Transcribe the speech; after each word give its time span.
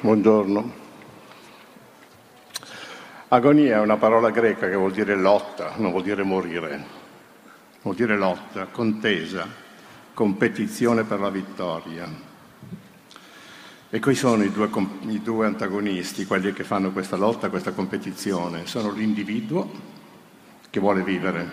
buongiorno. 0.00 0.88
Agonia 3.28 3.76
è 3.76 3.80
una 3.80 3.96
parola 3.96 4.30
greca 4.30 4.68
che 4.68 4.74
vuol 4.74 4.92
dire 4.92 5.14
lotta, 5.14 5.74
non 5.76 5.90
vuol 5.90 6.02
dire 6.02 6.22
morire, 6.22 6.84
vuol 7.82 7.94
dire 7.94 8.16
lotta, 8.16 8.66
contesa, 8.66 9.46
competizione 10.14 11.04
per 11.04 11.20
la 11.20 11.30
vittoria. 11.30 12.08
E 13.92 14.00
qui 14.00 14.14
sono 14.14 14.42
i 14.42 14.50
due, 14.50 14.68
i 15.08 15.20
due 15.20 15.46
antagonisti, 15.46 16.24
quelli 16.24 16.52
che 16.52 16.64
fanno 16.64 16.92
questa 16.92 17.16
lotta, 17.16 17.50
questa 17.50 17.72
competizione. 17.72 18.66
Sono 18.66 18.92
l'individuo 18.92 19.70
che 20.70 20.80
vuole 20.80 21.02
vivere 21.02 21.50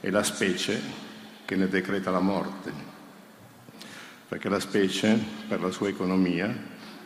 e 0.00 0.10
la 0.10 0.22
specie 0.22 0.80
che 1.44 1.56
ne 1.56 1.68
decreta 1.68 2.10
la 2.10 2.20
morte 2.20 2.96
perché 4.28 4.50
la 4.50 4.60
specie, 4.60 5.18
per 5.48 5.62
la 5.62 5.70
sua 5.70 5.88
economia, 5.88 6.54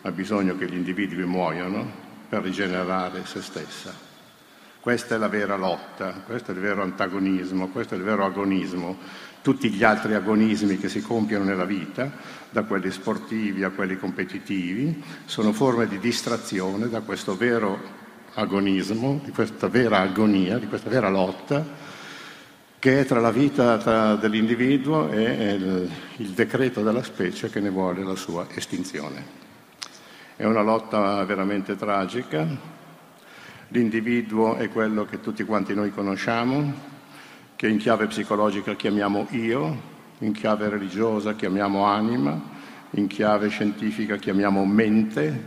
ha 0.02 0.10
bisogno 0.10 0.56
che 0.56 0.66
gli 0.66 0.74
individui 0.74 1.24
muoiano 1.24 2.10
per 2.28 2.42
rigenerare 2.42 3.24
se 3.24 3.40
stessa. 3.40 4.10
Questa 4.80 5.14
è 5.14 5.18
la 5.18 5.28
vera 5.28 5.56
lotta, 5.56 6.22
questo 6.26 6.50
è 6.50 6.54
il 6.54 6.60
vero 6.60 6.82
antagonismo, 6.82 7.68
questo 7.68 7.94
è 7.94 7.98
il 7.98 8.02
vero 8.02 8.24
agonismo. 8.24 8.98
Tutti 9.40 9.70
gli 9.70 9.84
altri 9.84 10.14
agonismi 10.14 10.76
che 10.76 10.88
si 10.88 11.00
compiono 11.02 11.44
nella 11.44 11.64
vita, 11.64 12.10
da 12.50 12.64
quelli 12.64 12.90
sportivi 12.90 13.62
a 13.62 13.70
quelli 13.70 13.96
competitivi, 13.96 15.02
sono 15.24 15.52
forme 15.52 15.86
di 15.86 15.98
distrazione 15.98 16.88
da 16.88 17.00
questo 17.00 17.36
vero 17.36 18.00
agonismo, 18.34 19.20
di 19.24 19.30
questa 19.30 19.68
vera 19.68 20.00
agonia, 20.00 20.58
di 20.58 20.66
questa 20.66 20.90
vera 20.90 21.10
lotta 21.10 21.90
che 22.82 22.98
è 22.98 23.04
tra 23.04 23.20
la 23.20 23.30
vita 23.30 23.76
tra 23.76 24.16
dell'individuo 24.16 25.08
e 25.08 25.52
il, 25.52 25.90
il 26.16 26.28
decreto 26.30 26.82
della 26.82 27.04
specie 27.04 27.48
che 27.48 27.60
ne 27.60 27.70
vuole 27.70 28.02
la 28.02 28.16
sua 28.16 28.48
estinzione. 28.52 29.41
È 30.42 30.44
una 30.44 30.62
lotta 30.62 31.22
veramente 31.22 31.76
tragica. 31.76 32.44
L'individuo 33.68 34.56
è 34.56 34.68
quello 34.70 35.04
che 35.04 35.20
tutti 35.20 35.44
quanti 35.44 35.72
noi 35.72 35.92
conosciamo, 35.92 36.74
che 37.54 37.68
in 37.68 37.76
chiave 37.76 38.08
psicologica 38.08 38.74
chiamiamo 38.74 39.28
io, 39.30 39.80
in 40.18 40.32
chiave 40.32 40.68
religiosa 40.68 41.36
chiamiamo 41.36 41.84
anima, 41.84 42.40
in 42.90 43.06
chiave 43.06 43.50
scientifica 43.50 44.16
chiamiamo 44.16 44.64
mente, 44.64 45.46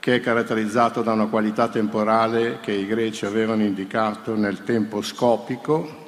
che 0.00 0.14
è 0.14 0.20
caratterizzato 0.20 1.02
da 1.02 1.12
una 1.12 1.26
qualità 1.26 1.68
temporale 1.68 2.60
che 2.60 2.72
i 2.72 2.86
greci 2.86 3.26
avevano 3.26 3.64
indicato 3.64 4.34
nel 4.34 4.62
tempo 4.64 5.02
scopico, 5.02 6.05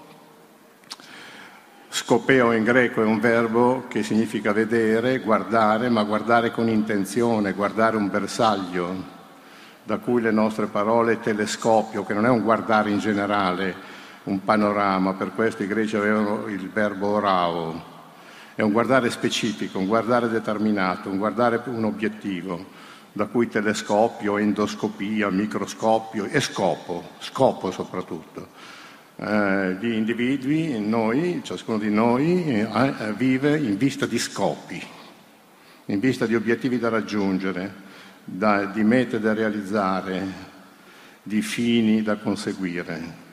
Scopeo 1.91 2.53
in 2.53 2.65
greco 2.65 3.01
è 3.01 3.07
un 3.07 3.19
verbo 3.19 3.87
che 3.89 4.03
significa 4.03 4.53
vedere, 4.53 5.21
guardare, 5.21 5.89
ma 5.89 6.03
guardare 6.03 6.51
con 6.51 6.69
intenzione, 6.69 7.55
guardare 7.55 7.97
un 7.97 8.11
bersaglio, 8.11 8.95
da 9.85 9.97
cui 9.97 10.21
le 10.21 10.31
nostre 10.31 10.67
parole 10.67 11.19
telescopio, 11.19 12.05
che 12.05 12.13
non 12.13 12.27
è 12.27 12.29
un 12.29 12.43
guardare 12.43 12.91
in 12.91 12.99
generale, 12.99 13.75
un 14.25 14.45
panorama, 14.45 15.15
per 15.15 15.33
questo 15.35 15.63
i 15.63 15.67
greci 15.67 15.97
avevano 15.97 16.47
il 16.49 16.69
verbo 16.69 17.07
orao, 17.09 17.83
è 18.55 18.61
un 18.61 18.71
guardare 18.71 19.09
specifico, 19.09 19.79
un 19.79 19.87
guardare 19.87 20.29
determinato, 20.29 21.09
un 21.09 21.17
guardare 21.17 21.63
un 21.65 21.85
obiettivo, 21.85 22.67
da 23.13 23.25
cui 23.25 23.49
telescopio, 23.49 24.37
endoscopia, 24.37 25.31
microscopio 25.31 26.27
e 26.27 26.41
scopo, 26.41 27.13
scopo 27.19 27.71
soprattutto 27.71 28.77
eh, 29.21 29.77
gli 29.81 29.93
individui, 29.93 30.79
noi, 30.79 31.41
ciascuno 31.43 31.79
di 31.79 31.91
noi, 31.91 32.63
eh, 32.63 33.13
vive 33.17 33.59
in 33.59 33.77
vista 33.77 34.07
di 34.07 34.17
scopi, 34.17 34.81
in 35.87 35.99
vista 35.99 36.25
di 36.25 36.37
obiettivi 36.37 36.79
da 36.79 36.89
raggiungere, 36.89 37.87
da, 38.25 38.67
di 38.67 38.85
mete 38.85 39.19
da 39.19 39.35
realizzare, 39.35 40.25
di 41.21 41.43
fini 41.43 42.03
da 42.03 42.17
conseguire. 42.17 43.27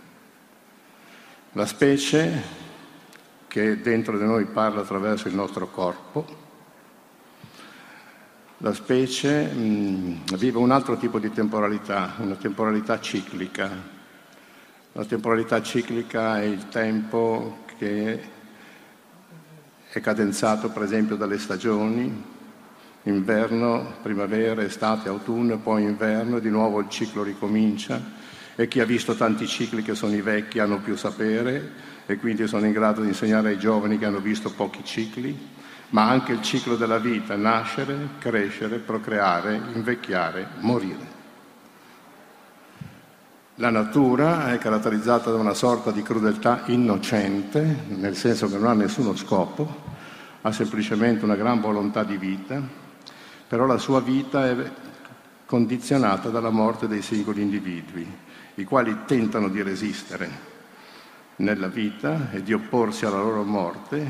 La 1.51 1.67
specie 1.67 2.63
che 3.47 3.79
dentro 3.79 4.17
di 4.17 4.25
noi 4.25 4.45
parla 4.45 4.81
attraverso 4.81 5.27
il 5.27 5.35
nostro 5.35 5.67
corpo, 5.67 6.25
la 8.57 8.73
specie 8.73 9.43
mh, 9.43 10.35
vive 10.35 10.57
un 10.57 10.71
altro 10.71 10.97
tipo 10.97 11.19
di 11.19 11.31
temporalità, 11.31 12.15
una 12.17 12.35
temporalità 12.35 12.99
ciclica, 12.99 13.93
la 14.97 15.03
temporalità 15.03 15.61
ciclica 15.61 16.39
è 16.39 16.45
il 16.45 16.69
tempo 16.69 17.63
che 17.77 18.21
è 19.89 19.99
cadenzato 19.99 20.69
per 20.69 20.83
esempio 20.83 21.17
dalle 21.17 21.37
stagioni, 21.37 22.23
inverno, 23.03 23.95
primavera, 24.01 24.63
estate, 24.63 25.09
autunno, 25.09 25.57
poi 25.57 25.83
inverno, 25.83 26.37
e 26.37 26.41
di 26.41 26.49
nuovo 26.49 26.79
il 26.79 26.87
ciclo 26.87 27.23
ricomincia 27.23 28.01
e 28.55 28.69
chi 28.69 28.79
ha 28.79 28.85
visto 28.85 29.15
tanti 29.15 29.47
cicli 29.47 29.81
che 29.81 29.95
sono 29.95 30.15
i 30.15 30.21
vecchi 30.21 30.59
hanno 30.59 30.79
più 30.79 30.95
sapere 30.95 31.71
e 32.05 32.15
quindi 32.15 32.47
sono 32.47 32.65
in 32.65 32.71
grado 32.71 33.01
di 33.01 33.09
insegnare 33.09 33.49
ai 33.49 33.59
giovani 33.59 33.97
che 33.97 34.05
hanno 34.05 34.19
visto 34.19 34.53
pochi 34.53 34.85
cicli, 34.85 35.37
ma 35.89 36.07
anche 36.07 36.31
il 36.31 36.41
ciclo 36.41 36.77
della 36.77 36.99
vita, 36.99 37.35
nascere, 37.35 38.11
crescere, 38.17 38.77
procreare, 38.77 39.59
invecchiare, 39.73 40.47
morire. 40.59 41.14
La 43.59 43.69
natura 43.69 44.51
è 44.51 44.57
caratterizzata 44.57 45.31
da 45.31 45.37
una 45.37 45.53
sorta 45.53 45.91
di 45.91 46.01
crudeltà 46.01 46.63
innocente, 46.65 47.83
nel 47.87 48.17
senso 48.17 48.49
che 48.49 48.57
non 48.57 48.67
ha 48.67 48.73
nessuno 48.73 49.15
scopo, 49.15 49.83
ha 50.41 50.51
semplicemente 50.51 51.23
una 51.23 51.37
gran 51.37 51.61
volontà 51.61 52.03
di 52.03 52.17
vita, 52.17 52.61
però 53.47 53.65
la 53.65 53.77
sua 53.77 54.01
vita 54.01 54.45
è 54.45 54.71
condizionata 55.45 56.27
dalla 56.27 56.49
morte 56.49 56.89
dei 56.89 57.01
singoli 57.01 57.43
individui, 57.43 58.05
i 58.55 58.65
quali 58.65 59.05
tentano 59.05 59.47
di 59.47 59.61
resistere 59.61 60.29
nella 61.37 61.67
vita 61.67 62.31
e 62.31 62.43
di 62.43 62.51
opporsi 62.51 63.05
alla 63.05 63.21
loro 63.21 63.43
morte, 63.43 64.05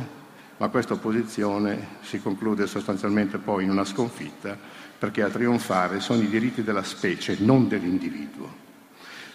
ma 0.57 0.69
questa 0.69 0.93
opposizione 0.93 1.89
si 2.01 2.19
conclude 2.19 2.65
sostanzialmente 2.65 3.37
poi 3.37 3.65
in 3.65 3.69
una 3.69 3.85
sconfitta, 3.85 4.57
perché 4.97 5.21
a 5.21 5.29
trionfare 5.29 5.99
sono 5.99 6.23
i 6.23 6.29
diritti 6.29 6.63
della 6.63 6.83
specie, 6.83 7.37
non 7.41 7.67
dell'individuo. 7.67 8.64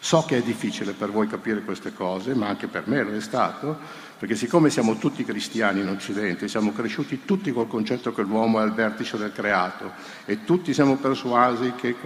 So 0.03 0.25
che 0.27 0.39
è 0.39 0.43
difficile 0.43 0.93
per 0.93 1.11
voi 1.11 1.27
capire 1.27 1.61
queste 1.61 1.93
cose, 1.93 2.35
ma 2.35 2.49
anche 2.49 2.69
per 2.69 2.85
me 2.87 3.03
lo 3.03 3.15
è 3.15 3.21
stato, 3.21 3.79
perché 4.19 4.35
siccome 4.35 4.71
siamo 4.71 4.97
tutti 4.97 5.25
cristiani 5.25 5.81
in 5.81 5.89
Occidente, 5.89 6.49
siamo 6.49 6.73
cresciuti 6.73 7.25
tutti 7.27 7.53
col 7.53 7.69
concetto 7.69 8.13
che 8.13 8.23
l'uomo 8.23 8.59
è 8.59 8.63
al 8.63 8.73
vertice 8.73 9.19
del 9.19 9.33
creato 9.33 9.93
e 10.25 10.45
tutti 10.45 10.73
siamo 10.73 10.97
persuasi 10.97 11.75
che 11.75 11.97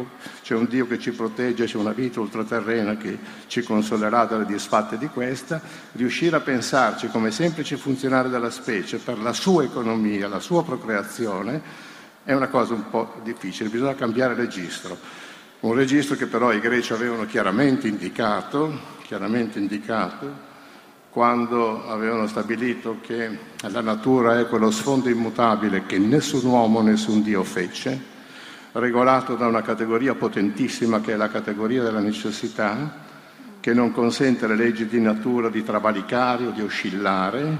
c'è 0.42 0.56
un 0.56 0.66
Dio 0.66 0.88
che 0.88 0.98
ci 0.98 1.12
protegge, 1.12 1.66
c'è 1.66 1.76
una 1.76 1.92
vita 1.92 2.18
ultraterrena 2.18 2.96
che 2.96 3.16
ci 3.46 3.62
consolerà 3.62 4.24
dalle 4.24 4.44
disfatte 4.44 4.98
di 4.98 5.06
questa, 5.06 5.60
riuscire 5.92 6.34
a 6.34 6.40
pensarci 6.40 7.08
come 7.08 7.30
semplici 7.30 7.76
funzionari 7.76 8.28
della 8.28 8.50
specie 8.50 8.98
per 8.98 9.18
la 9.18 9.32
sua 9.32 9.62
economia, 9.62 10.26
la 10.26 10.40
sua 10.40 10.64
procreazione, 10.64 11.62
è 12.24 12.32
una 12.32 12.48
cosa 12.48 12.74
un 12.74 12.90
po' 12.90 13.14
difficile, 13.22 13.68
bisogna 13.68 13.94
cambiare 13.94 14.34
registro. 14.34 15.22
Un 15.64 15.72
registro 15.72 16.14
che 16.14 16.26
però 16.26 16.52
i 16.52 16.60
greci 16.60 16.92
avevano 16.92 17.24
chiaramente 17.24 17.88
indicato, 17.88 18.78
chiaramente 19.02 19.58
indicato 19.58 20.30
quando 21.08 21.88
avevano 21.88 22.26
stabilito 22.26 22.98
che 23.00 23.38
la 23.70 23.80
natura 23.80 24.38
è 24.38 24.46
quello 24.46 24.70
sfondo 24.70 25.08
immutabile 25.08 25.86
che 25.86 25.96
nessun 25.96 26.44
uomo, 26.44 26.82
nessun 26.82 27.22
Dio 27.22 27.42
fece, 27.44 27.98
regolato 28.72 29.36
da 29.36 29.46
una 29.46 29.62
categoria 29.62 30.14
potentissima 30.14 31.00
che 31.00 31.14
è 31.14 31.16
la 31.16 31.30
categoria 31.30 31.82
della 31.82 32.00
necessità, 32.00 33.02
che 33.58 33.72
non 33.72 33.90
consente 33.90 34.44
alle 34.44 34.56
leggi 34.56 34.86
di 34.86 35.00
natura 35.00 35.48
di 35.48 35.64
travalicare 35.64 36.44
o 36.44 36.50
di 36.50 36.60
oscillare 36.60 37.56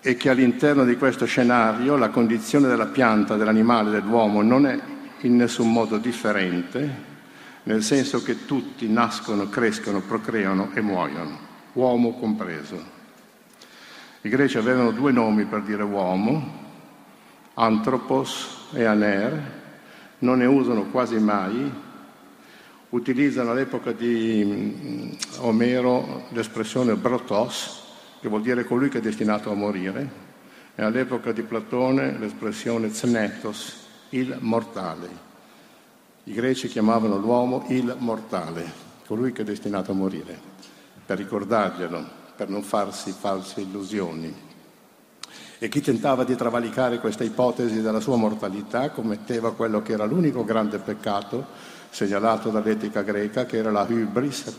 e 0.00 0.16
che 0.16 0.30
all'interno 0.30 0.86
di 0.86 0.96
questo 0.96 1.26
scenario 1.26 1.98
la 1.98 2.08
condizione 2.08 2.66
della 2.66 2.86
pianta, 2.86 3.36
dell'animale, 3.36 3.90
dell'uomo 3.90 4.40
non 4.40 4.64
è 4.64 4.98
in 5.22 5.36
nessun 5.36 5.72
modo 5.72 5.98
differente, 5.98 7.08
nel 7.64 7.82
senso 7.82 8.22
che 8.22 8.46
tutti 8.46 8.88
nascono, 8.88 9.48
crescono, 9.48 10.00
procreano 10.00 10.70
e 10.74 10.80
muoiono, 10.80 11.38
uomo 11.74 12.12
compreso. 12.12 12.98
I 14.22 14.28
greci 14.28 14.58
avevano 14.58 14.90
due 14.92 15.12
nomi 15.12 15.44
per 15.44 15.62
dire 15.62 15.82
uomo, 15.82 16.58
anthropos 17.54 18.68
e 18.72 18.84
aner, 18.84 19.58
non 20.20 20.38
ne 20.38 20.46
usano 20.46 20.84
quasi 20.84 21.18
mai, 21.18 21.72
utilizzano 22.90 23.50
all'epoca 23.50 23.92
di 23.92 24.42
mm, 24.44 25.10
Omero 25.38 26.26
l'espressione 26.30 26.94
brotos, 26.94 27.88
che 28.20 28.28
vuol 28.28 28.42
dire 28.42 28.64
colui 28.64 28.88
che 28.88 28.98
è 28.98 29.02
destinato 29.02 29.50
a 29.50 29.54
morire, 29.54 30.28
e 30.74 30.82
all'epoca 30.82 31.32
di 31.32 31.42
Platone 31.42 32.18
l'espressione 32.18 32.90
znetos, 32.90 33.88
il 34.10 34.36
mortale. 34.40 35.28
I 36.24 36.32
greci 36.32 36.68
chiamavano 36.68 37.16
l'uomo 37.16 37.64
il 37.68 37.94
mortale, 37.98 38.70
colui 39.06 39.32
che 39.32 39.42
è 39.42 39.44
destinato 39.44 39.92
a 39.92 39.94
morire, 39.94 40.38
per 41.04 41.18
ricordarglielo, 41.18 42.04
per 42.36 42.48
non 42.48 42.62
farsi 42.62 43.12
false 43.12 43.60
illusioni. 43.60 44.48
E 45.58 45.68
chi 45.68 45.80
tentava 45.80 46.24
di 46.24 46.36
travalicare 46.36 47.00
questa 47.00 47.24
ipotesi 47.24 47.82
della 47.82 48.00
sua 48.00 48.16
mortalità 48.16 48.90
commetteva 48.90 49.54
quello 49.54 49.82
che 49.82 49.92
era 49.92 50.04
l'unico 50.04 50.44
grande 50.44 50.78
peccato 50.78 51.78
segnalato 51.90 52.50
dall'etica 52.50 53.02
greca, 53.02 53.44
che 53.44 53.58
era 53.58 53.70
la 53.70 53.86
hybris, 53.86 54.56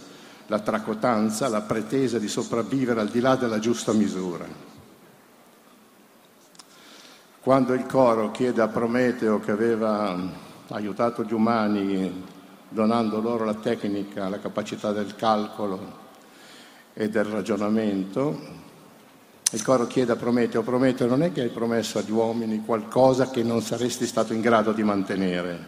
la 0.47 0.59
tracotanza, 0.59 1.47
la 1.47 1.61
pretesa 1.61 2.19
di 2.19 2.27
sopravvivere 2.27 2.99
al 2.99 3.09
di 3.09 3.21
là 3.21 3.35
della 3.35 3.59
giusta 3.59 3.93
misura. 3.93 4.45
Quando 7.43 7.73
il 7.73 7.87
coro 7.87 8.29
chiede 8.29 8.61
a 8.61 8.67
Prometeo, 8.67 9.39
che 9.39 9.49
aveva 9.49 10.15
aiutato 10.67 11.23
gli 11.23 11.33
umani 11.33 12.23
donando 12.69 13.19
loro 13.19 13.45
la 13.45 13.55
tecnica, 13.55 14.29
la 14.29 14.37
capacità 14.37 14.91
del 14.91 15.15
calcolo 15.15 15.97
e 16.93 17.09
del 17.09 17.23
ragionamento, 17.23 18.39
il 19.49 19.63
coro 19.63 19.87
chiede 19.87 20.11
a 20.11 20.17
Prometeo, 20.17 20.61
Prometeo 20.61 21.07
non 21.07 21.23
è 21.23 21.31
che 21.31 21.41
hai 21.41 21.49
promesso 21.49 21.97
agli 21.97 22.11
uomini 22.11 22.63
qualcosa 22.63 23.31
che 23.31 23.41
non 23.41 23.63
saresti 23.63 24.05
stato 24.05 24.33
in 24.33 24.41
grado 24.41 24.71
di 24.71 24.83
mantenere? 24.83 25.67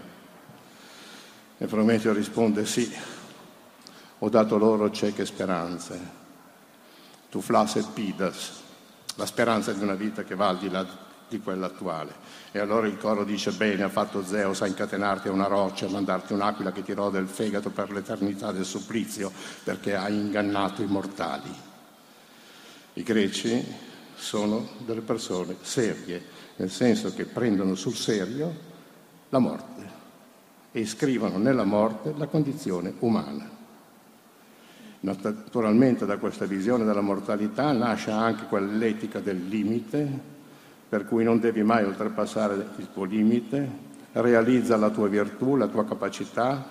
E 1.58 1.66
Prometeo 1.66 2.14
risponde 2.14 2.68
sì, 2.68 2.88
ho 4.20 4.30
dato 4.30 4.60
loro 4.60 4.92
cieche 4.92 5.25
speranze, 5.25 6.00
tu 7.31 7.42
flas 7.42 7.78
et 7.78 7.90
pidas, 7.94 8.62
la 9.16 9.25
speranza 9.25 9.74
di 9.74 9.81
una 9.81 9.96
vita 9.96 10.22
che 10.22 10.36
va 10.36 10.50
al 10.50 10.60
di 10.60 10.70
là 10.70 11.12
di 11.38 11.44
quella 11.44 11.68
attuale. 11.68 12.14
E 12.52 12.60
allora 12.60 12.88
il 12.88 12.98
coro 12.98 13.24
dice 13.24 13.52
bene, 13.52 13.84
ha 13.84 13.90
fatto 13.90 14.24
Zeus 14.24 14.62
a 14.62 14.68
incatenarti 14.68 15.28
a 15.28 15.32
una 15.32 15.48
roccia, 15.48 15.88
a 15.88 15.90
mandarti 15.90 16.34
un'aquila 16.34 16.72
che 16.72 16.84
ti 16.84 16.94
rode 16.94 17.20
il 17.20 17.28
fegato 17.28 17.70
per 17.70 17.92
l'eternità 17.92 18.52
del 18.52 18.66
supplizio, 18.66 19.32
perché 19.64 19.96
hai 19.96 20.14
ingannato 20.14 20.82
i 20.82 20.88
mortali. 20.88 21.52
I 22.94 23.04
greci 23.04 23.66
sono 24.16 24.70
delle 24.86 25.02
persone 25.02 25.56
serie, 25.62 26.24
nel 26.58 26.70
senso 26.70 27.14
che 27.14 27.26
prendono 27.26 27.74
sul 27.76 27.96
serio 27.96 28.72
la 29.30 29.40
morte 29.40 30.02
e 30.72 30.86
scrivono 30.86 31.38
nella 31.38 31.64
morte 31.64 32.14
la 32.16 32.28
condizione 32.28 32.94
umana. 33.00 33.50
Naturalmente 35.02 36.06
da 36.06 36.18
questa 36.18 36.46
visione 36.46 36.86
della 36.86 37.02
mortalità 37.02 37.72
nasce 37.74 38.12
anche 38.12 38.46
quell'etica 38.46 39.20
del 39.20 39.48
limite, 39.48 40.32
per 40.94 41.07
cui 41.07 41.24
non 41.24 41.40
devi 41.40 41.63
mai 41.63 41.84
oltrepassare 41.84 42.54
il 42.75 42.88
tuo 42.94 43.06
limite, 43.06 43.68
realizza 44.12 44.78
la 44.78 44.92
tua 44.92 45.07
virtù, 45.07 45.56
la 45.56 45.66
tua 45.66 45.86
capacità, 45.86 46.68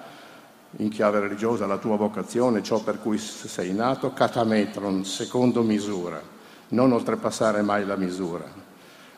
in 0.77 0.91
chiave 0.91 1.19
religiosa 1.19 1.67
la 1.67 1.79
tua 1.79 1.97
vocazione, 1.97 2.63
ciò 2.63 2.81
per 2.85 3.01
cui 3.01 3.19
sei 3.19 3.75
nato, 3.75 4.13
catametron, 4.13 5.05
secondo 5.05 5.63
misura, 5.63 6.23
non 6.69 6.93
oltrepassare 6.93 7.63
mai 7.63 7.85
la 7.85 7.97
misura. 7.97 8.45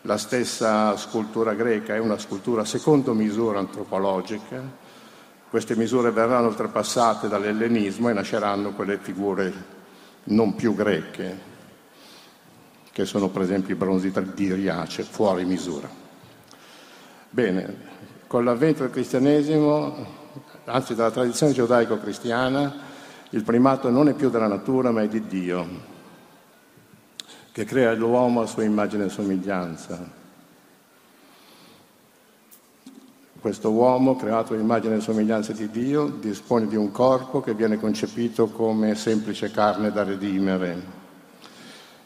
La 0.03 0.17
stessa 0.17 0.97
scultura 0.97 1.53
greca 1.53 1.95
è 1.95 1.99
una 1.99 2.17
scultura 2.17 2.65
secondo 2.65 3.13
misura 3.13 3.59
antropologica, 3.59 4.63
queste 5.51 5.77
misure 5.77 6.13
verranno 6.13 6.47
oltrepassate 6.47 7.29
dall'ellenismo 7.29 8.09
e 8.09 8.15
nasceranno 8.15 8.73
quelle 8.73 8.97
figure 8.97 9.53
non 10.25 10.55
più 10.55 10.75
greche, 10.75 11.53
che 12.95 13.05
sono 13.07 13.29
per 13.29 13.43
esempio 13.43 13.75
i 13.75 13.77
bronzi 13.77 14.13
di 14.35 14.55
Riace, 14.55 15.03
fuori 15.03 15.45
misura. 15.45 15.89
Bene, 17.29 17.77
con 18.29 18.45
l'avvento 18.45 18.83
del 18.83 18.93
cristianesimo 18.93 20.23
anzi 20.67 20.95
dalla 20.95 21.11
tradizione 21.11 21.53
giudaico-cristiana, 21.53 22.73
il 23.31 23.43
primato 23.43 23.91
non 23.91 24.07
è 24.07 24.15
più 24.15 24.31
della 24.31 24.47
natura 24.47 24.93
ma 24.93 25.03
è 25.03 25.09
di 25.09 25.27
Dio, 25.27 25.67
che 27.51 27.65
crea 27.65 27.93
l'uomo 27.95 28.43
a 28.43 28.47
sua 28.47 28.63
immagine 28.63 29.07
e 29.07 29.09
somiglianza. 29.09 30.23
Questo 33.41 33.73
uomo, 33.73 34.15
creato 34.15 34.55
all'immagine 34.55 34.99
e 34.99 35.01
somiglianza 35.01 35.53
di 35.53 35.69
Dio, 35.69 36.07
dispone 36.07 36.69
di 36.69 36.77
un 36.77 36.93
corpo 36.93 37.41
che 37.41 37.55
viene 37.55 37.81
concepito 37.81 38.47
come 38.47 38.95
semplice 38.95 39.51
carne 39.51 39.91
da 39.91 40.05
redimere, 40.05 41.04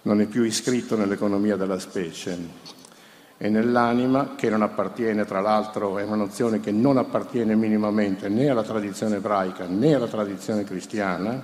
non 0.03 0.21
è 0.21 0.27
più 0.27 0.43
iscritto 0.43 0.97
nell'economia 0.97 1.57
della 1.57 1.79
specie 1.79 2.67
e 3.41 3.49
nell'anima 3.49 4.35
che 4.35 4.51
non 4.51 4.63
appartiene, 4.63 5.25
tra 5.25 5.41
l'altro 5.41 5.99
è 5.99 6.03
una 6.03 6.17
nozione 6.17 6.59
che 6.59 6.73
non 6.73 6.97
appartiene 6.97 7.55
minimamente 7.55 8.29
né 8.29 8.49
alla 8.49 8.65
tradizione 8.65 9.17
ebraica 9.17 9.67
né 9.67 9.95
alla 9.95 10.09
tradizione 10.09 10.65
cristiana, 10.65 11.41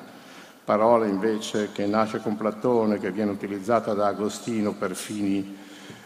parola 0.64 1.06
invece 1.06 1.70
che 1.72 1.86
nasce 1.86 2.20
con 2.20 2.36
Platone, 2.36 2.98
che 2.98 3.12
viene 3.12 3.30
utilizzata 3.30 3.94
da 3.94 4.08
Agostino 4.08 4.72
per 4.72 4.96
fini 4.96 5.56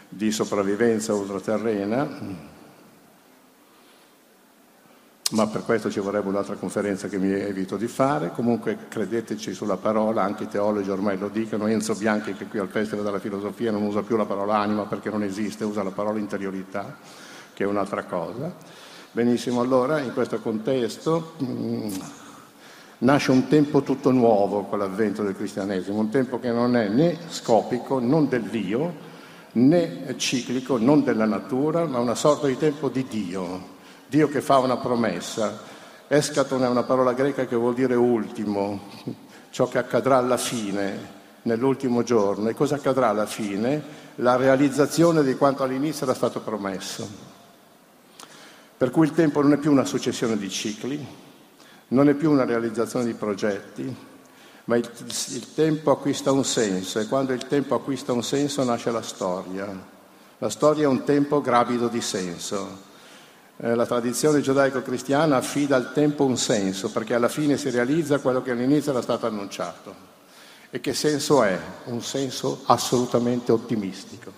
di 0.07 0.31
sopravvivenza 0.31 1.13
ultraterrena, 1.13 2.07
ma 5.29 5.45
per 5.45 5.63
questo 5.63 5.91
ci 5.91 5.99
vorrebbe 5.99 6.27
un'altra 6.27 6.55
conferenza 6.55 7.07
che 7.07 7.19
mi 7.19 7.31
evito 7.31 7.77
di 7.77 7.87
fare. 7.87 8.31
Comunque 8.31 8.77
credeteci 8.87 9.53
sulla 9.53 9.77
parola, 9.77 10.23
anche 10.23 10.43
i 10.43 10.47
teologi 10.47 10.89
ormai 10.89 11.17
lo 11.17 11.27
dicono. 11.29 11.67
Enzo 11.67 11.93
Bianchi, 11.93 12.33
che 12.33 12.45
qui 12.45 12.57
al 12.57 12.69
Festival 12.69 13.03
della 13.03 13.19
Filosofia 13.19 13.71
non 13.71 13.83
usa 13.83 14.01
più 14.01 14.15
la 14.15 14.25
parola 14.25 14.57
anima 14.57 14.83
perché 14.83 15.09
non 15.09 15.23
esiste, 15.23 15.63
usa 15.63 15.83
la 15.83 15.91
parola 15.91 16.17
interiorità, 16.17 16.97
che 17.53 17.63
è 17.63 17.67
un'altra 17.67 18.03
cosa. 18.05 18.51
Benissimo, 19.11 19.61
allora 19.61 19.99
in 19.99 20.13
questo 20.13 20.39
contesto 20.39 21.33
mh, 21.37 21.45
mm, 21.45 21.91
nasce 22.99 23.31
un 23.31 23.47
tempo 23.47 23.83
tutto 23.83 24.11
nuovo 24.11 24.63
con 24.63 24.79
l'avvento 24.79 25.21
del 25.21 25.35
cristianesimo, 25.35 25.99
un 25.99 26.09
tempo 26.09 26.39
che 26.39 26.51
non 26.51 26.75
è 26.75 26.87
né 26.87 27.17
scopico, 27.29 27.99
non 27.99 28.27
dell'io, 28.27 29.07
né 29.53 30.15
ciclico, 30.17 30.79
non 30.79 31.03
della 31.03 31.25
natura, 31.25 31.85
ma 31.85 31.99
una 31.99 32.15
sorta 32.15 32.47
di 32.47 32.57
tempo 32.57 32.89
di 32.89 33.05
Dio 33.07 33.77
Dio 34.09 34.27
che 34.27 34.41
fa 34.41 34.57
una 34.57 34.77
promessa. 34.77 35.59
Escaton 36.07 36.63
è 36.63 36.67
una 36.67 36.81
parola 36.81 37.13
greca 37.13 37.45
che 37.45 37.55
vuol 37.55 37.75
dire 37.75 37.93
ultimo, 37.93 38.89
ciò 39.51 39.67
che 39.67 39.77
accadrà 39.77 40.17
alla 40.17 40.37
fine, 40.37 41.17
nell'ultimo 41.43 42.01
giorno. 42.01 42.49
E 42.49 42.55
cosa 42.55 42.75
accadrà 42.75 43.09
alla 43.09 43.27
fine? 43.27 44.07
La 44.15 44.35
realizzazione 44.35 45.21
di 45.23 45.35
quanto 45.35 45.61
all'inizio 45.61 46.05
era 46.05 46.15
stato 46.15 46.39
promesso. 46.41 47.07
Per 48.75 48.89
cui 48.89 49.05
il 49.05 49.13
tempo 49.13 49.43
non 49.43 49.53
è 49.53 49.57
più 49.57 49.71
una 49.71 49.85
successione 49.85 50.37
di 50.37 50.49
cicli, 50.49 51.05
non 51.89 52.09
è 52.09 52.15
più 52.15 52.31
una 52.31 52.45
realizzazione 52.45 53.05
di 53.05 53.13
progetti, 53.13 53.95
ma 54.63 54.75
il, 54.75 54.89
il 55.05 55.53
tempo 55.53 55.91
acquista 55.91 56.31
un 56.31 56.43
senso 56.43 56.97
e 56.97 57.05
quando 57.07 57.33
il 57.33 57.45
tempo 57.45 57.75
acquista 57.75 58.11
un 58.11 58.23
senso 58.23 58.63
nasce 58.63 58.89
la 58.89 59.03
storia. 59.03 59.67
La 60.39 60.49
storia 60.49 60.85
è 60.85 60.87
un 60.87 61.03
tempo 61.03 61.41
gravido 61.41 61.89
di 61.89 62.01
senso 62.01 62.87
la 63.61 63.85
tradizione 63.85 64.39
giudaico-cristiana 64.39 65.35
affida 65.35 65.75
al 65.75 65.91
tempo 65.91 66.23
un 66.23 66.37
senso, 66.37 66.91
perché 66.91 67.13
alla 67.13 67.27
fine 67.27 67.57
si 67.57 67.69
realizza 67.69 68.19
quello 68.19 68.41
che 68.41 68.51
all'inizio 68.51 68.91
era 68.91 69.01
stato 69.01 69.25
annunciato. 69.25 70.07
E 70.69 70.79
che 70.79 70.93
senso 70.93 71.43
è? 71.43 71.59
Un 71.85 72.01
senso 72.01 72.61
assolutamente 72.65 73.51
ottimistico. 73.51 74.31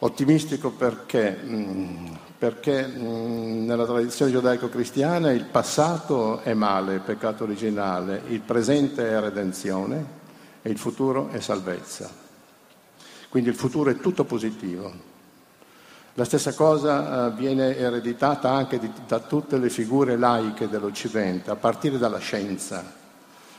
Ottimistico 0.00 0.72
perché? 0.72 1.38
Mm, 1.42 2.06
perché 2.36 2.86
mm, 2.86 3.64
nella 3.64 3.86
tradizione 3.86 4.30
giudaico-cristiana 4.30 5.30
il 5.30 5.44
passato 5.44 6.40
è 6.40 6.52
male, 6.52 6.98
peccato 6.98 7.44
originale, 7.44 8.22
il 8.28 8.40
presente 8.40 9.08
è 9.08 9.20
redenzione 9.20 10.18
e 10.60 10.68
il 10.68 10.78
futuro 10.78 11.30
è 11.30 11.40
salvezza. 11.40 12.10
Quindi 13.30 13.48
il 13.48 13.56
futuro 13.56 13.90
è 13.90 13.98
tutto 13.98 14.24
positivo. 14.24 14.92
La 16.14 16.24
stessa 16.24 16.54
cosa 16.54 17.26
eh, 17.26 17.30
viene 17.32 17.76
ereditata 17.76 18.50
anche 18.50 18.78
di, 18.78 18.90
da 19.06 19.20
tutte 19.20 19.58
le 19.58 19.70
figure 19.70 20.16
laiche 20.16 20.68
dell'Occidente, 20.68 21.50
a 21.50 21.56
partire 21.56 21.98
dalla 21.98 22.18
scienza. 22.18 22.98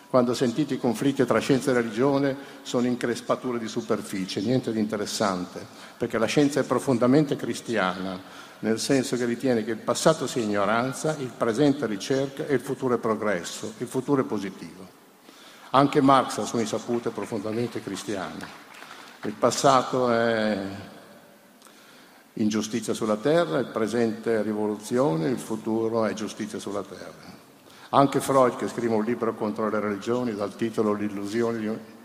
Quando 0.09 0.33
sentite 0.33 0.73
i 0.73 0.77
conflitti 0.77 1.25
tra 1.25 1.39
scienza 1.39 1.71
e 1.71 1.75
religione 1.75 2.35
sono 2.63 2.85
increspature 2.85 3.57
di 3.57 3.69
superficie, 3.69 4.41
niente 4.41 4.73
di 4.73 4.79
interessante, 4.79 5.65
perché 5.97 6.17
la 6.17 6.25
scienza 6.25 6.59
è 6.59 6.63
profondamente 6.63 7.37
cristiana, 7.37 8.19
nel 8.59 8.77
senso 8.77 9.15
che 9.15 9.23
ritiene 9.23 9.63
che 9.63 9.71
il 9.71 9.77
passato 9.77 10.27
sia 10.27 10.43
ignoranza, 10.43 11.15
il 11.17 11.31
presente 11.35 11.85
ricerca 11.85 12.45
e 12.45 12.53
il 12.55 12.59
futuro 12.59 12.95
è 12.95 12.97
progresso, 12.97 13.73
il 13.77 13.87
futuro 13.87 14.21
è 14.21 14.25
positivo. 14.25 14.85
Anche 15.69 16.01
Marx 16.01 16.39
a 16.39 16.45
sua 16.45 16.59
insaputa 16.59 17.07
è 17.07 17.13
profondamente 17.13 17.81
cristiano. 17.81 18.45
Il 19.23 19.33
passato 19.33 20.11
è 20.11 20.59
ingiustizia 22.33 22.93
sulla 22.93 23.17
terra, 23.17 23.59
il 23.59 23.67
presente 23.67 24.39
è 24.39 24.43
rivoluzione, 24.43 25.29
il 25.29 25.39
futuro 25.39 26.05
è 26.05 26.13
giustizia 26.13 26.59
sulla 26.59 26.83
terra. 26.83 27.39
Anche 27.89 28.21
Freud, 28.21 28.55
che 28.55 28.67
scrive 28.67 28.95
un 28.95 29.03
libro 29.03 29.35
contro 29.35 29.69
le 29.69 29.79
religioni 29.79 30.33
dal 30.33 30.55
titolo 30.55 30.93
L'illusione 30.93 31.99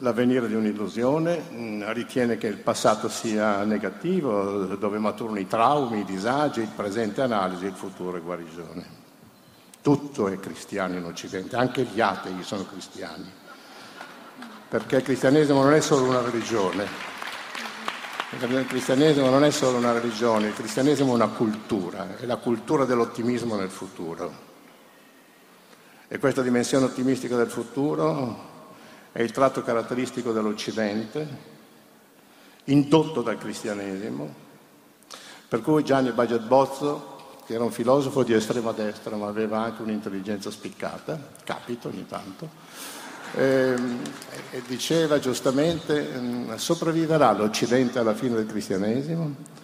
L'avvenire 0.00 0.46
di 0.46 0.54
un'illusione 0.54 1.42
mm, 1.50 1.82
ritiene 1.92 2.36
che 2.36 2.48
il 2.48 2.58
passato 2.58 3.08
sia 3.08 3.64
negativo, 3.64 4.66
dove 4.76 4.98
maturano 4.98 5.38
i 5.38 5.46
traumi, 5.46 6.00
i 6.00 6.04
disagi, 6.04 6.60
il 6.60 6.70
presente 6.74 7.22
è 7.22 7.24
analisi, 7.24 7.64
il 7.64 7.72
futuro 7.72 8.18
è 8.18 8.20
guarigione. 8.20 8.84
Tutto 9.80 10.28
è 10.28 10.38
cristiano 10.38 10.96
in 10.96 11.04
Occidente, 11.04 11.56
anche 11.56 11.84
gli 11.84 12.00
atei 12.00 12.42
sono 12.42 12.66
cristiani 12.66 13.44
perché 14.68 14.96
il 14.96 15.02
cristianesimo 15.02 15.62
non 15.62 15.74
è 15.74 15.80
solo 15.80 16.06
una 16.06 16.20
religione, 16.20 16.86
il 18.30 18.66
cristianesimo 18.66 19.30
non 19.30 19.44
è 19.44 19.50
solo 19.50 19.78
una 19.78 19.92
religione, 19.92 20.48
il 20.48 20.54
cristianesimo 20.54 21.12
è 21.12 21.14
una 21.14 21.28
cultura, 21.28 22.16
è 22.18 22.26
la 22.26 22.36
cultura 22.36 22.84
dell'ottimismo 22.84 23.54
nel 23.54 23.70
futuro. 23.70 24.44
E 26.08 26.18
questa 26.18 26.42
dimensione 26.42 26.86
ottimistica 26.86 27.36
del 27.36 27.48
futuro 27.48 28.54
è 29.12 29.22
il 29.22 29.30
tratto 29.30 29.62
caratteristico 29.62 30.32
dell'Occidente, 30.32 31.54
indotto 32.64 33.22
dal 33.22 33.38
cristianesimo, 33.38 34.34
per 35.48 35.62
cui 35.62 35.84
Gianni 35.84 36.10
Baget 36.10 36.42
Bozzo, 36.42 37.14
che 37.46 37.54
era 37.54 37.62
un 37.62 37.70
filosofo 37.70 38.24
di 38.24 38.32
estrema 38.32 38.72
destra 38.72 39.14
ma 39.14 39.28
aveva 39.28 39.60
anche 39.60 39.82
un'intelligenza 39.82 40.50
spiccata, 40.50 41.18
capita 41.44 41.86
ogni 41.86 42.06
tanto, 42.06 42.50
ehm, 43.36 44.00
e 44.50 44.62
diceva 44.66 45.18
giustamente 45.18 46.02
mm, 46.02 46.54
sopravviverà 46.54 47.32
l'Occidente 47.32 47.98
alla 47.98 48.14
fine 48.14 48.36
del 48.36 48.46
cristianesimo 48.46 49.54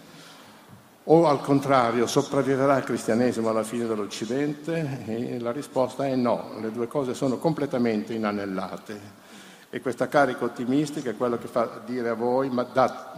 o 1.05 1.27
al 1.27 1.41
contrario 1.41 2.07
sopravviverà 2.07 2.77
il 2.77 2.85
cristianesimo 2.85 3.49
alla 3.49 3.63
fine 3.63 3.85
dell'Occidente? 3.85 5.03
E 5.05 5.39
la 5.39 5.51
risposta 5.51 6.07
è 6.07 6.15
no, 6.15 6.51
le 6.61 6.71
due 6.71 6.87
cose 6.87 7.13
sono 7.13 7.37
completamente 7.37 8.13
inanellate. 8.13 9.21
E 9.69 9.81
questa 9.81 10.07
carica 10.07 10.45
ottimistica 10.45 11.09
è 11.09 11.17
quello 11.17 11.37
che 11.37 11.47
fa 11.47 11.81
dire 11.85 12.09
a 12.09 12.13
voi, 12.13 12.49
ma 12.49 12.63
da, 12.63 13.13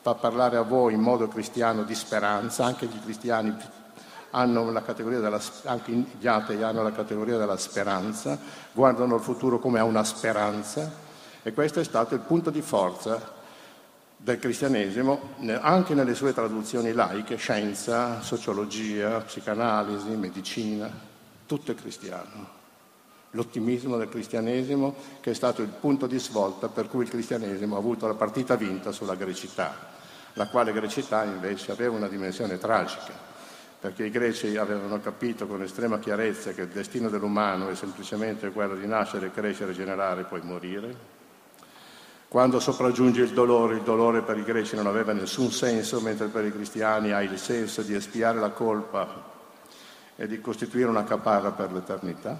fa 0.00 0.14
parlare 0.14 0.56
a 0.56 0.62
voi 0.62 0.94
in 0.94 1.00
modo 1.00 1.28
cristiano 1.28 1.82
di 1.82 1.94
speranza, 1.94 2.64
anche 2.64 2.86
gli 2.86 3.00
cristiani 3.02 3.54
hanno 4.30 4.70
la 4.70 4.82
categoria 4.82 5.18
della, 5.18 5.40
anche 5.64 5.92
gli 5.92 6.26
atei 6.26 6.62
hanno 6.62 6.82
la 6.82 6.92
categoria 6.92 7.36
della 7.36 7.56
speranza, 7.56 8.38
guardano 8.72 9.16
il 9.16 9.20
futuro 9.20 9.58
come 9.58 9.78
a 9.78 9.84
una 9.84 10.04
speranza 10.04 10.90
e 11.42 11.52
questo 11.52 11.80
è 11.80 11.84
stato 11.84 12.14
il 12.14 12.20
punto 12.20 12.50
di 12.50 12.62
forza 12.62 13.38
del 14.16 14.38
cristianesimo 14.38 15.34
anche 15.60 15.94
nelle 15.94 16.14
sue 16.14 16.34
traduzioni 16.34 16.92
laiche, 16.92 17.36
scienza, 17.36 18.20
sociologia, 18.20 19.20
psicanalisi, 19.20 20.10
medicina, 20.10 20.90
tutto 21.46 21.72
è 21.72 21.74
cristiano. 21.74 22.58
L'ottimismo 23.30 23.96
del 23.96 24.08
cristianesimo 24.08 24.94
che 25.20 25.30
è 25.30 25.34
stato 25.34 25.62
il 25.62 25.68
punto 25.68 26.06
di 26.06 26.18
svolta 26.18 26.68
per 26.68 26.88
cui 26.88 27.04
il 27.04 27.10
cristianesimo 27.10 27.76
ha 27.76 27.78
avuto 27.78 28.06
la 28.06 28.14
partita 28.14 28.56
vinta 28.56 28.92
sulla 28.92 29.14
grecità, 29.14 29.74
la 30.34 30.48
quale 30.48 30.72
grecità 30.72 31.24
invece 31.24 31.72
aveva 31.72 31.96
una 31.96 32.08
dimensione 32.08 32.58
tragica, 32.58 33.29
perché 33.80 34.04
i 34.04 34.10
greci 34.10 34.58
avevano 34.58 35.00
capito 35.00 35.46
con 35.46 35.62
estrema 35.62 35.98
chiarezza 35.98 36.52
che 36.52 36.62
il 36.62 36.68
destino 36.68 37.08
dell'umano 37.08 37.70
è 37.70 37.74
semplicemente 37.74 38.50
quello 38.50 38.74
di 38.74 38.86
nascere, 38.86 39.32
crescere, 39.32 39.72
generare 39.72 40.20
e 40.20 40.24
poi 40.24 40.42
morire. 40.42 41.18
Quando 42.28 42.60
sopraggiunge 42.60 43.22
il 43.22 43.30
dolore, 43.30 43.76
il 43.76 43.82
dolore 43.82 44.20
per 44.20 44.36
i 44.36 44.44
greci 44.44 44.76
non 44.76 44.86
aveva 44.86 45.14
nessun 45.14 45.50
senso, 45.50 46.00
mentre 46.02 46.26
per 46.26 46.44
i 46.44 46.52
cristiani 46.52 47.12
ha 47.12 47.22
il 47.22 47.38
senso 47.38 47.80
di 47.80 47.94
espiare 47.94 48.38
la 48.38 48.50
colpa 48.50 49.28
e 50.14 50.26
di 50.26 50.40
costituire 50.42 50.88
una 50.88 51.04
caparra 51.04 51.50
per 51.50 51.72
l'eternità. 51.72 52.38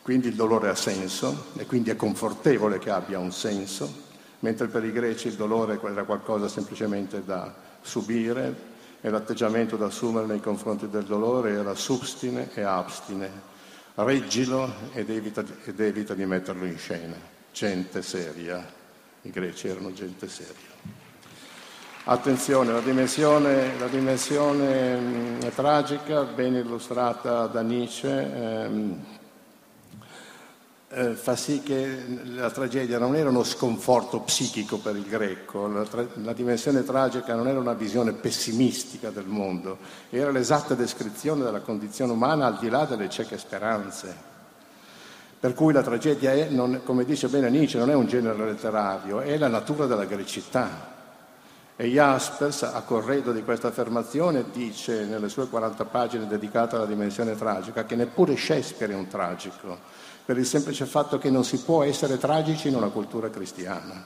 Quindi 0.00 0.28
il 0.28 0.34
dolore 0.34 0.70
ha 0.70 0.74
senso 0.74 1.48
e 1.58 1.66
quindi 1.66 1.90
è 1.90 1.96
confortevole 1.96 2.78
che 2.78 2.90
abbia 2.90 3.18
un 3.18 3.32
senso, 3.32 3.92
mentre 4.38 4.68
per 4.68 4.82
i 4.82 4.92
greci 4.92 5.28
il 5.28 5.34
dolore 5.34 5.78
era 5.84 6.04
qualcosa 6.04 6.48
semplicemente 6.48 7.22
da 7.22 7.52
subire 7.82 8.74
e 9.00 9.10
l'atteggiamento 9.10 9.76
da 9.76 9.86
assumere 9.86 10.26
nei 10.26 10.40
confronti 10.40 10.88
del 10.88 11.04
dolore 11.04 11.52
era 11.52 11.74
substine 11.74 12.48
e 12.54 12.62
abstine, 12.62 13.30
reggilo 13.94 14.72
ed 14.92 15.10
evita, 15.10 15.44
ed 15.64 15.80
evita 15.80 16.14
di 16.14 16.24
metterlo 16.24 16.64
in 16.64 16.78
scena. 16.78 17.16
Gente 17.52 18.02
seria, 18.02 18.64
i 19.22 19.30
greci 19.30 19.68
erano 19.68 19.92
gente 19.92 20.28
seria. 20.28 20.74
Attenzione, 22.08 22.72
la 22.72 22.80
dimensione, 22.80 23.76
la 23.78 23.88
dimensione 23.88 24.96
mh, 24.96 25.54
tragica, 25.54 26.22
ben 26.22 26.54
illustrata 26.54 27.46
da 27.46 27.62
Nietzsche, 27.62 28.08
ehm, 28.08 29.04
eh, 30.96 31.14
fa 31.14 31.36
sì 31.36 31.62
che 31.62 32.06
la 32.24 32.50
tragedia 32.50 32.98
non 32.98 33.14
era 33.14 33.28
uno 33.28 33.44
sconforto 33.44 34.20
psichico 34.20 34.78
per 34.78 34.96
il 34.96 35.04
greco, 35.04 35.66
la, 35.66 35.84
tra- 35.84 36.06
la, 36.22 36.32
dimensione 36.32 36.84
tragica 36.84 37.34
non 37.34 37.48
era 37.48 37.58
una 37.58 37.74
visione 37.74 38.14
pessimistica 38.14 39.10
del 39.10 39.26
mondo, 39.26 39.76
era 40.08 40.30
l'esatta 40.30 40.74
descrizione 40.74 41.44
della 41.44 41.60
condizione 41.60 42.12
umana 42.12 42.46
al 42.46 42.58
di 42.58 42.70
là 42.70 42.86
delle 42.86 43.10
cieche 43.10 43.36
speranze. 43.36 44.34
Per 45.38 45.52
cui 45.52 45.74
la 45.74 45.82
tragedia 45.82 46.32
è, 46.32 46.48
non, 46.48 46.80
come 46.82 47.04
dice 47.04 47.28
bene 47.28 47.50
Nietzsche, 47.50 47.76
non 47.76 47.90
è 47.90 47.94
un 47.94 48.06
genere 48.06 48.46
letterario, 48.46 49.20
è 49.20 49.36
la 49.36 49.48
natura 49.48 49.84
della 49.84 50.06
grecità. 50.06 50.94
E 51.76 51.88
Jaspers, 51.88 52.62
a 52.62 52.80
corredo 52.86 53.32
di 53.32 53.42
questa 53.42 53.68
affermazione, 53.68 54.46
dice 54.50 55.04
nelle 55.04 55.28
sue 55.28 55.46
40 55.46 55.84
pagine 55.84 56.26
dedicate 56.26 56.76
alla 56.76 56.86
dimensione 56.86 57.36
tragica 57.36 57.84
che 57.84 57.96
neppure 57.96 58.34
Shakespeare 58.34 58.94
è 58.94 58.96
un 58.96 59.08
tragico 59.08 60.04
per 60.26 60.36
il 60.36 60.44
semplice 60.44 60.86
fatto 60.86 61.18
che 61.18 61.30
non 61.30 61.44
si 61.44 61.62
può 61.62 61.84
essere 61.84 62.18
tragici 62.18 62.66
in 62.66 62.74
una 62.74 62.88
cultura 62.88 63.30
cristiana, 63.30 64.04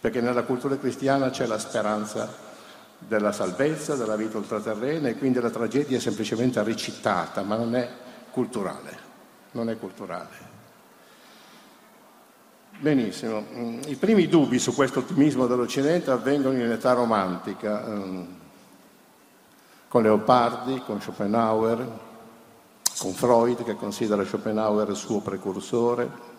perché 0.00 0.20
nella 0.20 0.42
cultura 0.42 0.76
cristiana 0.76 1.30
c'è 1.30 1.46
la 1.46 1.58
speranza 1.58 2.50
della 2.98 3.30
salvezza, 3.30 3.94
della 3.94 4.16
vita 4.16 4.38
ultraterrena 4.38 5.06
e 5.08 5.16
quindi 5.16 5.38
la 5.38 5.50
tragedia 5.50 5.98
è 5.98 6.00
semplicemente 6.00 6.60
recitata, 6.64 7.42
ma 7.42 7.54
non 7.54 7.76
è 7.76 7.88
culturale, 8.32 8.98
non 9.52 9.70
è 9.70 9.78
culturale. 9.78 10.50
Benissimo, 12.80 13.44
i 13.86 13.94
primi 13.94 14.26
dubbi 14.26 14.58
su 14.58 14.74
questo 14.74 14.98
ottimismo 14.98 15.46
dell'Occidente 15.46 16.10
avvengono 16.10 16.58
in 16.58 16.72
età 16.72 16.92
romantica, 16.92 17.86
ehm, 17.86 18.26
con 19.86 20.02
Leopardi, 20.02 20.82
con 20.84 21.00
Schopenhauer, 21.00 22.10
con 22.98 23.12
Freud 23.12 23.64
che 23.64 23.76
considera 23.76 24.24
Schopenhauer 24.24 24.94
suo 24.94 25.20
precursore 25.20 26.30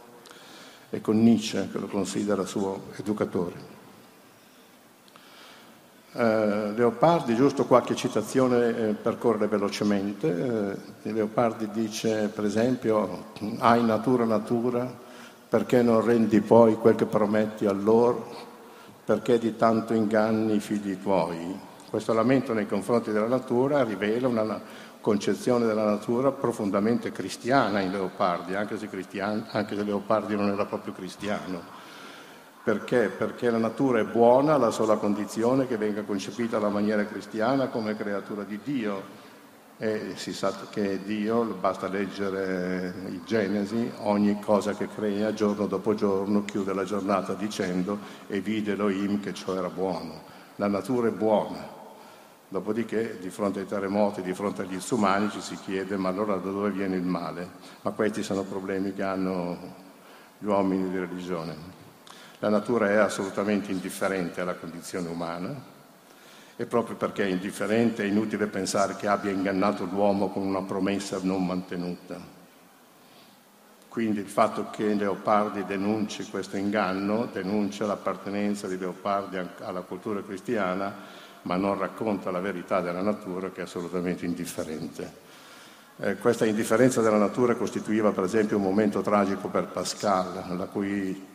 e 0.90 1.02
con 1.02 1.22
Nietzsche 1.22 1.70
che 1.72 1.80
lo 1.80 1.88
considera 1.88 2.46
suo 2.46 2.82
educatore. 2.96 3.72
Eh, 6.16 6.74
Leopardi, 6.76 7.34
giusto 7.36 7.66
qualche 7.66 7.96
citazione 7.96 8.78
eh, 8.78 8.94
per 8.94 9.18
correre 9.18 9.48
velocemente, 9.48 10.76
eh, 11.04 11.12
Leopardi 11.12 11.72
dice 11.72 12.28
per 12.28 12.46
esempio 12.46 13.32
hai 13.58 13.84
natura 13.84 14.24
natura 14.24 15.02
perché 15.50 15.82
non 15.82 16.06
rendi 16.06 16.42
poi 16.42 16.76
quel 16.76 16.96
che 16.96 17.06
prometti 17.06 17.66
a 17.66 17.72
loro, 17.72 18.28
perché 19.04 19.40
di 19.40 19.56
tanto 19.56 19.94
inganni 19.94 20.56
i 20.56 20.60
figli 20.60 21.00
tuoi. 21.00 21.60
Questo 21.90 22.14
lamento 22.14 22.54
nei 22.54 22.68
confronti 22.68 23.12
della 23.12 23.28
natura 23.28 23.84
rivela 23.84 24.28
una 24.28 24.62
concezione 25.04 25.66
della 25.66 25.84
natura 25.84 26.32
profondamente 26.32 27.12
cristiana 27.12 27.82
in 27.82 27.92
Leopardi, 27.92 28.56
anche 28.56 28.78
se, 28.78 28.88
anche 29.20 29.76
se 29.76 29.84
Leopardi 29.84 30.34
non 30.34 30.48
era 30.48 30.66
proprio 30.66 30.94
cristiano. 30.94 31.62
Perché? 32.64 33.10
Perché 33.10 33.50
la 33.50 33.58
natura 33.58 34.00
è 34.00 34.06
buona, 34.06 34.56
la 34.56 34.72
sola 34.72 34.96
condizione 34.96 35.68
che 35.68 35.76
venga 35.76 36.04
concepita 36.04 36.56
alla 36.56 36.70
maniera 36.70 37.04
cristiana 37.06 37.68
come 37.68 37.98
creatura 37.98 38.44
di 38.44 38.58
Dio. 38.64 39.22
E 39.78 40.14
si 40.16 40.32
sa 40.32 40.54
che 40.70 41.04
Dio, 41.04 41.44
basta 41.60 41.90
leggere 41.90 42.94
il 43.10 43.24
Genesi, 43.26 43.92
ogni 44.04 44.40
cosa 44.40 44.72
che 44.72 44.88
crea 44.88 45.34
giorno 45.34 45.68
dopo 45.68 45.96
giorno 45.96 46.46
chiude 46.46 46.74
la 46.74 46.86
giornata 46.86 47.34
dicendo 47.34 47.98
e 48.28 48.40
vide 48.40 48.72
Elohim 48.72 49.20
che 49.20 49.34
ciò 49.34 49.54
era 49.54 49.70
buono. 49.70 50.22
La 50.56 50.68
natura 50.68 51.10
è 51.10 51.12
buona, 51.12 51.73
Dopodiché, 52.54 53.18
di 53.20 53.32
fronte 53.32 53.62
ai 53.62 53.66
terremoti, 53.66 54.22
di 54.22 54.36
fronte 54.36 54.62
agli 54.62 54.78
umani, 54.92 55.32
ci 55.32 55.42
si 55.42 55.58
chiede 55.66 55.98
ma 55.98 56.10
allora 56.10 56.36
da 56.36 56.52
dove 56.52 56.70
viene 56.70 56.96
il 56.96 57.02
male? 57.02 57.50
Ma 57.82 57.90
questi 57.90 58.22
sono 58.22 58.44
problemi 58.44 58.94
che 58.94 59.02
hanno 59.02 59.58
gli 60.38 60.46
uomini 60.46 60.88
di 60.92 61.00
religione. 61.00 61.56
La 62.38 62.50
natura 62.50 62.92
è 62.92 62.98
assolutamente 62.98 63.72
indifferente 63.72 64.42
alla 64.42 64.54
condizione 64.54 65.10
umana 65.10 65.52
e 66.56 66.66
proprio 66.68 66.96
perché 66.96 67.24
è 67.24 67.28
indifferente 67.28 68.04
è 68.04 68.06
inutile 68.06 68.46
pensare 68.46 68.98
che 68.98 69.08
abbia 69.08 69.32
ingannato 69.32 69.86
l'uomo 69.86 70.30
con 70.30 70.44
una 70.44 70.62
promessa 70.62 71.18
non 71.24 71.44
mantenuta. 71.44 72.20
Quindi 73.88 74.20
il 74.20 74.30
fatto 74.30 74.70
che 74.70 74.94
Leopardi 74.94 75.66
denunci 75.66 76.30
questo 76.30 76.58
inganno, 76.58 77.28
denuncia 77.34 77.88
l'appartenenza 77.88 78.68
di 78.68 78.78
Leopardi 78.78 79.40
alla 79.62 79.82
cultura 79.82 80.22
cristiana, 80.22 81.22
ma 81.44 81.56
non 81.56 81.78
racconta 81.78 82.32
la 82.32 82.40
verità 82.40 82.82
della 82.82 83.02
natura 83.02 83.52
che 83.52 83.62
è 83.62 83.64
assolutamente 83.64 84.26
indifferente. 84.26 85.22
Eh, 85.98 86.18
questa 86.18 86.46
indifferenza 86.46 87.02
della 87.02 87.18
natura 87.18 87.56
costituiva 87.56 88.12
per 88.12 88.24
esempio 88.24 88.58
un 88.58 88.64
momento 88.64 89.02
tragico 89.02 89.48
per 89.48 89.68
Pascal, 89.68 90.68
cui, 90.72 91.26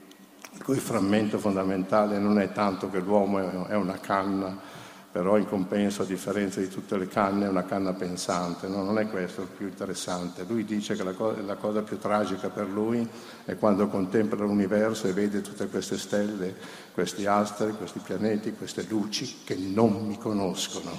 il 0.52 0.62
cui 0.62 0.78
frammento 0.78 1.38
fondamentale 1.38 2.18
non 2.18 2.40
è 2.40 2.52
tanto 2.52 2.90
che 2.90 2.98
l'uomo 2.98 3.66
è 3.66 3.74
una 3.74 3.98
canna 3.98 4.77
però 5.10 5.38
in 5.38 5.46
compenso, 5.46 6.02
a 6.02 6.04
differenza 6.04 6.60
di 6.60 6.68
tutte 6.68 6.98
le 6.98 7.08
canne, 7.08 7.46
è 7.46 7.48
una 7.48 7.64
canna 7.64 7.94
pensante. 7.94 8.68
No, 8.68 8.82
non 8.82 8.98
è 8.98 9.08
questo 9.08 9.42
il 9.42 9.48
più 9.48 9.66
interessante. 9.66 10.44
Lui 10.46 10.64
dice 10.64 10.94
che 10.94 11.02
la, 11.02 11.12
co- 11.12 11.34
la 11.44 11.56
cosa 11.56 11.80
più 11.80 11.98
tragica 11.98 12.50
per 12.50 12.68
lui 12.68 13.08
è 13.44 13.56
quando 13.56 13.88
contempla 13.88 14.44
l'universo 14.44 15.08
e 15.08 15.12
vede 15.12 15.40
tutte 15.40 15.68
queste 15.68 15.96
stelle, 15.96 16.54
questi 16.92 17.24
astri, 17.24 17.72
questi 17.72 18.00
pianeti, 18.00 18.52
queste 18.52 18.84
luci 18.86 19.38
che 19.44 19.56
non 19.56 20.06
mi 20.06 20.18
conoscono, 20.18 20.90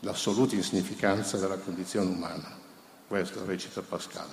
l'assoluta 0.00 0.54
insignificanza 0.54 1.36
della 1.36 1.58
condizione 1.58 2.08
umana. 2.08 2.56
Questo 3.08 3.44
recita 3.44 3.82
Pascal. 3.82 4.28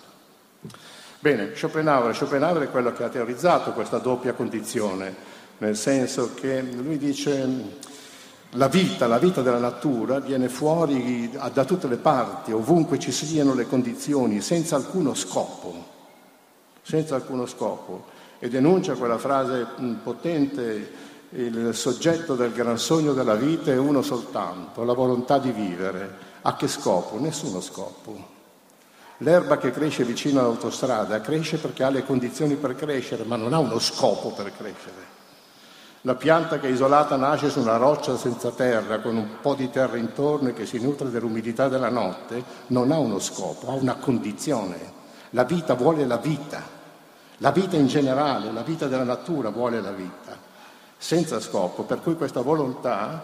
Bene, 1.19 1.55
Schopenhauer, 1.55 2.15
Schopenhauer 2.15 2.67
è 2.67 2.69
quello 2.69 2.93
che 2.93 3.03
ha 3.03 3.09
teorizzato 3.09 3.74
questa 3.74 3.97
doppia 3.97 4.33
condizione, 4.33 5.15
nel 5.57 5.75
senso 5.75 6.36
che 6.36 6.62
lui 6.62 7.00
dice 7.00 7.95
la 8.57 8.67
vita, 8.67 9.05
la 9.05 9.19
vita 9.19 9.41
della 9.41 9.59
natura 9.59 10.19
viene 10.19 10.49
fuori 10.49 11.31
da 11.53 11.63
tutte 11.63 11.87
le 11.87 11.97
parti, 11.97 12.51
ovunque 12.51 12.97
ci 12.97 13.11
siano 13.11 13.53
le 13.53 13.67
condizioni, 13.67 14.41
senza 14.41 14.75
alcuno 14.75 15.13
scopo, 15.13 15.85
senza 16.81 17.15
alcuno 17.15 17.45
scopo. 17.45 18.15
E 18.39 18.49
denuncia 18.49 18.95
quella 18.95 19.19
frase 19.19 19.65
potente, 20.03 20.91
il 21.29 21.69
soggetto 21.73 22.35
del 22.35 22.51
gran 22.51 22.79
sogno 22.79 23.13
della 23.13 23.35
vita 23.35 23.71
è 23.71 23.77
uno 23.77 24.01
soltanto, 24.01 24.83
la 24.83 24.93
volontà 24.93 25.37
di 25.37 25.51
vivere. 25.51 26.25
A 26.41 26.55
che 26.55 26.67
scopo? 26.67 27.19
Nessuno 27.19 27.61
scopo. 27.61 28.35
L'erba 29.17 29.57
che 29.57 29.71
cresce 29.71 30.03
vicino 30.03 30.39
all'autostrada 30.39 31.21
cresce 31.21 31.57
perché 31.57 31.83
ha 31.83 31.89
le 31.89 32.05
condizioni 32.05 32.55
per 32.55 32.75
crescere, 32.75 33.23
ma 33.23 33.35
non 33.35 33.53
ha 33.53 33.59
uno 33.59 33.79
scopo 33.79 34.31
per 34.31 34.51
crescere. 34.55 35.06
La 36.01 36.16
pianta 36.16 36.60
che 36.60 36.68
è 36.68 36.72
isolata 36.72 37.16
nasce 37.16 37.50
su 37.50 37.60
una 37.60 37.77
roccia 37.77 38.16
senza 38.18 38.51
terra, 38.51 39.00
con 39.00 39.18
un 39.18 39.39
po' 39.42 39.56
di 39.56 39.70
terra 39.70 39.98
intorno 39.98 40.50
e 40.50 40.54
che 40.54 40.66
si 40.66 40.80
nutre 40.80 41.10
dell'umidità 41.10 41.68
della 41.68 41.89
notte, 41.89 42.44
non 42.68 42.92
ha 42.92 42.98
uno 42.98 43.20
scopo, 43.20 43.70
ha 43.70 43.74
una 43.74 43.96
condizione. 43.96 44.94
La 45.32 45.44
vita 45.44 45.74
vuole 45.74 46.06
la 46.06 46.18
vita. 46.18 46.75
La 47.38 47.51
vita 47.51 47.75
in 47.75 47.88
generale, 47.88 48.51
la 48.51 48.63
vita 48.63 48.88
della 48.88 49.04
natura 49.04 49.50
vuole 49.50 49.82
la 49.82 49.92
vita, 49.92 50.36
senza 50.98 51.39
scopo. 51.39 51.84
Per 51.84 52.01
cui 52.01 52.16
questa 52.16 52.42
volontà 52.42 53.24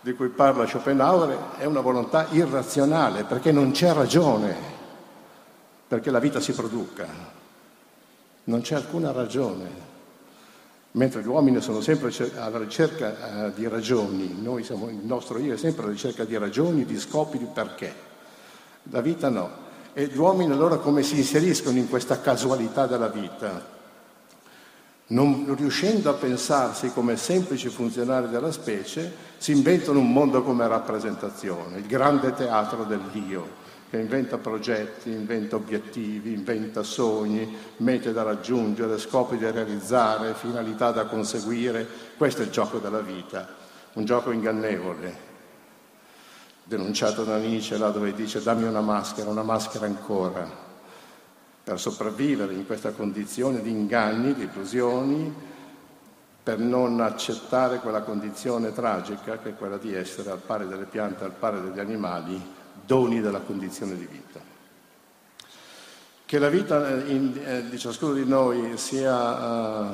di 0.00 0.12
cui 0.14 0.28
parla 0.28 0.66
Schopenhauer 0.66 1.56
è 1.58 1.64
una 1.64 1.80
volontà 1.80 2.26
irrazionale, 2.30 3.24
perché 3.24 3.52
non 3.52 3.70
c'è 3.70 3.92
ragione 3.92 4.74
perché 5.88 6.10
la 6.10 6.18
vita 6.18 6.40
si 6.40 6.52
produca. 6.52 7.06
Non 8.44 8.60
c'è 8.60 8.74
alcuna 8.74 9.12
ragione. 9.12 9.85
Mentre 10.96 11.20
gli 11.20 11.26
uomini 11.26 11.60
sono 11.60 11.82
sempre 11.82 12.10
alla 12.36 12.56
ricerca 12.56 13.48
eh, 13.48 13.52
di 13.54 13.68
ragioni, 13.68 14.34
noi 14.40 14.64
siamo, 14.64 14.88
il 14.88 15.04
nostro 15.04 15.38
io 15.38 15.52
è 15.52 15.58
sempre 15.58 15.82
alla 15.82 15.92
ricerca 15.92 16.24
di 16.24 16.38
ragioni, 16.38 16.86
di 16.86 16.98
scopi, 16.98 17.36
di 17.36 17.46
perché. 17.52 17.94
La 18.84 19.02
vita 19.02 19.28
no. 19.28 19.64
E 19.92 20.06
gli 20.06 20.16
uomini 20.16 20.52
allora 20.52 20.78
come 20.78 21.02
si 21.02 21.18
inseriscono 21.18 21.76
in 21.76 21.90
questa 21.90 22.20
casualità 22.22 22.86
della 22.86 23.08
vita? 23.08 23.74
Non 25.08 25.54
riuscendo 25.54 26.08
a 26.08 26.14
pensarsi 26.14 26.90
come 26.90 27.18
semplici 27.18 27.68
funzionari 27.68 28.30
della 28.30 28.50
specie, 28.50 29.12
si 29.36 29.52
inventano 29.52 29.98
un 29.98 30.10
mondo 30.10 30.42
come 30.42 30.66
rappresentazione, 30.66 31.76
il 31.76 31.86
grande 31.86 32.32
teatro 32.32 32.84
dell'io, 32.84 33.46
che 33.96 34.02
inventa 34.02 34.36
progetti, 34.36 35.10
inventa 35.10 35.56
obiettivi, 35.56 36.32
inventa 36.32 36.82
sogni, 36.82 37.56
mete 37.78 38.12
da 38.12 38.22
raggiungere, 38.22 38.98
scopi 38.98 39.38
da 39.38 39.50
realizzare, 39.50 40.34
finalità 40.34 40.90
da 40.92 41.06
conseguire. 41.06 41.86
Questo 42.16 42.42
è 42.42 42.44
il 42.44 42.50
gioco 42.50 42.78
della 42.78 43.00
vita, 43.00 43.48
un 43.94 44.04
gioco 44.04 44.30
ingannevole, 44.30 45.24
denunciato 46.64 47.24
da 47.24 47.38
Nietzsche 47.38 47.78
là 47.78 47.90
dove 47.90 48.12
dice 48.12 48.42
dammi 48.42 48.64
una 48.64 48.80
maschera, 48.80 49.30
una 49.30 49.42
maschera 49.42 49.86
ancora, 49.86 50.64
per 51.64 51.80
sopravvivere 51.80 52.54
in 52.54 52.66
questa 52.66 52.90
condizione 52.90 53.62
di 53.62 53.70
inganni, 53.70 54.34
di 54.34 54.42
illusioni, 54.42 55.54
per 56.42 56.58
non 56.58 57.00
accettare 57.00 57.80
quella 57.80 58.02
condizione 58.02 58.72
tragica 58.72 59.38
che 59.38 59.48
è 59.48 59.54
quella 59.56 59.78
di 59.78 59.92
essere 59.92 60.30
al 60.30 60.38
pari 60.38 60.68
delle 60.68 60.84
piante, 60.84 61.24
al 61.24 61.32
pari 61.32 61.60
degli 61.60 61.80
animali, 61.80 62.40
doni 62.86 63.20
della 63.20 63.40
condizione 63.40 63.96
di 63.96 64.06
vita. 64.06 64.40
Che 66.24 66.38
la 66.38 66.48
vita 66.48 66.88
eh, 66.88 67.12
in, 67.12 67.40
eh, 67.44 67.68
di 67.68 67.78
ciascuno 67.78 68.12
di 68.12 68.24
noi 68.24 68.76
sia 68.78 69.14
uh, 69.14 69.88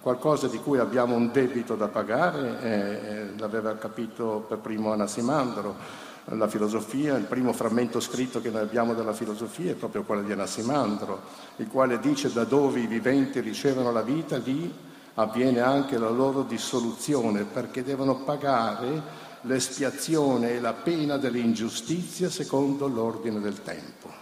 qualcosa 0.00 0.48
di 0.48 0.58
cui 0.58 0.78
abbiamo 0.78 1.14
un 1.14 1.30
debito 1.30 1.74
da 1.74 1.88
pagare, 1.88 2.60
eh, 2.62 3.38
l'aveva 3.38 3.76
capito 3.76 4.44
per 4.46 4.58
primo 4.58 4.92
Anassimandro, 4.92 6.08
la 6.24 6.48
filosofia, 6.48 7.16
il 7.16 7.24
primo 7.24 7.52
frammento 7.52 7.98
scritto 7.98 8.40
che 8.40 8.50
noi 8.50 8.60
abbiamo 8.60 8.94
della 8.94 9.12
filosofia 9.12 9.72
è 9.72 9.74
proprio 9.74 10.02
quello 10.02 10.22
di 10.22 10.32
Anassimandro, 10.32 11.20
il 11.56 11.68
quale 11.68 11.98
dice 11.98 12.32
da 12.32 12.44
dove 12.44 12.80
i 12.80 12.86
viventi 12.86 13.40
ricevono 13.40 13.90
la 13.90 14.02
vita, 14.02 14.36
lì 14.36 14.72
avviene 15.14 15.60
anche 15.60 15.98
la 15.98 16.10
loro 16.10 16.42
dissoluzione, 16.42 17.44
perché 17.44 17.82
devono 17.82 18.16
pagare 18.16 19.28
l'espiazione 19.42 20.52
e 20.52 20.60
la 20.60 20.72
pena 20.72 21.16
dell'ingiustizia 21.16 22.28
secondo 22.28 22.86
l'ordine 22.86 23.40
del 23.40 23.62
tempo. 23.62 24.20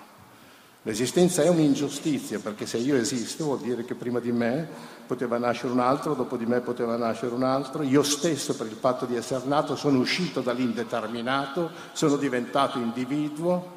L'esistenza 0.82 1.42
è 1.42 1.48
un'ingiustizia 1.48 2.38
perché 2.38 2.64
se 2.64 2.78
io 2.78 2.96
esisto 2.96 3.44
vuol 3.44 3.58
dire 3.58 3.84
che 3.84 3.94
prima 3.94 4.20
di 4.20 4.32
me 4.32 4.66
poteva 5.06 5.36
nascere 5.36 5.72
un 5.72 5.80
altro, 5.80 6.14
dopo 6.14 6.36
di 6.36 6.46
me 6.46 6.60
poteva 6.60 6.96
nascere 6.96 7.34
un 7.34 7.42
altro, 7.42 7.82
io 7.82 8.02
stesso 8.02 8.54
per 8.54 8.66
il 8.68 8.76
fatto 8.78 9.04
di 9.04 9.16
essere 9.16 9.44
nato 9.46 9.76
sono 9.76 9.98
uscito 9.98 10.40
dall'indeterminato, 10.40 11.70
sono 11.92 12.16
diventato 12.16 12.78
individuo 12.78 13.76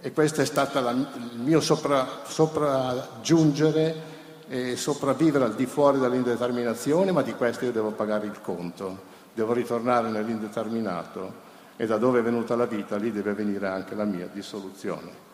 e 0.00 0.12
questo 0.12 0.40
è 0.40 0.46
stato 0.46 0.78
il 0.78 1.40
mio 1.40 1.60
sopra, 1.60 2.22
sopraggiungere 2.26 4.08
e 4.48 4.76
sopravvivere 4.76 5.44
al 5.44 5.54
di 5.54 5.66
fuori 5.66 6.00
dell'indeterminazione, 6.00 7.12
ma 7.12 7.22
di 7.22 7.34
questo 7.34 7.66
io 7.66 7.72
devo 7.72 7.90
pagare 7.90 8.26
il 8.26 8.40
conto 8.40 9.18
devo 9.32 9.52
ritornare 9.52 10.08
nell'indeterminato 10.08 11.48
e 11.76 11.86
da 11.86 11.96
dove 11.96 12.20
è 12.20 12.22
venuta 12.22 12.56
la 12.56 12.66
vita, 12.66 12.96
lì 12.96 13.10
deve 13.10 13.32
venire 13.32 13.66
anche 13.66 13.94
la 13.94 14.04
mia 14.04 14.26
dissoluzione. 14.26 15.28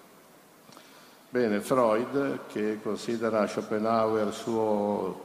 Bene, 1.29 1.61
Freud, 1.61 2.47
che 2.47 2.79
considera 2.83 3.47
Schopenhauer 3.47 4.33
suo 4.33 5.23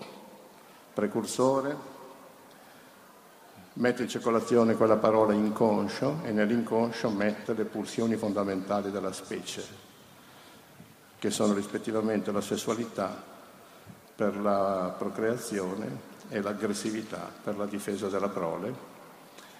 precursore, 0.93 1.89
mette 3.73 4.03
in 4.03 4.09
circolazione 4.09 4.75
quella 4.75 4.97
parola 4.97 5.33
inconscio 5.33 6.21
e 6.23 6.31
nell'inconscio 6.31 7.09
mette 7.09 7.53
le 7.53 7.65
pulsioni 7.65 8.15
fondamentali 8.15 8.91
della 8.91 9.13
specie, 9.13 9.63
che 11.19 11.29
sono 11.29 11.53
rispettivamente 11.53 12.31
la 12.31 12.41
sessualità 12.41 13.15
per 14.15 14.37
la 14.37 14.93
procreazione 14.97 16.09
e 16.31 16.41
l'aggressività 16.41 17.29
per 17.43 17.57
la 17.57 17.65
difesa 17.65 18.07
della 18.07 18.29
prole 18.29 18.73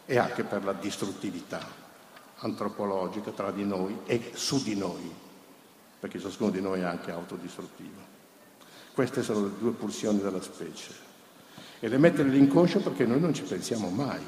e 0.05 0.17
anche 0.17 0.45
per 0.45 0.63
la 0.63 0.71
distruttività 0.71 1.59
antropologica 2.37 3.31
tra 3.31 3.51
di 3.51 3.65
noi 3.65 3.99
e 4.05 4.31
su 4.33 4.63
di 4.63 4.75
noi, 4.75 5.13
perché 5.99 6.17
ciascuno 6.17 6.49
di 6.49 6.61
noi 6.61 6.79
è 6.79 6.85
anche 6.85 7.11
autodistruttivo. 7.11 7.99
Queste 8.93 9.21
sono 9.21 9.43
le 9.43 9.51
due 9.59 9.71
pulsioni 9.71 10.21
della 10.21 10.41
specie. 10.41 11.09
E 11.81 11.87
le 11.89 11.97
mette 11.97 12.23
nell'inconscio 12.23 12.79
perché 12.79 13.05
noi 13.05 13.19
non 13.19 13.33
ci 13.33 13.43
pensiamo 13.43 13.89
mai, 13.89 14.23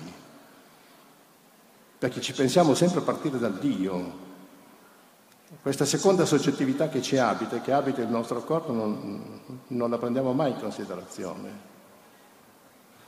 perché 1.98 2.20
ci 2.20 2.34
pensiamo 2.34 2.76
sempre 2.76 3.00
a 3.00 3.04
partire 3.04 3.40
dal 3.40 3.58
Dio. 3.58 4.32
Questa 5.62 5.86
seconda 5.86 6.26
soggettività 6.26 6.90
che 6.90 7.02
ci 7.02 7.18
abita 7.18 7.62
che 7.62 7.72
abita 7.72 8.02
il 8.02 8.10
nostro 8.10 8.44
corpo 8.44 8.74
non, 8.74 9.40
non 9.68 9.90
la 9.90 9.98
prendiamo 9.98 10.34
mai 10.34 10.52
in 10.52 10.60
considerazione 10.60 11.72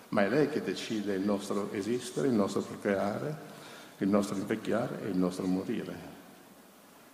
ma 0.09 0.23
è 0.23 0.29
lei 0.29 0.49
che 0.49 0.61
decide 0.61 1.13
il 1.13 1.25
nostro 1.25 1.71
esistere, 1.71 2.27
il 2.27 2.33
nostro 2.33 2.61
procreare, 2.61 3.53
il 3.97 4.07
nostro 4.07 4.35
invecchiare 4.35 5.01
e 5.03 5.07
il 5.07 5.17
nostro 5.17 5.45
morire. 5.45 6.13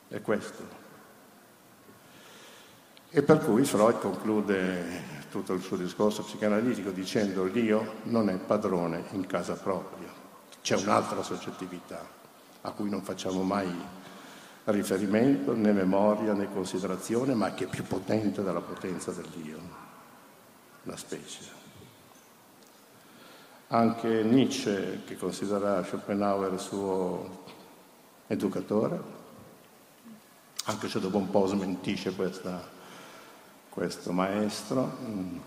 È 0.08 0.22
questo. 0.22 0.80
E 3.10 3.24
per 3.24 3.40
cui 3.40 3.66
Freud 3.66 4.00
conclude 4.00 5.20
tutto 5.30 5.54
il 5.54 5.62
suo 5.62 5.78
discorso 5.78 6.24
psicanalitico 6.24 6.92
dicendo 6.92 7.44
l'io 7.46 7.96
non 8.04 8.30
è 8.30 8.38
padrone 8.38 9.06
in 9.12 9.26
casa 9.26 9.56
propria, 9.56 10.10
c'è 10.62 10.76
un'altra 10.78 11.24
soggettività 11.24 12.20
a 12.62 12.72
cui 12.72 12.90
non 12.90 13.02
facciamo 13.02 13.42
mai 13.44 13.70
riferimento, 14.66 15.56
né 15.56 15.72
memoria 15.72 16.34
né 16.34 16.52
considerazione, 16.52 17.34
ma 17.34 17.54
che 17.54 17.66
è 17.66 17.68
più 17.68 17.84
potente 17.84 18.44
della 18.44 18.62
potenza 18.62 19.12
dell'io, 19.12 19.60
la 20.84 20.96
specie. 20.96 21.61
Anche 23.74 24.24
Nietzsche, 24.24 25.02
che 25.06 25.18
considera 25.18 25.84
Schopenhauer 25.84 26.54
il 26.54 26.60
suo 26.60 27.44
educatore, 28.28 29.00
anche 30.66 30.90
se 30.90 31.00
dopo 31.00 31.18
un 31.18 31.30
po' 31.30 31.46
smentisce 31.48 32.14
questa, 32.14 32.62
questo 33.70 34.12
maestro, 34.12 34.98
mm, 35.02 35.38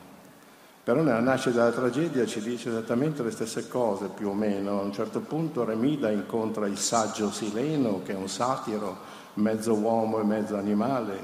Però 0.85 1.01
nella 1.01 1.21
nascita 1.21 1.65
della 1.65 1.75
tragedia 1.75 2.27
ci 2.27 2.43
dice 2.43 2.69
esattamente 2.69 3.23
le 3.23 3.31
stesse 3.31 3.69
cose, 3.69 4.09
più 4.09 4.29
o 4.29 4.35
meno. 4.35 4.81
A 4.81 4.83
un 4.83 4.93
certo 4.93 5.21
punto 5.21 5.65
Remida 5.65 6.11
incontra 6.11 6.67
il 6.67 6.77
saggio 6.77 7.31
Sileno, 7.31 8.03
che 8.03 8.13
è 8.13 8.17
un 8.17 8.29
satiro, 8.29 8.99
mezzo 9.35 9.73
uomo 9.73 10.21
e 10.21 10.25
mezzo 10.25 10.59
animale, 10.59 11.19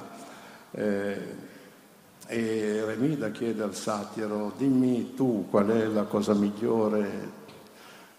eh, 0.70 1.36
e 2.32 2.84
Remida 2.84 3.32
chiede 3.32 3.64
al 3.64 3.74
satiro, 3.74 4.52
dimmi 4.56 5.14
tu 5.14 5.48
qual 5.50 5.66
è 5.66 5.86
la 5.86 6.04
cosa 6.04 6.32
migliore 6.32 7.28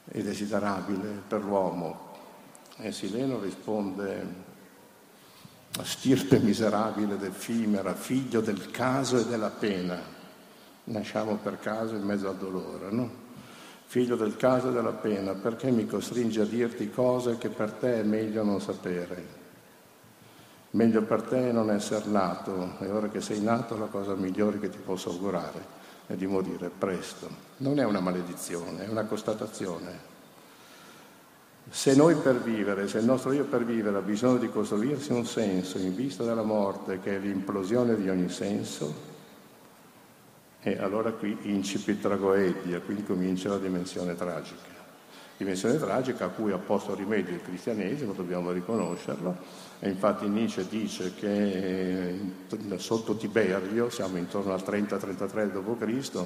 e 0.03 0.21
desiderabile 0.21 1.21
per 1.25 1.41
l'uomo. 1.41 2.09
E 2.75 2.91
Sileno 2.91 3.39
risponde, 3.39 4.27
stirpe 5.81 6.39
miserabile 6.39 7.13
ed 7.13 7.23
effimera, 7.23 7.93
figlio 7.93 8.41
del 8.41 8.69
caso 8.69 9.17
e 9.17 9.25
della 9.25 9.49
pena 9.49 9.97
nasciamo 10.83 11.37
per 11.37 11.59
caso 11.59 11.95
in 11.95 12.03
mezzo 12.03 12.27
al 12.27 12.35
dolore, 12.35 12.91
no? 12.91 13.09
Figlio 13.85 14.17
del 14.17 14.35
caso 14.35 14.71
e 14.71 14.73
della 14.73 14.91
pena, 14.91 15.35
perché 15.35 15.71
mi 15.71 15.85
costringi 15.85 16.41
a 16.41 16.45
dirti 16.45 16.89
cose 16.89 17.37
che 17.37 17.47
per 17.47 17.71
te 17.71 18.01
è 18.01 18.03
meglio 18.03 18.43
non 18.43 18.59
sapere? 18.59 19.40
Meglio 20.71 21.01
per 21.03 21.23
te 21.23 21.51
non 21.51 21.69
essere 21.69 22.05
nato, 22.05 22.75
e 22.79 22.89
ora 22.89 23.09
che 23.09 23.19
sei 23.19 23.41
nato 23.41 23.77
la 23.77 23.87
cosa 23.87 24.15
migliore 24.15 24.59
che 24.59 24.69
ti 24.69 24.77
posso 24.77 25.09
augurare 25.09 25.79
è 26.07 26.13
di 26.13 26.25
morire 26.25 26.69
presto. 26.69 27.27
Non 27.57 27.79
è 27.79 27.83
una 27.83 27.99
maledizione, 27.99 28.85
è 28.85 28.89
una 28.89 29.03
constatazione. 29.03 30.09
Se 31.69 31.93
noi 31.95 32.15
per 32.15 32.41
vivere, 32.41 32.87
se 32.87 32.99
il 32.99 33.05
nostro 33.05 33.33
io 33.33 33.45
per 33.45 33.65
vivere 33.65 33.97
ha 33.97 34.01
bisogno 34.01 34.37
di 34.37 34.49
costruirsi 34.49 35.11
un 35.11 35.25
senso 35.25 35.77
in 35.77 35.93
vista 35.93 36.23
della 36.23 36.43
morte, 36.43 36.99
che 36.99 37.15
è 37.15 37.19
l'implosione 37.19 37.95
di 37.95 38.09
ogni 38.09 38.29
senso, 38.29 39.09
e 40.61 40.77
allora 40.77 41.11
qui 41.11 41.37
incipit 41.43 42.01
tragoedia, 42.01 42.79
quindi 42.79 43.03
comincia 43.03 43.49
la 43.49 43.57
dimensione 43.57 44.15
tragica. 44.15 44.69
Dimensione 45.37 45.77
tragica 45.77 46.25
a 46.25 46.29
cui 46.29 46.51
ha 46.51 46.57
posto 46.57 46.93
rimedio 46.93 47.33
il 47.33 47.41
cristianesimo, 47.41 48.13
dobbiamo 48.13 48.51
riconoscerlo, 48.51 49.69
e 49.83 49.89
infatti 49.89 50.27
Nietzsche 50.27 50.67
dice 50.67 51.15
che 51.15 52.09
eh, 52.09 52.77
sotto 52.77 53.15
Tiberio, 53.15 53.89
siamo 53.89 54.17
intorno 54.17 54.53
al 54.53 54.61
30-33 54.61 55.51
d.C., 55.51 56.25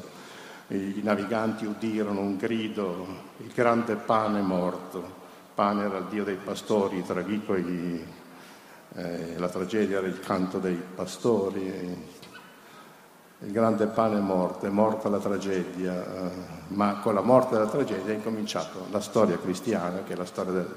i 0.68 1.00
naviganti 1.02 1.65
udirono 1.65 2.20
un 2.20 2.36
grido, 2.36 3.08
il 3.38 3.52
grande 3.54 3.96
pane 3.96 4.41
morto. 4.41 5.24
Pane 5.54 5.86
era 5.86 6.00
il 6.00 6.06
dio 6.10 6.26
dei 6.26 6.36
pastori, 6.36 6.98
i 6.98 7.06
tragicoli, 7.06 8.06
eh, 8.96 9.38
la 9.38 9.48
tragedia 9.48 10.00
era 10.00 10.08
il 10.08 10.20
canto 10.20 10.58
dei 10.60 10.82
pastori, 10.94 11.65
il 13.39 13.52
grande 13.52 13.88
pane 13.88 14.18
è 14.18 14.22
morto, 14.22 14.65
è 14.65 14.70
morta 14.70 15.08
la 15.08 15.20
tragedia, 15.20 15.94
eh, 15.94 16.32
ma 16.70 17.00
con 17.00 17.13
la 17.13 17.22
morte 17.22 17.54
della 17.56 17.70
tragedia 17.70 18.12
è 18.12 18.15
incominciata 18.15 18.80
la 18.91 19.00
storia 19.00 19.38
cristiana, 19.38 20.04
che 20.04 20.12
è 20.12 20.15
la 20.18 20.26
storia 20.26 20.52
del, 20.52 20.76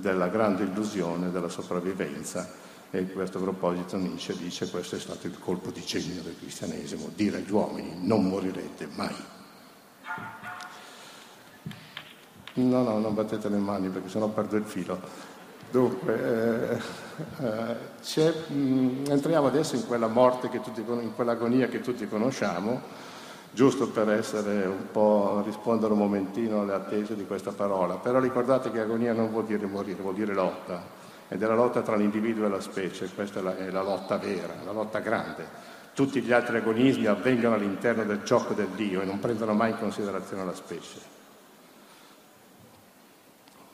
della 0.00 0.28
grande 0.28 0.64
illusione 0.64 1.30
della 1.30 1.48
sopravvivenza. 1.48 2.66
E 2.90 2.98
a 3.00 3.04
questo 3.12 3.38
proposito 3.38 3.96
Nietzsche 3.96 4.34
dice 4.36 4.70
questo 4.70 4.96
è 4.96 4.98
stato 4.98 5.26
il 5.26 5.38
colpo 5.38 5.70
di 5.70 5.82
genio 5.82 6.22
del 6.22 6.36
cristianesimo, 6.38 7.10
dire 7.14 7.36
agli 7.38 7.50
uomini 7.50 8.06
non 8.06 8.26
morirete 8.26 8.88
mai. 8.94 9.14
No, 12.54 12.82
no, 12.82 12.98
non 12.98 13.14
battete 13.14 13.48
le 13.48 13.58
mani 13.58 13.88
perché 13.88 14.08
sennò 14.08 14.28
perdo 14.28 14.56
il 14.56 14.64
filo. 14.64 15.00
Dunque, 15.70 16.80
eh, 17.40 17.44
eh, 17.44 18.52
mh, 18.52 19.10
entriamo 19.10 19.48
adesso 19.48 19.76
in 19.76 19.86
quella 19.86 20.06
morte, 20.06 20.48
tutti, 20.48 20.80
in 20.80 21.12
quell'agonia 21.14 21.68
che 21.68 21.82
tutti 21.82 22.08
conosciamo, 22.08 22.80
giusto 23.50 23.88
per 23.88 24.10
essere 24.10 24.66
un 24.66 24.90
po', 24.90 25.42
rispondere 25.44 25.92
un 25.92 25.98
momentino 25.98 26.60
alle 26.60 26.74
attese 26.74 27.16
di 27.16 27.26
questa 27.26 27.52
parola. 27.52 27.96
Però 27.96 28.20
ricordate 28.20 28.70
che 28.70 28.80
agonia 28.80 29.12
non 29.12 29.30
vuol 29.30 29.46
dire 29.46 29.66
morire, 29.66 30.00
vuol 30.02 30.14
dire 30.14 30.34
lotta, 30.34 30.82
ed 31.28 31.42
è 31.42 31.46
la 31.46 31.54
lotta 31.54 31.82
tra 31.82 31.96
l'individuo 31.96 32.46
e 32.46 32.48
la 32.48 32.60
specie, 32.60 33.08
questa 33.14 33.40
è 33.40 33.42
la, 33.42 33.56
è 33.56 33.70
la 33.70 33.82
lotta 33.82 34.16
vera, 34.16 34.54
la 34.64 34.72
lotta 34.72 35.00
grande. 35.00 35.76
Tutti 35.92 36.20
gli 36.20 36.32
altri 36.32 36.58
agonismi 36.58 37.06
avvengono 37.06 37.54
all'interno 37.54 38.04
del 38.04 38.22
gioco 38.22 38.54
del 38.54 38.68
Dio 38.68 39.00
e 39.00 39.04
non 39.04 39.18
prendono 39.18 39.52
mai 39.52 39.70
in 39.70 39.78
considerazione 39.78 40.44
la 40.44 40.54
specie. 40.54 41.16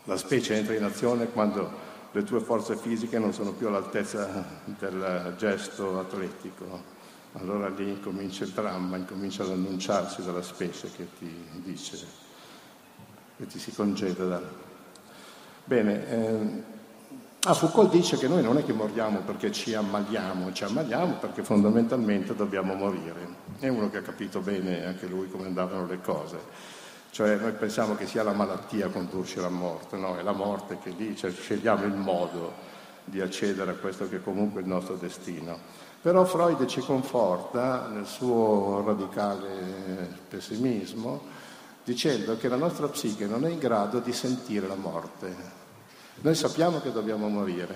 La 0.04 0.16
specie 0.16 0.56
entra 0.56 0.74
in 0.74 0.84
azione 0.84 1.28
quando 1.28 1.70
le 2.12 2.22
tue 2.22 2.40
forze 2.40 2.76
fisiche 2.76 3.18
non 3.18 3.32
sono 3.32 3.52
più 3.52 3.66
all'altezza 3.66 4.44
del 4.64 5.34
gesto 5.36 5.98
atletico. 5.98 6.93
Allora 7.36 7.68
lì 7.68 7.98
comincia 8.00 8.44
il 8.44 8.50
dramma, 8.50 8.96
incomincia 8.96 9.42
ad 9.42 9.50
annunciarsi 9.50 10.22
dalla 10.22 10.42
specie 10.42 10.88
che 10.94 11.08
ti 11.18 11.32
dice, 11.64 11.98
che 13.36 13.46
ti 13.46 13.58
si 13.58 13.72
congeda. 13.72 14.24
Da... 14.24 14.40
Bene, 15.64 16.08
eh, 16.08 16.62
ah, 17.42 17.54
Foucault 17.54 17.90
dice 17.90 18.18
che 18.18 18.28
noi 18.28 18.40
non 18.40 18.58
è 18.58 18.64
che 18.64 18.72
moriamo 18.72 19.20
perché 19.22 19.50
ci 19.50 19.74
ammaliamo, 19.74 20.52
ci 20.52 20.62
ammaliamo 20.62 21.14
perché 21.14 21.42
fondamentalmente 21.42 22.36
dobbiamo 22.36 22.74
morire. 22.74 23.26
È 23.58 23.66
uno 23.66 23.90
che 23.90 23.96
ha 23.96 24.02
capito 24.02 24.40
bene 24.40 24.86
anche 24.86 25.06
lui 25.06 25.28
come 25.28 25.46
andavano 25.46 25.86
le 25.86 26.00
cose. 26.00 26.38
Cioè 27.10 27.34
noi 27.36 27.52
pensiamo 27.52 27.96
che 27.96 28.06
sia 28.06 28.22
la 28.22 28.32
malattia 28.32 28.86
a 28.86 28.90
condurci 28.90 29.38
alla 29.38 29.48
morte, 29.48 29.96
no? 29.96 30.16
È 30.16 30.22
la 30.22 30.32
morte 30.32 30.78
che 30.80 30.90
lì 30.90 31.16
cioè, 31.16 31.32
scegliamo 31.32 31.84
il 31.84 31.94
modo 31.94 32.52
di 33.04 33.20
accedere 33.20 33.72
a 33.72 33.74
questo 33.74 34.08
che 34.08 34.16
è 34.16 34.22
comunque 34.22 34.60
il 34.60 34.68
nostro 34.68 34.94
destino. 34.94 35.58
Però 36.04 36.26
Freud 36.26 36.66
ci 36.66 36.82
conforta 36.82 37.88
nel 37.88 38.04
suo 38.04 38.82
radicale 38.84 40.18
pessimismo 40.28 41.22
dicendo 41.82 42.36
che 42.36 42.48
la 42.48 42.56
nostra 42.56 42.88
psiche 42.88 43.24
non 43.24 43.46
è 43.46 43.48
in 43.48 43.58
grado 43.58 44.00
di 44.00 44.12
sentire 44.12 44.66
la 44.66 44.74
morte. 44.74 45.34
Noi 46.16 46.34
sappiamo 46.34 46.82
che 46.82 46.92
dobbiamo 46.92 47.28
morire, 47.28 47.74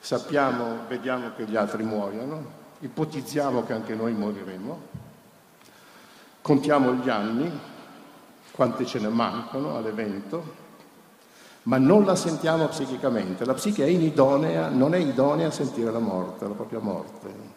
sappiamo, 0.00 0.78
vediamo 0.88 1.30
che 1.36 1.44
gli 1.44 1.54
altri 1.54 1.84
muoiono, 1.84 2.44
ipotizziamo 2.80 3.64
che 3.64 3.72
anche 3.72 3.94
noi 3.94 4.12
moriremo, 4.12 4.80
contiamo 6.42 6.94
gli 6.94 7.08
anni, 7.08 7.56
quanti 8.50 8.84
ce 8.84 8.98
ne 8.98 9.10
mancano 9.10 9.76
all'evento, 9.76 10.65
ma 11.66 11.78
non 11.78 12.04
la 12.04 12.14
sentiamo 12.14 12.66
psichicamente. 12.68 13.44
La 13.44 13.54
psiche 13.54 13.84
è 13.84 13.88
inidonea, 13.88 14.68
non 14.68 14.94
è 14.94 14.98
idonea 14.98 15.48
a 15.48 15.50
sentire 15.50 15.90
la 15.90 15.98
morte, 15.98 16.46
la 16.46 16.54
propria 16.54 16.78
morte. 16.78 17.54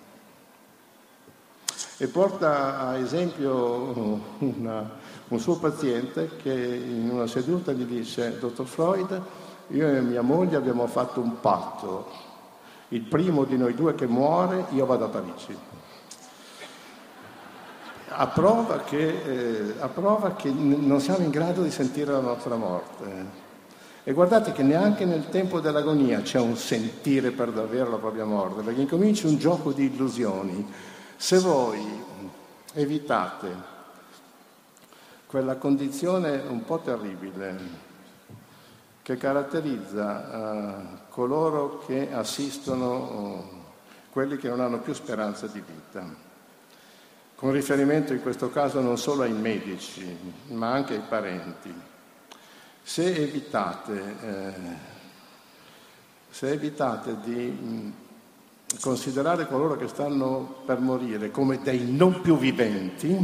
E 1.97 2.07
porta 2.07 2.79
a 2.79 2.97
esempio 2.97 4.27
una, 4.39 4.89
un 5.27 5.39
suo 5.39 5.57
paziente 5.57 6.37
che 6.37 6.51
in 6.51 7.09
una 7.11 7.27
seduta 7.27 7.71
gli 7.71 7.83
dice, 7.83 8.39
dottor 8.39 8.65
Freud, 8.65 9.21
io 9.67 9.87
e 9.87 10.01
mia 10.01 10.21
moglie 10.21 10.55
abbiamo 10.55 10.87
fatto 10.87 11.19
un 11.19 11.39
patto, 11.39 12.07
il 12.89 13.01
primo 13.01 13.43
di 13.43 13.57
noi 13.57 13.75
due 13.75 13.93
che 13.93 14.07
muore, 14.07 14.65
io 14.71 14.85
vado 14.85 15.05
a 15.05 15.09
Parigi 15.09 15.57
a 18.11 18.25
prova, 18.27 18.79
che, 18.79 19.21
eh, 19.23 19.73
a 19.79 19.87
prova 19.87 20.33
che 20.33 20.49
non 20.49 20.99
siamo 20.99 21.23
in 21.23 21.29
grado 21.29 21.61
di 21.61 21.69
sentire 21.69 22.11
la 22.11 22.19
nostra 22.19 22.55
morte. 22.55 23.47
E 24.09 24.13
guardate 24.13 24.53
che 24.53 24.63
neanche 24.63 25.05
nel 25.05 25.29
tempo 25.29 25.59
dell'agonia 25.59 26.23
c'è 26.23 26.39
un 26.39 26.57
sentire 26.57 27.29
per 27.29 27.51
davvero 27.51 27.91
la 27.91 27.97
propria 27.97 28.25
morte, 28.25 28.63
perché 28.63 28.81
incomincia 28.81 29.27
un 29.27 29.37
gioco 29.37 29.71
di 29.71 29.85
illusioni. 29.85 30.67
Se 31.15 31.37
voi 31.37 31.79
evitate 32.73 33.55
quella 35.27 35.57
condizione 35.57 36.41
un 36.47 36.65
po' 36.65 36.79
terribile 36.79 37.59
che 39.03 39.15
caratterizza 39.15 40.29
uh, 40.31 41.11
coloro 41.11 41.83
che 41.85 42.11
assistono 42.11 42.95
uh, 42.95 43.43
quelli 44.09 44.37
che 44.37 44.49
non 44.49 44.61
hanno 44.61 44.79
più 44.79 44.93
speranza 44.93 45.45
di 45.45 45.61
vita, 45.63 46.03
con 47.35 47.51
riferimento 47.51 48.13
in 48.13 48.23
questo 48.23 48.49
caso 48.49 48.81
non 48.81 48.97
solo 48.97 49.21
ai 49.21 49.33
medici, 49.33 50.17
ma 50.47 50.71
anche 50.71 50.95
ai 50.95 51.03
parenti. 51.07 51.88
Se 52.99 53.15
evitate, 53.15 54.15
eh, 54.21 54.53
se 56.29 56.51
evitate 56.51 57.15
di 57.23 57.45
mh, 57.47 57.93
considerare 58.81 59.47
coloro 59.47 59.77
che 59.77 59.87
stanno 59.87 60.63
per 60.65 60.79
morire 60.79 61.31
come 61.31 61.61
dei 61.61 61.89
non 61.89 62.19
più 62.19 62.37
viventi, 62.37 63.17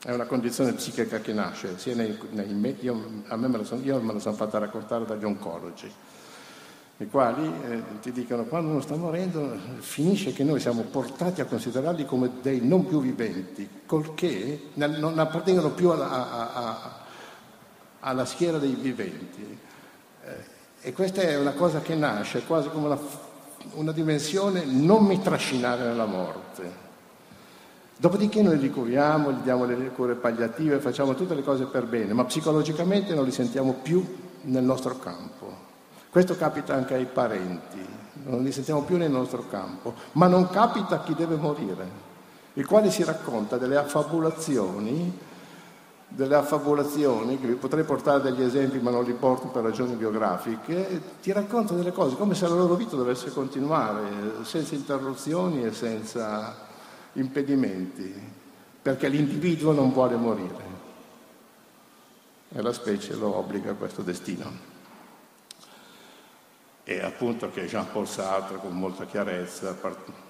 è 0.00 0.12
una 0.12 0.26
condizione 0.26 0.74
psichica 0.74 1.18
che 1.18 1.32
nasce, 1.32 1.78
sia 1.78 1.96
nei, 1.96 2.16
nei 2.30 2.76
io, 2.78 3.24
a 3.26 3.34
me 3.34 3.48
me 3.48 3.64
sono, 3.64 3.82
io 3.82 4.00
me 4.00 4.12
la 4.12 4.20
sono 4.20 4.36
fatta 4.36 4.58
raccontare 4.58 5.04
dagli 5.04 5.24
oncologi 5.24 5.92
i 6.98 7.08
quali 7.08 7.50
eh, 7.68 7.82
ti 8.00 8.12
dicono 8.12 8.44
quando 8.44 8.70
uno 8.70 8.82
sta 8.82 8.94
morendo 8.94 9.52
finisce 9.80 10.32
che 10.32 10.44
noi 10.44 10.60
siamo 10.60 10.82
portati 10.82 11.40
a 11.40 11.46
considerarli 11.46 12.04
come 12.04 12.30
dei 12.40 12.60
non 12.64 12.86
più 12.86 13.00
viventi, 13.00 13.68
colché 13.84 14.66
non 14.74 15.18
appartengono 15.18 15.70
più 15.70 15.90
alla, 15.90 16.08
a, 16.08 16.52
a, 16.52 17.08
alla 18.00 18.24
schiera 18.24 18.58
dei 18.58 18.74
viventi. 18.74 19.58
Eh, 20.24 20.58
e 20.82 20.92
questa 20.92 21.22
è 21.22 21.36
una 21.38 21.52
cosa 21.52 21.80
che 21.80 21.94
nasce 21.94 22.44
quasi 22.44 22.68
come 22.70 22.86
una, 22.86 22.98
una 23.74 23.92
dimensione 23.92 24.64
non 24.64 25.04
mi 25.04 25.20
trascinare 25.20 25.84
nella 25.84 26.06
morte. 26.06 26.88
Dopodiché 27.96 28.40
noi 28.40 28.58
li 28.58 28.70
curiamo, 28.70 29.30
gli 29.30 29.42
diamo 29.42 29.66
le 29.66 29.76
cure 29.90 30.14
palliative, 30.14 30.78
facciamo 30.78 31.14
tutte 31.14 31.34
le 31.34 31.42
cose 31.42 31.66
per 31.66 31.84
bene, 31.84 32.14
ma 32.14 32.24
psicologicamente 32.24 33.14
non 33.14 33.26
li 33.26 33.30
sentiamo 33.30 33.74
più 33.74 34.02
nel 34.42 34.62
nostro 34.62 34.98
campo. 34.98 35.68
Questo 36.08 36.34
capita 36.34 36.74
anche 36.74 36.94
ai 36.94 37.04
parenti, 37.04 37.78
non 38.24 38.42
li 38.42 38.52
sentiamo 38.52 38.84
più 38.84 38.96
nel 38.96 39.10
nostro 39.10 39.44
campo, 39.50 39.92
ma 40.12 40.28
non 40.28 40.48
capita 40.48 40.94
a 40.94 41.02
chi 41.02 41.14
deve 41.14 41.36
morire, 41.36 41.86
il 42.54 42.66
quale 42.66 42.90
si 42.90 43.04
racconta 43.04 43.58
delle 43.58 43.76
affabulazioni, 43.76 45.18
delle 46.10 46.34
affabulazioni, 46.34 47.38
che 47.38 47.46
vi 47.46 47.54
potrei 47.54 47.84
portare 47.84 48.20
degli 48.20 48.42
esempi 48.42 48.80
ma 48.80 48.90
non 48.90 49.04
li 49.04 49.12
porto 49.12 49.46
per 49.46 49.62
ragioni 49.62 49.94
biografiche, 49.94 51.00
ti 51.22 51.32
racconta 51.32 51.74
delle 51.74 51.92
cose 51.92 52.16
come 52.16 52.34
se 52.34 52.48
la 52.48 52.54
loro 52.54 52.74
vita 52.74 52.96
dovesse 52.96 53.30
continuare 53.30 54.42
senza 54.42 54.74
interruzioni 54.74 55.64
e 55.64 55.72
senza 55.72 56.66
impedimenti, 57.12 58.12
perché 58.82 59.08
l'individuo 59.08 59.72
non 59.72 59.92
vuole 59.92 60.16
morire 60.16 60.78
e 62.52 62.60
la 62.60 62.72
specie 62.72 63.14
lo 63.14 63.36
obbliga 63.36 63.70
a 63.70 63.74
questo 63.74 64.02
destino. 64.02 64.68
E 66.82 67.00
appunto 67.00 67.50
che 67.50 67.66
Jean-Paul 67.66 68.08
Sartre 68.08 68.56
con 68.56 68.76
molta 68.76 69.06
chiarezza, 69.06 69.78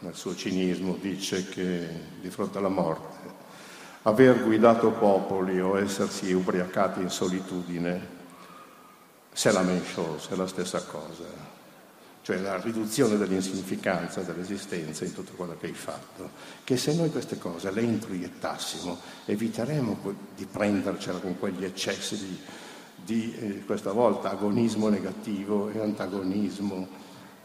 nel 0.01 0.15
suo 0.15 0.35
cinismo, 0.35 0.99
dice 1.01 1.49
che 1.49 1.89
di 2.21 2.29
fronte 2.29 2.59
alla 2.59 2.69
morte 2.69 3.40
aver 4.03 4.43
guidato 4.43 4.91
popoli 4.91 5.61
o 5.61 5.79
essersi 5.79 6.33
ubriacati 6.33 7.01
in 7.01 7.11
solitudine, 7.11 8.19
c'est 9.33 9.55
la 9.55 9.63
même 9.63 9.83
chose, 9.83 10.31
è 10.31 10.37
la 10.37 10.47
stessa 10.47 10.83
cosa 10.83 11.51
cioè 12.23 12.39
la 12.39 12.61
riduzione 12.61 13.17
dell'insignificanza 13.17 14.21
dell'esistenza 14.21 15.05
in 15.05 15.13
tutto 15.13 15.33
quello 15.35 15.57
che 15.59 15.67
hai 15.67 15.73
fatto, 15.73 16.31
che 16.63 16.77
se 16.77 16.95
noi 16.95 17.11
queste 17.11 17.39
cose 17.39 17.73
le 17.73 17.83
introiettassimo 17.83 18.99
eviteremo 19.25 20.15
di 20.37 20.45
prendercela 20.45 21.19
con 21.19 21.39
quegli 21.39 21.65
eccessi 21.65 22.17
di, 22.17 22.39
di 23.05 23.35
eh, 23.35 23.65
questa 23.65 23.93
volta 23.93 24.31
agonismo 24.31 24.89
negativo 24.89 25.71
e 25.71 25.81
antagonismo, 25.81 26.89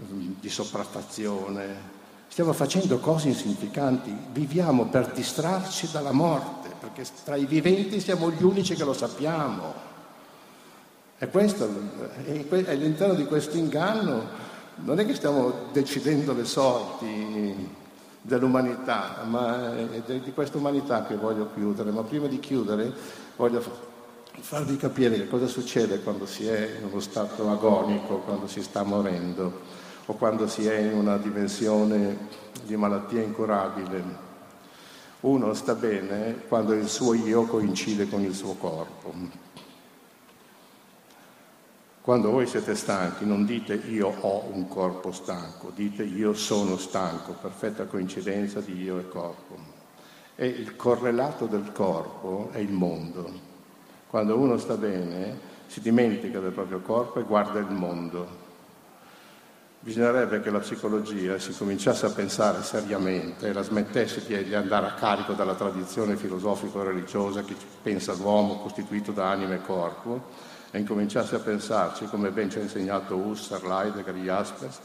mm, 0.03 0.33
di 0.39 0.49
sopraffazione. 0.49 1.93
Stiamo 2.27 2.53
facendo 2.53 2.99
cose 2.99 3.29
insignificanti, 3.29 4.15
viviamo 4.31 4.85
per 4.85 5.11
distrarci 5.11 5.89
dalla 5.91 6.11
morte, 6.11 6.69
perché 6.79 7.05
tra 7.23 7.35
i 7.35 7.45
viventi 7.45 7.99
siamo 7.99 8.29
gli 8.29 8.43
unici 8.43 8.75
che 8.75 8.83
lo 8.83 8.93
sappiamo. 8.93 9.73
E 11.17 11.29
questo, 11.29 11.69
è 12.25 12.71
all'interno 12.71 13.13
di 13.13 13.25
questo 13.25 13.55
inganno 13.55 14.53
non 14.77 14.99
è 14.99 15.05
che 15.05 15.15
stiamo 15.15 15.69
decidendo 15.71 16.33
le 16.33 16.43
sorti 16.43 17.83
dell'umanità, 18.21 19.23
ma 19.25 19.73
è 19.73 20.19
di 20.19 20.33
questa 20.33 20.57
umanità 20.57 21.05
che 21.05 21.15
voglio 21.15 21.49
chiudere, 21.53 21.91
ma 21.91 22.01
prima 22.03 22.27
di 22.27 22.39
chiudere 22.39 22.91
voglio 23.38 23.63
farvi 24.38 24.75
capire 24.75 25.15
che 25.15 25.29
cosa 25.29 25.47
succede 25.47 26.01
quando 26.01 26.25
si 26.25 26.45
è 26.45 26.77
in 26.79 26.88
uno 26.89 26.99
stato 26.99 27.49
agonico, 27.49 28.17
quando 28.17 28.47
si 28.47 28.61
sta 28.61 28.83
morendo 28.83 29.83
o 30.05 30.13
quando 30.13 30.47
si 30.47 30.67
è 30.67 30.77
in 30.77 30.93
una 30.93 31.17
dimensione 31.17 32.43
di 32.63 32.75
malattia 32.75 33.21
incurabile. 33.21 34.23
Uno 35.21 35.53
sta 35.53 35.73
bene 35.73 36.43
quando 36.47 36.73
il 36.73 36.87
suo 36.87 37.13
io 37.13 37.45
coincide 37.45 38.07
con 38.07 38.21
il 38.21 38.33
suo 38.33 38.53
corpo. 38.53 39.13
Quando 42.01 42.29
voi 42.29 42.45
siete 42.45 42.75
stanchi 42.75 43.25
non 43.25 43.45
dite 43.45 43.73
io 43.73 44.13
ho 44.21 44.47
un 44.51 44.67
corpo 44.67 45.11
stanco, 45.11 45.71
dite 45.73 46.03
io 46.03 46.35
sono 46.35 46.77
stanco, 46.77 47.33
perfetta 47.33 47.85
coincidenza 47.85 48.59
di 48.59 48.79
io 48.83 48.99
e 48.99 49.09
corpo. 49.09 49.57
E 50.35 50.45
il 50.45 50.75
correlato 50.75 51.47
del 51.47 51.71
corpo 51.71 52.49
è 52.51 52.59
il 52.59 52.71
mondo. 52.71 53.53
Quando 54.07 54.37
uno 54.37 54.57
sta 54.57 54.75
bene 54.75 55.53
si 55.65 55.81
dimentica 55.81 56.39
del 56.39 56.51
proprio 56.51 56.81
corpo 56.81 57.19
e 57.19 57.23
guarda 57.23 57.57
il 57.57 57.71
mondo. 57.71 58.44
Bisognerebbe 59.86 60.41
che 60.41 60.50
la 60.50 60.58
psicologia 60.58 61.38
si 61.38 61.56
cominciasse 61.56 62.08
a 62.08 62.10
pensare 62.10 62.63
seriamente 62.63 63.48
e 63.48 63.54
la 63.54 63.62
smettesse 63.62 64.26
di 64.26 64.56
andare 64.56 64.88
a 64.88 64.95
carico 64.95 65.34
dalla 65.34 65.54
tradizione 65.54 66.17
filosofico-religiosa 66.17 67.43
che 67.43 67.56
pensa 67.84 68.13
l'uomo 68.13 68.62
costituito 68.62 69.12
da 69.12 69.30
anima 69.30 69.54
e 69.54 69.62
corpo 69.62 70.24
e 70.71 70.80
incominciasse 70.80 71.36
a 71.36 71.39
pensarci, 71.39 72.06
come 72.06 72.32
ben 72.32 72.50
ci 72.50 72.58
ha 72.58 72.62
insegnato 72.62 73.15
Husserl, 73.15 73.69
Heidegger, 73.69 74.15
Jaspers, 74.15 74.80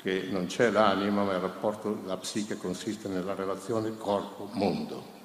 che 0.00 0.28
non 0.30 0.46
c'è 0.46 0.70
l'anima, 0.70 1.22
ma 1.22 1.34
il 1.34 1.40
rapporto, 1.40 2.00
la 2.06 2.16
psiche 2.16 2.56
consiste 2.56 3.08
nella 3.08 3.34
relazione 3.34 3.94
corpo-mondo. 3.98 5.18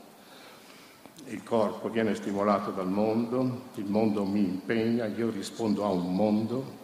Il 1.28 1.42
corpo 1.42 1.88
viene 1.88 2.16
stimolato 2.16 2.72
dal 2.72 2.90
mondo, 2.90 3.62
il 3.76 3.86
mondo 3.86 4.26
mi 4.26 4.44
impegna, 4.44 5.06
io 5.06 5.30
rispondo 5.30 5.86
a 5.86 5.88
un 5.88 6.14
mondo 6.14 6.84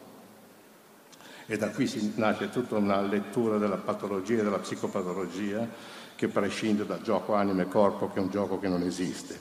e 1.51 1.57
da 1.57 1.67
qui 1.67 2.13
nasce 2.15 2.49
tutta 2.49 2.77
una 2.77 3.01
lettura 3.01 3.57
della 3.57 3.75
patologia 3.75 4.39
e 4.39 4.43
della 4.43 4.59
psicopatologia 4.59 5.67
che 6.15 6.29
prescinde 6.29 6.85
dal 6.85 7.01
gioco 7.01 7.33
anima 7.33 7.63
e 7.63 7.67
corpo 7.67 8.09
che 8.09 8.19
è 8.19 8.21
un 8.21 8.29
gioco 8.29 8.57
che 8.57 8.69
non 8.69 8.83
esiste. 8.83 9.37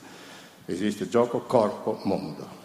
Esiste 0.67 1.09
gioco 1.09 1.43
corpo-mondo. 1.43 2.59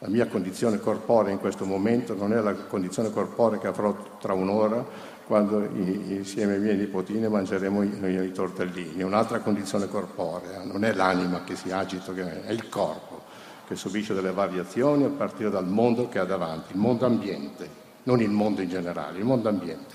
La 0.00 0.08
mia 0.08 0.26
condizione 0.26 0.78
corporea 0.78 1.32
in 1.32 1.38
questo 1.38 1.64
momento 1.64 2.14
non 2.14 2.34
è 2.34 2.40
la 2.42 2.52
condizione 2.52 3.10
corporea 3.10 3.58
che 3.58 3.68
avrò 3.68 3.96
tra 4.20 4.34
un'ora 4.34 4.84
quando 5.26 5.64
insieme 5.64 6.56
ai 6.56 6.60
miei 6.60 6.76
nipotini 6.76 7.26
mangeremo 7.26 7.82
i 7.84 8.32
tortellini. 8.32 9.00
È 9.00 9.04
un'altra 9.04 9.38
condizione 9.38 9.88
corporea, 9.88 10.62
non 10.62 10.84
è 10.84 10.92
l'anima 10.92 11.42
che 11.42 11.56
si 11.56 11.72
agita, 11.72 12.12
è 12.12 12.52
il 12.52 12.68
corpo 12.68 13.22
che 13.66 13.76
subisce 13.76 14.12
delle 14.12 14.32
variazioni 14.32 15.04
a 15.04 15.08
partire 15.08 15.48
dal 15.48 15.66
mondo 15.66 16.06
che 16.10 16.18
ha 16.18 16.24
davanti, 16.24 16.72
il 16.72 16.78
mondo 16.78 17.06
ambiente, 17.06 17.84
non 18.06 18.20
il 18.20 18.30
mondo 18.30 18.62
in 18.62 18.68
generale, 18.68 19.18
il 19.18 19.24
mondo 19.24 19.48
ambiente. 19.48 19.94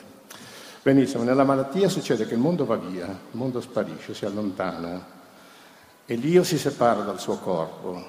Benissimo, 0.82 1.24
nella 1.24 1.44
malattia 1.44 1.90
succede 1.90 2.26
che 2.26 2.34
il 2.34 2.40
mondo 2.40 2.66
va 2.66 2.76
via, 2.76 3.06
il 3.08 3.38
mondo 3.38 3.62
sparisce, 3.62 4.14
si 4.14 4.26
allontana 4.26 5.20
e 6.06 6.16
l'io 6.16 6.44
si 6.44 6.58
separa 6.58 7.02
dal 7.02 7.20
suo 7.20 7.38
corpo, 7.38 8.04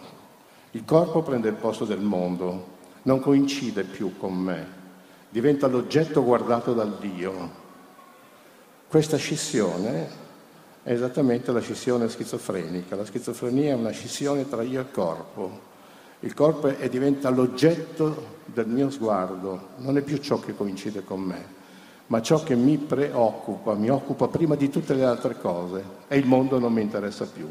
il 0.73 0.85
corpo 0.85 1.23
prende 1.23 1.49
il 1.49 1.55
posto 1.55 1.85
del 1.85 2.01
mondo, 2.01 2.79
non 3.03 3.21
coincide 3.21 3.85
più 3.85 4.17
con 4.17 4.35
me, 4.35 4.67
diventa 5.29 5.67
l'oggetto 5.67 6.25
guardato 6.25 6.73
dal 6.73 6.97
Dio. 6.99 7.61
Questa 8.89 9.17
scissione 9.17 10.21
è 10.83 10.93
esattamente 10.93 11.53
la 11.53 11.61
scissione 11.61 12.09
schizofrenica. 12.09 12.97
La 12.97 13.05
schizofrenia 13.05 13.73
è 13.73 13.77
una 13.77 13.91
scissione 13.91 14.49
tra 14.49 14.63
io 14.63 14.81
e 14.81 14.91
corpo. 14.91 15.71
Il 16.25 16.35
corpo 16.35 16.69
è, 16.69 16.89
diventa 16.89 17.31
l'oggetto 17.31 18.41
del 18.45 18.69
mio 18.69 18.91
sguardo, 18.91 19.71
non 19.79 19.97
è 19.97 20.03
più 20.03 20.19
ciò 20.19 20.39
che 20.39 20.55
coincide 20.55 21.03
con 21.03 21.21
me, 21.21 21.45
ma 22.07 22.23
ciò 22.23 22.45
che 22.45 22.55
mi 22.55 22.79
preoccupa, 22.79 23.75
mi 23.75 23.91
occupa 23.91 24.29
prima 24.29 24.55
di 24.55 24.71
tutte 24.71 24.95
le 24.95 25.05
altre 25.05 25.37
cose 25.41 25.83
e 26.07 26.17
il 26.19 26.27
mondo 26.27 26.61
non 26.61 26.73
mi 26.73 26.81
interessa 26.81 27.27
più. 27.27 27.49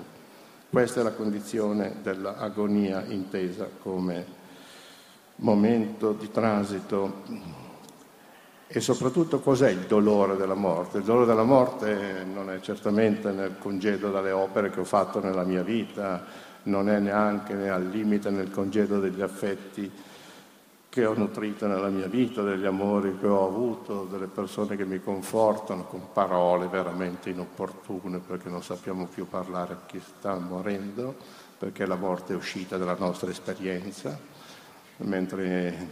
Questa 0.70 1.02
è 1.02 1.04
la 1.04 1.12
condizione 1.12 1.96
dell'agonia 2.02 3.04
intesa 3.08 3.68
come 3.82 4.26
momento 5.38 6.14
di 6.14 6.32
transito. 6.32 7.24
E 8.68 8.80
soprattutto 8.80 9.42
cos'è 9.42 9.70
il 9.70 9.86
dolore 9.86 10.38
della 10.38 10.54
morte? 10.54 11.00
Il 11.00 11.04
dolore 11.04 11.26
della 11.26 11.44
morte 11.44 12.24
non 12.24 12.50
è 12.50 12.62
certamente 12.62 13.32
nel 13.32 13.56
congedo 13.60 14.12
dalle 14.12 14.32
opere 14.32 14.70
che 14.70 14.80
ho 14.80 14.86
fatto 14.86 15.20
nella 15.20 15.44
mia 15.44 15.62
vita, 15.62 16.24
non 16.64 16.90
è 16.90 17.00
neanche 17.00 17.70
al 17.70 17.88
limite 17.88 18.30
nel 18.30 18.52
congedo 18.52 19.00
degli 19.00 19.22
affetti 19.22 19.92
che 20.92 21.06
ho 21.06 21.14
nutrito 21.14 21.68
nella 21.68 21.88
mia 21.88 22.08
vita, 22.08 22.42
degli 22.42 22.66
amori 22.66 23.18
che 23.18 23.26
ho 23.26 23.48
avuto, 23.48 24.08
delle 24.12 24.28
persone 24.28 24.76
che 24.76 24.84
mi 24.84 25.00
confortano 25.00 25.86
con 25.86 26.12
parole 26.12 26.68
veramente 26.68 27.30
inopportune 27.30 28.20
perché 28.20 28.50
non 28.50 28.62
sappiamo 28.62 29.06
più 29.06 29.26
parlare 29.26 29.74
a 29.74 29.80
chi 29.86 30.02
sta 30.02 30.36
morendo, 30.36 31.16
perché 31.58 31.86
la 31.86 31.96
morte 31.96 32.34
è 32.34 32.36
uscita 32.36 32.76
dalla 32.76 32.98
nostra 33.00 33.30
esperienza, 33.30 34.20
mentre 34.98 35.88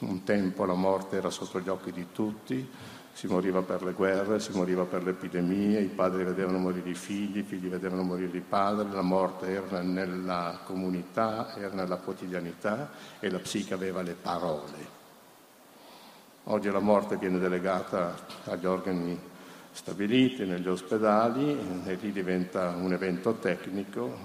un 0.00 0.22
tempo 0.24 0.66
la 0.66 0.74
morte 0.74 1.16
era 1.16 1.30
sotto 1.30 1.58
gli 1.58 1.70
occhi 1.70 1.90
di 1.90 2.08
tutti, 2.12 2.68
si 3.18 3.26
moriva 3.26 3.62
per 3.62 3.82
le 3.82 3.94
guerre, 3.94 4.38
si 4.38 4.52
moriva 4.52 4.84
per 4.84 5.02
le 5.02 5.10
epidemie, 5.10 5.80
i 5.80 5.88
padri 5.88 6.22
vedevano 6.22 6.58
morire 6.58 6.90
i 6.90 6.94
figli, 6.94 7.38
i 7.38 7.42
figli 7.42 7.66
vedevano 7.66 8.04
morire 8.04 8.36
i 8.36 8.44
padri, 8.48 8.92
la 8.92 9.02
morte 9.02 9.48
era 9.48 9.80
nella 9.80 10.60
comunità, 10.62 11.52
era 11.56 11.74
nella 11.74 11.96
quotidianità 11.96 12.92
e 13.18 13.28
la 13.28 13.40
psiche 13.40 13.74
aveva 13.74 14.02
le 14.02 14.14
parole. 14.14 14.96
Oggi 16.44 16.70
la 16.70 16.78
morte 16.78 17.16
viene 17.16 17.40
delegata 17.40 18.14
agli 18.44 18.66
organi 18.66 19.18
stabiliti 19.72 20.44
negli 20.44 20.68
ospedali 20.68 21.58
e 21.86 21.94
lì 22.00 22.12
diventa 22.12 22.76
un 22.76 22.92
evento 22.92 23.32
tecnico 23.32 24.16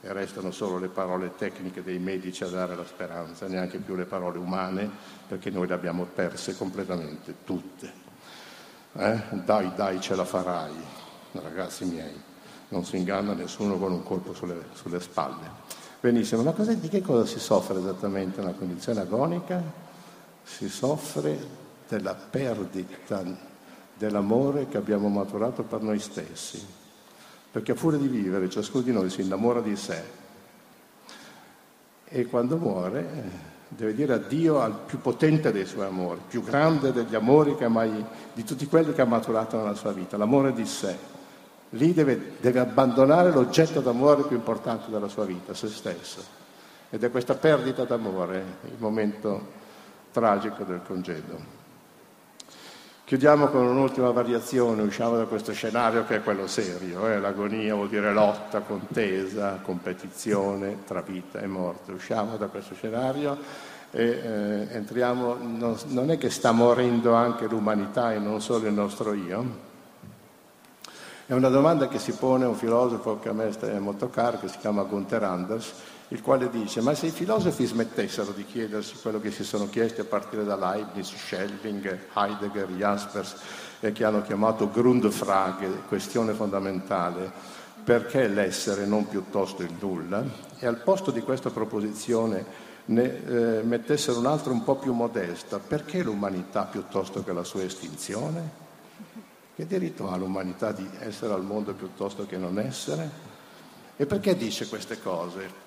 e 0.00 0.12
restano 0.12 0.52
solo 0.52 0.78
le 0.78 0.86
parole 0.86 1.34
tecniche 1.36 1.82
dei 1.82 1.98
medici 1.98 2.44
a 2.44 2.48
dare 2.48 2.76
la 2.76 2.86
speranza, 2.86 3.48
neanche 3.48 3.78
più 3.78 3.96
le 3.96 4.04
parole 4.04 4.38
umane 4.38 4.88
perché 5.26 5.50
noi 5.50 5.66
le 5.66 5.74
abbiamo 5.74 6.04
perse 6.04 6.56
completamente, 6.56 7.34
tutte. 7.44 8.05
Eh? 8.96 9.22
Dai, 9.44 9.72
dai, 9.74 10.00
ce 10.00 10.14
la 10.14 10.24
farai, 10.24 10.74
ragazzi 11.32 11.84
miei. 11.84 12.22
non 12.68 12.84
si 12.84 12.96
inganna 12.96 13.32
nessuno 13.34 13.76
con 13.76 13.92
un 13.92 14.02
colpo 14.02 14.34
sulle, 14.34 14.66
sulle 14.72 15.00
spalle. 15.00 15.64
Benissimo, 16.00 16.42
ma 16.42 16.52
cosa, 16.52 16.72
di 16.72 16.88
che 16.88 17.02
cosa 17.02 17.26
si 17.26 17.38
soffre 17.38 17.78
esattamente 17.78 18.40
nella 18.40 18.54
condizione 18.54 19.00
agonica? 19.00 19.62
Si 20.42 20.68
soffre 20.68 21.38
della 21.88 22.14
perdita 22.14 23.22
dell'amore 23.94 24.68
che 24.68 24.76
abbiamo 24.76 25.08
maturato 25.08 25.62
per 25.62 25.82
noi 25.82 25.98
stessi, 25.98 26.64
perché 27.50 27.72
a 27.72 27.74
furia 27.74 27.98
di 27.98 28.08
vivere 28.08 28.48
ciascuno 28.48 28.82
di 28.82 28.92
noi 28.92 29.10
si 29.10 29.22
innamora 29.22 29.60
di 29.60 29.76
sé 29.76 30.24
e 32.08 32.26
quando 32.26 32.56
muore 32.56 33.54
deve 33.68 33.94
dire 33.94 34.14
addio 34.14 34.60
al 34.60 34.72
più 34.86 35.00
potente 35.00 35.52
dei 35.52 35.66
suoi 35.66 35.86
amori, 35.86 36.20
più 36.28 36.42
grande 36.42 36.92
degli 36.92 37.14
amori 37.14 37.56
che 37.56 37.68
mai, 37.68 38.04
di 38.32 38.44
tutti 38.44 38.66
quelli 38.66 38.92
che 38.92 39.02
ha 39.02 39.06
maturato 39.06 39.56
nella 39.56 39.74
sua 39.74 39.92
vita, 39.92 40.16
l'amore 40.16 40.52
di 40.52 40.66
sé. 40.66 40.96
Lì 41.70 41.92
deve, 41.92 42.34
deve 42.40 42.60
abbandonare 42.60 43.32
l'oggetto 43.32 43.80
d'amore 43.80 44.22
più 44.22 44.36
importante 44.36 44.90
della 44.90 45.08
sua 45.08 45.24
vita, 45.24 45.52
se 45.52 45.68
stesso. 45.68 46.22
Ed 46.90 47.02
è 47.02 47.10
questa 47.10 47.34
perdita 47.34 47.84
d'amore 47.84 48.44
il 48.62 48.76
momento 48.78 49.64
tragico 50.12 50.62
del 50.62 50.80
congedo. 50.86 51.55
Chiudiamo 53.06 53.46
con 53.50 53.64
un'ultima 53.64 54.10
variazione, 54.10 54.82
usciamo 54.82 55.16
da 55.16 55.26
questo 55.26 55.52
scenario 55.52 56.04
che 56.06 56.16
è 56.16 56.22
quello 56.24 56.48
serio, 56.48 57.06
eh? 57.06 57.20
l'agonia 57.20 57.72
vuol 57.76 57.88
dire 57.88 58.12
lotta, 58.12 58.62
contesa, 58.62 59.60
competizione 59.62 60.78
tra 60.84 61.02
vita 61.02 61.38
e 61.38 61.46
morte. 61.46 61.92
Usciamo 61.92 62.36
da 62.36 62.48
questo 62.48 62.74
scenario 62.74 63.38
e 63.92 64.02
eh, 64.02 64.74
entriamo, 64.74 65.36
non, 65.40 65.76
non 65.90 66.10
è 66.10 66.18
che 66.18 66.30
sta 66.30 66.50
morendo 66.50 67.14
anche 67.14 67.46
l'umanità 67.46 68.12
e 68.12 68.18
non 68.18 68.40
solo 68.40 68.66
il 68.66 68.72
nostro 68.72 69.12
io, 69.12 69.44
è 71.26 71.32
una 71.32 71.48
domanda 71.48 71.86
che 71.86 72.00
si 72.00 72.10
pone 72.10 72.44
un 72.44 72.56
filosofo 72.56 73.20
che 73.20 73.28
a 73.28 73.32
me 73.32 73.56
è 73.56 73.78
molto 73.78 74.10
caro, 74.10 74.40
che 74.40 74.48
si 74.48 74.58
chiama 74.58 74.82
Gunther 74.82 75.22
Anders, 75.22 75.74
il 76.08 76.22
quale 76.22 76.48
dice, 76.50 76.80
ma 76.80 76.94
se 76.94 77.06
i 77.06 77.10
filosofi 77.10 77.64
smettessero 77.64 78.30
di 78.30 78.44
chiedersi 78.44 78.94
quello 79.02 79.20
che 79.20 79.32
si 79.32 79.42
sono 79.42 79.68
chiesti 79.68 80.00
a 80.00 80.04
partire 80.04 80.44
da 80.44 80.56
Leibniz, 80.56 81.12
Schelling, 81.14 81.98
Heidegger, 82.14 82.68
Jaspers, 82.70 83.36
e 83.80 83.90
che 83.90 84.04
hanno 84.04 84.22
chiamato 84.22 84.70
Grundfrage, 84.70 85.82
questione 85.88 86.32
fondamentale, 86.32 87.30
perché 87.82 88.28
l'essere 88.28 88.86
non 88.86 89.08
piuttosto 89.08 89.62
il 89.62 89.72
nulla? 89.80 90.24
E 90.58 90.66
al 90.66 90.80
posto 90.82 91.10
di 91.10 91.22
questa 91.22 91.50
proposizione 91.50 92.64
ne 92.86 93.58
eh, 93.58 93.62
mettessero 93.62 94.20
un'altra 94.20 94.52
un 94.52 94.62
po' 94.62 94.76
più 94.76 94.92
modesta, 94.92 95.58
perché 95.58 96.02
l'umanità 96.02 96.64
piuttosto 96.64 97.24
che 97.24 97.32
la 97.32 97.44
sua 97.44 97.64
estinzione? 97.64 98.64
Che 99.56 99.66
diritto 99.66 100.08
ha 100.08 100.16
l'umanità 100.16 100.70
di 100.70 100.88
essere 101.00 101.32
al 101.32 101.42
mondo 101.42 101.74
piuttosto 101.74 102.26
che 102.26 102.36
non 102.36 102.60
essere? 102.60 103.34
E 103.96 104.06
perché 104.06 104.36
dice 104.36 104.68
queste 104.68 105.00
cose? 105.00 105.65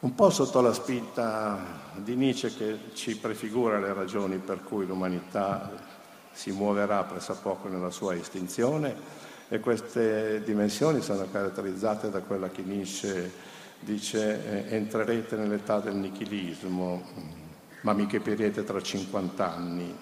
Un 0.00 0.14
po' 0.14 0.30
sotto 0.30 0.60
la 0.60 0.72
spinta 0.72 1.58
di 1.96 2.14
Nietzsche 2.14 2.54
che 2.54 2.78
ci 2.92 3.16
prefigura 3.16 3.80
le 3.80 3.92
ragioni 3.92 4.36
per 4.36 4.62
cui 4.62 4.86
l'umanità 4.86 5.72
si 6.30 6.52
muoverà 6.52 7.02
pressappoco 7.02 7.66
nella 7.66 7.90
sua 7.90 8.14
estinzione 8.14 8.94
e 9.48 9.58
queste 9.58 10.40
dimensioni 10.44 11.02
sono 11.02 11.26
caratterizzate 11.28 12.10
da 12.10 12.20
quella 12.20 12.48
che 12.48 12.62
Nietzsche 12.62 13.32
dice 13.80 14.68
eh, 14.68 14.76
entrerete 14.76 15.34
nell'età 15.34 15.80
del 15.80 15.96
nichilismo, 15.96 17.02
ma 17.80 17.92
mi 17.92 18.06
capirete 18.06 18.62
tra 18.62 18.80
50 18.80 19.52
anni, 19.52 19.92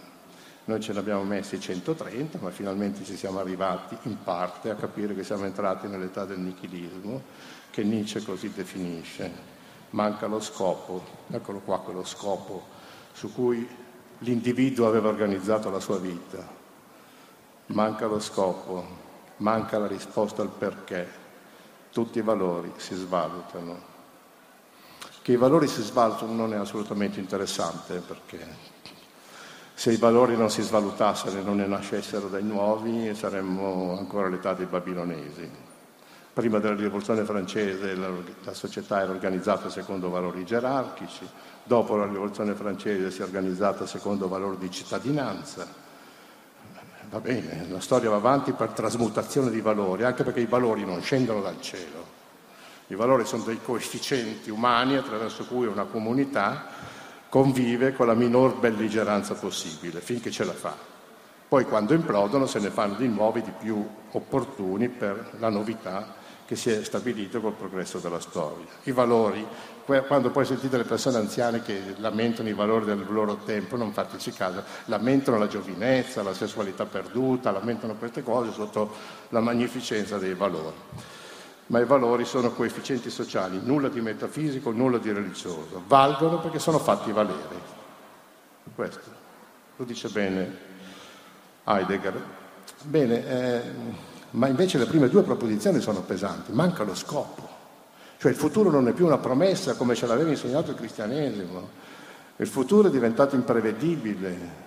noi 0.64 0.80
ce 0.80 0.92
ne 0.92 0.98
abbiamo 0.98 1.24
messi 1.24 1.58
130, 1.58 2.36
ma 2.42 2.50
finalmente 2.50 3.02
ci 3.02 3.16
siamo 3.16 3.38
arrivati 3.38 3.96
in 4.02 4.22
parte 4.22 4.68
a 4.68 4.74
capire 4.74 5.14
che 5.14 5.24
siamo 5.24 5.46
entrati 5.46 5.86
nell'età 5.86 6.26
del 6.26 6.40
nichilismo, 6.40 7.22
che 7.70 7.82
Nietzsche 7.82 8.22
così 8.22 8.52
definisce. 8.52 9.55
Manca 9.96 10.26
lo 10.26 10.40
scopo, 10.40 11.02
eccolo 11.30 11.60
qua 11.60 11.80
quello 11.80 12.04
scopo 12.04 12.64
su 13.14 13.32
cui 13.32 13.66
l'individuo 14.18 14.86
aveva 14.86 15.08
organizzato 15.08 15.70
la 15.70 15.80
sua 15.80 15.96
vita. 15.96 16.46
Manca 17.68 18.04
lo 18.04 18.20
scopo, 18.20 18.84
manca 19.38 19.78
la 19.78 19.86
risposta 19.86 20.42
al 20.42 20.50
perché. 20.50 21.08
Tutti 21.90 22.18
i 22.18 22.22
valori 22.22 22.70
si 22.76 22.94
svalutano. 22.94 23.94
Che 25.22 25.32
i 25.32 25.36
valori 25.36 25.66
si 25.66 25.80
svalutano 25.80 26.34
non 26.34 26.52
è 26.52 26.58
assolutamente 26.58 27.18
interessante 27.18 28.00
perché 28.00 28.74
se 29.72 29.92
i 29.92 29.96
valori 29.96 30.36
non 30.36 30.50
si 30.50 30.60
svalutassero 30.60 31.38
e 31.38 31.42
non 31.42 31.56
ne 31.56 31.66
nascessero 31.66 32.28
dai 32.28 32.42
nuovi, 32.42 33.14
saremmo 33.14 33.96
ancora 33.96 34.26
all'età 34.26 34.52
dei 34.52 34.66
babilonesi. 34.66 35.65
Prima 36.36 36.58
della 36.58 36.74
rivoluzione 36.74 37.24
francese 37.24 37.94
la, 37.94 38.10
la 38.44 38.52
società 38.52 39.00
era 39.00 39.10
organizzata 39.10 39.70
secondo 39.70 40.10
valori 40.10 40.44
gerarchici, 40.44 41.26
dopo 41.64 41.96
la 41.96 42.04
rivoluzione 42.04 42.52
francese 42.52 43.10
si 43.10 43.22
è 43.22 43.24
organizzata 43.24 43.86
secondo 43.86 44.28
valori 44.28 44.58
di 44.58 44.70
cittadinanza. 44.70 45.66
Va 47.08 47.20
bene, 47.20 47.66
la 47.70 47.80
storia 47.80 48.10
va 48.10 48.16
avanti 48.16 48.52
per 48.52 48.68
trasmutazione 48.68 49.50
di 49.50 49.62
valori, 49.62 50.04
anche 50.04 50.24
perché 50.24 50.40
i 50.40 50.44
valori 50.44 50.84
non 50.84 51.00
scendono 51.00 51.40
dal 51.40 51.58
cielo. 51.62 52.04
I 52.88 52.94
valori 52.96 53.24
sono 53.24 53.44
dei 53.44 53.58
coefficienti 53.62 54.50
umani 54.50 54.94
attraverso 54.96 55.46
cui 55.46 55.66
una 55.66 55.84
comunità 55.84 56.66
convive 57.30 57.94
con 57.94 58.08
la 58.08 58.14
minor 58.14 58.58
belligeranza 58.58 59.32
possibile, 59.32 60.00
finché 60.00 60.30
ce 60.30 60.44
la 60.44 60.52
fa. 60.52 60.76
Poi 61.48 61.64
quando 61.64 61.94
implodono 61.94 62.44
se 62.44 62.58
ne 62.58 62.68
fanno 62.68 62.96
di 62.96 63.08
nuovi 63.08 63.40
di 63.40 63.52
più 63.58 63.88
opportuni 64.10 64.90
per 64.90 65.30
la 65.38 65.48
novità 65.48 66.15
che 66.46 66.56
si 66.56 66.70
è 66.70 66.84
stabilito 66.84 67.40
col 67.40 67.52
progresso 67.52 67.98
della 67.98 68.20
storia. 68.20 68.66
I 68.84 68.92
valori, 68.92 69.44
quando 69.84 70.30
poi 70.30 70.46
sentite 70.46 70.76
le 70.76 70.84
persone 70.84 71.18
anziane 71.18 71.62
che 71.62 71.94
lamentano 71.96 72.48
i 72.48 72.54
valori 72.54 72.84
del 72.84 73.04
loro 73.08 73.36
tempo, 73.44 73.76
non 73.76 73.92
fateci 73.92 74.32
caso, 74.32 74.62
lamentano 74.86 75.38
la 75.38 75.48
giovinezza, 75.48 76.22
la 76.22 76.34
sessualità 76.34 76.86
perduta, 76.86 77.50
lamentano 77.50 77.94
queste 77.94 78.22
cose 78.22 78.52
sotto 78.52 78.90
la 79.30 79.40
magnificenza 79.40 80.18
dei 80.18 80.34
valori 80.34 80.74
ma 81.68 81.80
i 81.80 81.84
valori 81.84 82.24
sono 82.24 82.52
coefficienti 82.52 83.10
sociali, 83.10 83.58
nulla 83.60 83.88
di 83.88 84.00
metafisico, 84.00 84.70
nulla 84.70 84.98
di 84.98 85.10
religioso, 85.10 85.82
valgono 85.88 86.38
perché 86.38 86.60
sono 86.60 86.78
fatti 86.78 87.10
valere. 87.10 87.74
Questo 88.72 89.10
lo 89.74 89.84
dice 89.84 90.08
bene 90.08 90.56
Heidegger. 91.64 92.22
Bene, 92.82 93.26
eh, 93.26 93.62
ma 94.32 94.46
invece 94.48 94.78
le 94.78 94.86
prime 94.86 95.08
due 95.08 95.22
proposizioni 95.22 95.80
sono 95.80 96.00
pesanti, 96.00 96.52
manca 96.52 96.82
lo 96.82 96.94
scopo, 96.94 97.48
cioè 98.18 98.30
il 98.30 98.36
futuro 98.36 98.70
non 98.70 98.88
è 98.88 98.92
più 98.92 99.06
una 99.06 99.18
promessa 99.18 99.74
come 99.74 99.94
ce 99.94 100.06
l'aveva 100.06 100.30
insegnato 100.30 100.70
il 100.70 100.76
cristianesimo, 100.76 101.68
il 102.36 102.46
futuro 102.46 102.88
è 102.88 102.90
diventato 102.90 103.34
imprevedibile, 103.34 104.64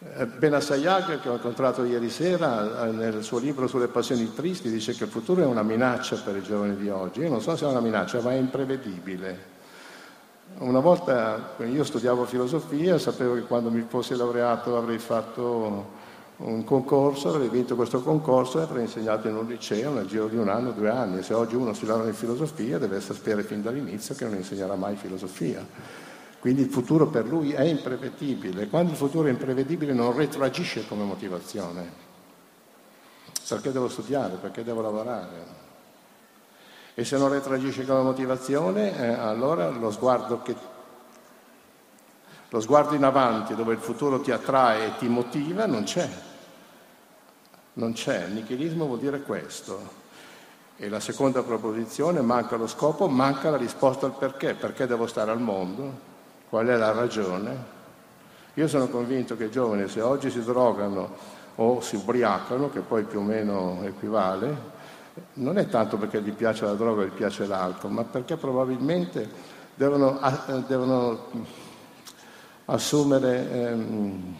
eh, 0.00 0.26
Benassayag, 0.26 1.20
che 1.20 1.28
ho 1.28 1.34
incontrato 1.34 1.82
ieri 1.84 2.08
sera, 2.08 2.86
eh, 2.86 2.92
nel 2.92 3.24
suo 3.24 3.38
libro 3.38 3.66
sulle 3.66 3.88
passioni 3.88 4.32
tristi, 4.32 4.70
dice 4.70 4.94
che 4.94 5.04
il 5.04 5.10
futuro 5.10 5.42
è 5.42 5.44
una 5.44 5.64
minaccia 5.64 6.16
per 6.16 6.36
i 6.36 6.42
giovani 6.42 6.76
di 6.76 6.88
oggi. 6.88 7.20
Io 7.20 7.28
non 7.28 7.40
so 7.40 7.56
se 7.56 7.64
è 7.64 7.68
una 7.68 7.80
minaccia, 7.80 8.20
ma 8.20 8.30
è 8.30 8.36
imprevedibile. 8.36 9.56
Una 10.58 10.78
volta 10.78 11.54
io 11.58 11.82
studiavo 11.82 12.24
filosofia, 12.26 12.96
sapevo 12.96 13.34
che 13.34 13.42
quando 13.42 13.70
mi 13.70 13.84
fossi 13.88 14.14
laureato 14.16 14.76
avrei 14.76 14.98
fatto 14.98 15.96
un 16.38 16.64
concorso, 16.64 17.28
avrei 17.28 17.48
vinto 17.48 17.74
questo 17.76 18.02
concorso 18.02 18.58
e 18.58 18.62
avrei 18.62 18.82
insegnato 18.82 19.28
in 19.28 19.36
un 19.36 19.46
liceo 19.46 19.92
nel 19.92 20.06
giro 20.06 20.28
di 20.28 20.36
un 20.36 20.48
anno, 20.48 20.72
due 20.72 20.88
anni. 20.88 21.22
Se 21.22 21.34
oggi 21.34 21.54
uno 21.54 21.72
si 21.74 21.86
laurea 21.86 22.08
in 22.08 22.14
filosofia 22.14 22.78
deve 22.78 23.00
sapere 23.00 23.42
fin 23.42 23.62
dall'inizio 23.62 24.14
che 24.14 24.24
non 24.24 24.34
insegnerà 24.34 24.74
mai 24.76 24.96
filosofia 24.96 25.66
quindi 26.40 26.62
il 26.62 26.70
futuro 26.70 27.08
per 27.08 27.26
lui 27.26 27.52
è 27.52 27.62
imprevedibile. 27.62 28.68
Quando 28.68 28.92
il 28.92 28.96
futuro 28.96 29.26
è 29.26 29.30
imprevedibile 29.30 29.92
non 29.92 30.14
retroagisce 30.14 30.86
come 30.86 31.02
motivazione. 31.04 32.06
Perché 33.48 33.72
devo 33.72 33.88
studiare? 33.88 34.36
Perché 34.36 34.62
devo 34.62 34.80
lavorare? 34.80 35.66
E 36.94 37.04
se 37.04 37.16
non 37.16 37.30
retroagisce 37.30 37.84
come 37.84 38.02
motivazione, 38.02 38.96
eh, 38.96 39.06
allora 39.08 39.68
lo 39.70 39.90
sguardo, 39.90 40.42
che, 40.42 40.54
lo 42.48 42.60
sguardo 42.60 42.94
in 42.94 43.04
avanti 43.04 43.54
dove 43.54 43.72
il 43.72 43.80
futuro 43.80 44.20
ti 44.20 44.30
attrae 44.30 44.86
e 44.86 44.96
ti 44.98 45.08
motiva 45.08 45.66
non 45.66 45.84
c'è. 45.84 46.08
Non 47.78 47.92
c'è. 47.92 48.24
Il 48.26 48.32
nichilismo 48.32 48.86
vuol 48.86 48.98
dire 48.98 49.22
questo. 49.22 50.06
E 50.76 50.88
la 50.88 50.98
seconda 50.98 51.42
proposizione, 51.42 52.20
manca 52.20 52.56
lo 52.56 52.66
scopo, 52.66 53.08
manca 53.08 53.50
la 53.50 53.56
risposta 53.56 54.06
al 54.06 54.16
perché. 54.16 54.54
Perché 54.54 54.86
devo 54.86 55.06
stare 55.06 55.30
al 55.30 55.40
mondo? 55.40 56.06
Qual 56.48 56.66
è 56.66 56.76
la 56.76 56.90
ragione? 56.90 57.76
Io 58.54 58.66
sono 58.66 58.88
convinto 58.88 59.36
che 59.36 59.44
i 59.44 59.50
giovani, 59.50 59.86
se 59.88 60.00
oggi 60.00 60.28
si 60.28 60.42
drogano 60.42 61.36
o 61.54 61.80
si 61.80 61.94
ubriacano, 61.94 62.68
che 62.68 62.80
poi 62.80 63.04
più 63.04 63.20
o 63.20 63.22
meno 63.22 63.78
equivale, 63.84 64.76
non 65.34 65.56
è 65.58 65.68
tanto 65.68 65.98
perché 65.98 66.20
gli 66.20 66.32
piace 66.32 66.64
la 66.64 66.74
droga 66.74 67.02
o 67.02 67.04
gli 67.04 67.10
piace 67.10 67.46
l'alcol, 67.46 67.92
ma 67.92 68.02
perché 68.02 68.36
probabilmente 68.36 69.28
devono, 69.76 70.18
devono 70.66 71.26
assumere 72.64 73.50
ehm, 73.52 74.36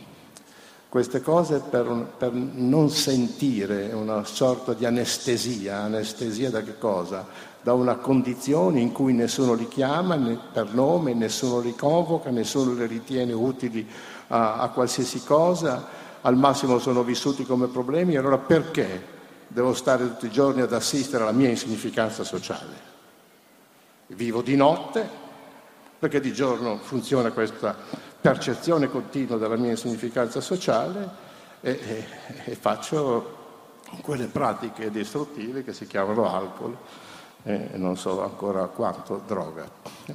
queste 0.88 1.20
cose 1.20 1.60
per, 1.60 1.84
per, 2.16 2.32
non 2.32 2.88
sentire 2.90 3.92
una 3.92 4.24
sorta 4.24 4.72
di 4.72 4.86
anestesia. 4.86 5.80
Anestesia 5.80 6.50
da 6.50 6.62
che 6.62 6.78
cosa? 6.78 7.26
Da 7.60 7.74
una 7.74 7.96
condizione 7.96 8.80
in 8.80 8.92
cui 8.92 9.12
nessuno 9.12 9.52
li 9.52 9.68
chiama 9.68 10.16
per 10.52 10.72
nome, 10.72 11.12
nessuno 11.12 11.60
li 11.60 11.74
convoca, 11.74 12.30
nessuno 12.30 12.72
li 12.72 12.86
ritiene 12.86 13.32
utili 13.32 13.86
a, 14.28 14.58
a 14.58 14.68
qualsiasi 14.70 15.22
cosa, 15.24 15.86
al 16.22 16.36
massimo 16.36 16.78
sono 16.78 17.02
vissuti 17.02 17.44
come 17.44 17.66
problemi, 17.66 18.16
allora 18.16 18.38
perché 18.38 19.16
devo 19.46 19.74
stare 19.74 20.06
tutti 20.06 20.26
i 20.26 20.30
giorni 20.30 20.62
ad 20.62 20.72
assistere 20.72 21.22
alla 21.22 21.32
mia 21.32 21.48
insignificanza 21.48 22.24
sociale? 22.24 22.86
Vivo 24.08 24.40
di 24.40 24.56
notte 24.56 25.26
perché 25.98 26.20
di 26.20 26.32
giorno 26.32 26.78
funziona 26.78 27.30
questa 27.32 28.06
percezione 28.20 28.88
continua 28.88 29.36
della 29.36 29.56
mia 29.56 29.70
insignificanza 29.70 30.40
sociale 30.40 31.08
e, 31.60 31.70
e, 31.70 32.04
e 32.44 32.54
faccio 32.54 33.36
quelle 34.02 34.26
pratiche 34.26 34.90
distruttive 34.90 35.64
che 35.64 35.72
si 35.72 35.86
chiamano 35.86 36.30
alcol 36.30 36.76
e 37.44 37.70
non 37.74 37.96
so 37.96 38.22
ancora 38.22 38.66
quanto 38.66 39.22
droga. 39.26 39.66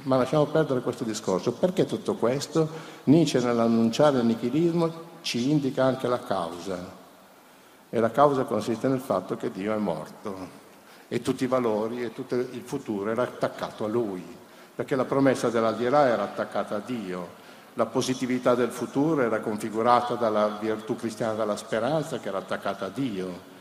Ma 0.02 0.16
lasciamo 0.16 0.46
perdere 0.46 0.80
questo 0.80 1.04
discorso. 1.04 1.52
Perché 1.52 1.84
tutto 1.84 2.14
questo? 2.14 2.68
Nietzsche 3.04 3.40
nell'annunciare 3.40 4.18
il 4.18 4.26
nichilismo 4.26 5.12
ci 5.22 5.50
indica 5.50 5.84
anche 5.84 6.06
la 6.06 6.20
causa. 6.20 7.02
E 7.90 8.00
la 8.00 8.10
causa 8.10 8.44
consiste 8.44 8.88
nel 8.88 9.00
fatto 9.00 9.36
che 9.36 9.50
Dio 9.50 9.74
è 9.74 9.78
morto 9.78 10.62
e 11.08 11.22
tutti 11.22 11.44
i 11.44 11.48
valori 11.48 12.02
e 12.02 12.12
tutto 12.12 12.34
il 12.34 12.62
futuro 12.64 13.10
era 13.10 13.22
attaccato 13.22 13.84
a 13.84 13.88
lui 13.88 14.42
perché 14.74 14.96
la 14.96 15.04
promessa 15.04 15.50
dell'aldilà 15.50 16.08
era 16.08 16.24
attaccata 16.24 16.76
a 16.76 16.82
Dio, 16.84 17.42
la 17.74 17.86
positività 17.86 18.54
del 18.54 18.70
futuro 18.70 19.22
era 19.22 19.40
configurata 19.40 20.14
dalla 20.14 20.58
virtù 20.60 20.96
cristiana 20.96 21.34
della 21.34 21.56
speranza 21.56 22.18
che 22.18 22.28
era 22.28 22.38
attaccata 22.38 22.86
a 22.86 22.90
Dio. 22.90 23.52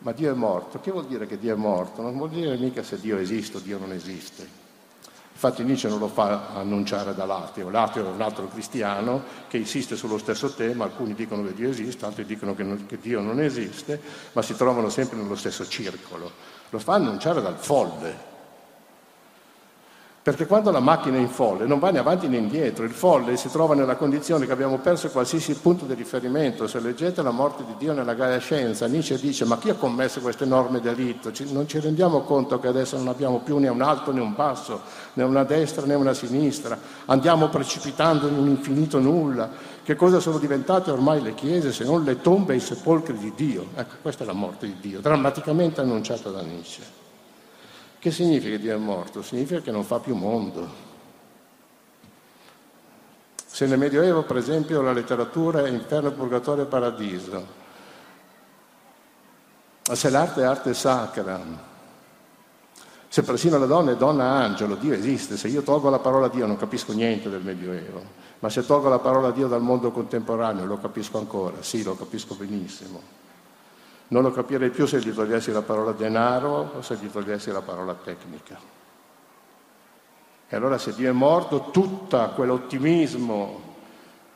Ma 0.00 0.12
Dio 0.12 0.30
è 0.30 0.34
morto. 0.34 0.80
Che 0.80 0.90
vuol 0.90 1.06
dire 1.06 1.26
che 1.26 1.38
Dio 1.38 1.54
è 1.54 1.56
morto? 1.56 2.02
Non 2.02 2.16
vuol 2.16 2.30
dire 2.30 2.56
mica 2.56 2.82
se 2.82 2.98
Dio 3.00 3.16
esiste 3.18 3.58
o 3.58 3.60
Dio 3.60 3.78
non 3.78 3.92
esiste. 3.92 4.64
Infatti 5.32 5.62
Nietzsche 5.64 5.88
non 5.88 5.98
lo 5.98 6.08
fa 6.08 6.54
annunciare 6.54 7.14
dall'ateo, 7.14 7.68
l'ateo 7.68 8.06
è 8.06 8.10
un 8.10 8.22
altro 8.22 8.48
cristiano 8.48 9.22
che 9.48 9.58
insiste 9.58 9.94
sullo 9.94 10.16
stesso 10.16 10.54
tema, 10.54 10.84
alcuni 10.84 11.12
dicono 11.12 11.42
che 11.42 11.52
Dio 11.52 11.68
esiste, 11.68 12.06
altri 12.06 12.24
dicono 12.24 12.54
che, 12.54 12.62
non, 12.62 12.86
che 12.86 12.98
Dio 12.98 13.20
non 13.20 13.38
esiste, 13.42 14.00
ma 14.32 14.40
si 14.40 14.56
trovano 14.56 14.88
sempre 14.88 15.18
nello 15.18 15.36
stesso 15.36 15.68
circolo. 15.68 16.32
Lo 16.70 16.78
fa 16.78 16.94
annunciare 16.94 17.42
dal 17.42 17.58
folle, 17.58 18.16
perché 20.26 20.46
quando 20.46 20.72
la 20.72 20.80
macchina 20.80 21.18
è 21.18 21.20
in 21.20 21.28
folle 21.28 21.66
non 21.66 21.78
va 21.78 21.92
né 21.92 22.00
avanti 22.00 22.26
né 22.26 22.36
indietro, 22.36 22.84
il 22.84 22.90
folle 22.90 23.36
si 23.36 23.48
trova 23.48 23.76
nella 23.76 23.94
condizione 23.94 24.44
che 24.44 24.50
abbiamo 24.50 24.78
perso 24.78 25.08
qualsiasi 25.08 25.54
punto 25.54 25.84
di 25.84 25.94
riferimento. 25.94 26.66
Se 26.66 26.80
leggete 26.80 27.22
la 27.22 27.30
morte 27.30 27.64
di 27.64 27.74
Dio 27.78 27.92
nella 27.92 28.14
Gaia 28.14 28.38
Scienza, 28.38 28.88
Nietzsche 28.88 29.20
dice 29.20 29.44
ma 29.44 29.56
chi 29.56 29.70
ha 29.70 29.74
commesso 29.74 30.20
questo 30.20 30.42
enorme 30.42 30.80
delitto? 30.80 31.30
non 31.52 31.68
ci 31.68 31.78
rendiamo 31.78 32.22
conto 32.22 32.58
che 32.58 32.66
adesso 32.66 32.96
non 32.96 33.06
abbiamo 33.06 33.38
più 33.38 33.58
né 33.58 33.68
un 33.68 33.80
alto 33.80 34.12
né 34.12 34.20
un 34.20 34.34
basso, 34.34 34.80
né 35.12 35.22
una 35.22 35.44
destra 35.44 35.86
né 35.86 35.94
una 35.94 36.12
sinistra, 36.12 36.76
andiamo 37.04 37.48
precipitando 37.48 38.26
in 38.26 38.36
un 38.36 38.48
infinito 38.48 38.98
nulla. 38.98 39.48
Che 39.80 39.94
cosa 39.94 40.18
sono 40.18 40.38
diventate 40.38 40.90
ormai 40.90 41.22
le 41.22 41.34
chiese 41.34 41.70
se 41.70 41.84
non 41.84 42.02
le 42.02 42.20
tombe 42.20 42.54
e 42.54 42.56
i 42.56 42.60
sepolcri 42.60 43.16
di 43.16 43.32
Dio? 43.36 43.66
Ecco, 43.76 43.94
questa 44.02 44.24
è 44.24 44.26
la 44.26 44.32
morte 44.32 44.66
di 44.66 44.74
Dio, 44.80 44.98
drammaticamente 44.98 45.80
annunciata 45.80 46.30
da 46.30 46.40
Nietzsche. 46.42 47.05
Che 48.06 48.12
significa 48.12 48.56
Dio 48.56 48.72
è 48.72 48.78
morto? 48.78 49.20
Significa 49.20 49.60
che 49.60 49.72
non 49.72 49.82
fa 49.82 49.98
più 49.98 50.14
mondo. 50.14 50.68
Se 53.44 53.66
nel 53.66 53.80
Medioevo, 53.80 54.22
per 54.22 54.36
esempio, 54.36 54.80
la 54.80 54.92
letteratura 54.92 55.64
è 55.64 55.68
inferno, 55.68 56.12
purgatorio 56.12 56.62
e 56.62 56.66
paradiso, 56.68 57.46
se 59.82 60.08
l'arte 60.08 60.42
è 60.42 60.44
arte 60.44 60.72
sacra, 60.72 61.40
se 63.08 63.22
persino 63.24 63.58
la 63.58 63.66
donna 63.66 63.90
è 63.90 63.96
donna 63.96 64.34
angelo, 64.34 64.76
Dio 64.76 64.94
esiste, 64.94 65.36
se 65.36 65.48
io 65.48 65.62
tolgo 65.62 65.90
la 65.90 65.98
parola 65.98 66.28
Dio 66.28 66.46
non 66.46 66.56
capisco 66.56 66.92
niente 66.92 67.28
del 67.28 67.42
Medioevo, 67.42 68.04
ma 68.38 68.48
se 68.48 68.64
tolgo 68.64 68.88
la 68.88 69.00
parola 69.00 69.32
Dio 69.32 69.48
dal 69.48 69.62
mondo 69.62 69.90
contemporaneo 69.90 70.64
lo 70.64 70.78
capisco 70.78 71.18
ancora, 71.18 71.60
sì, 71.60 71.82
lo 71.82 71.96
capisco 71.96 72.36
benissimo. 72.36 73.25
Non 74.08 74.22
lo 74.22 74.30
capirei 74.30 74.70
più 74.70 74.86
se 74.86 75.00
gli 75.00 75.12
togliessi 75.12 75.50
la 75.50 75.62
parola 75.62 75.92
denaro 75.92 76.72
o 76.76 76.82
se 76.82 76.96
gli 76.96 77.10
togliessi 77.10 77.50
la 77.50 77.62
parola 77.62 77.94
tecnica. 77.94 78.56
E 80.48 80.54
allora 80.54 80.78
se 80.78 80.94
Dio 80.94 81.08
è 81.08 81.12
morto, 81.12 81.70
tutto 81.70 82.32
quell'ottimismo 82.34 83.74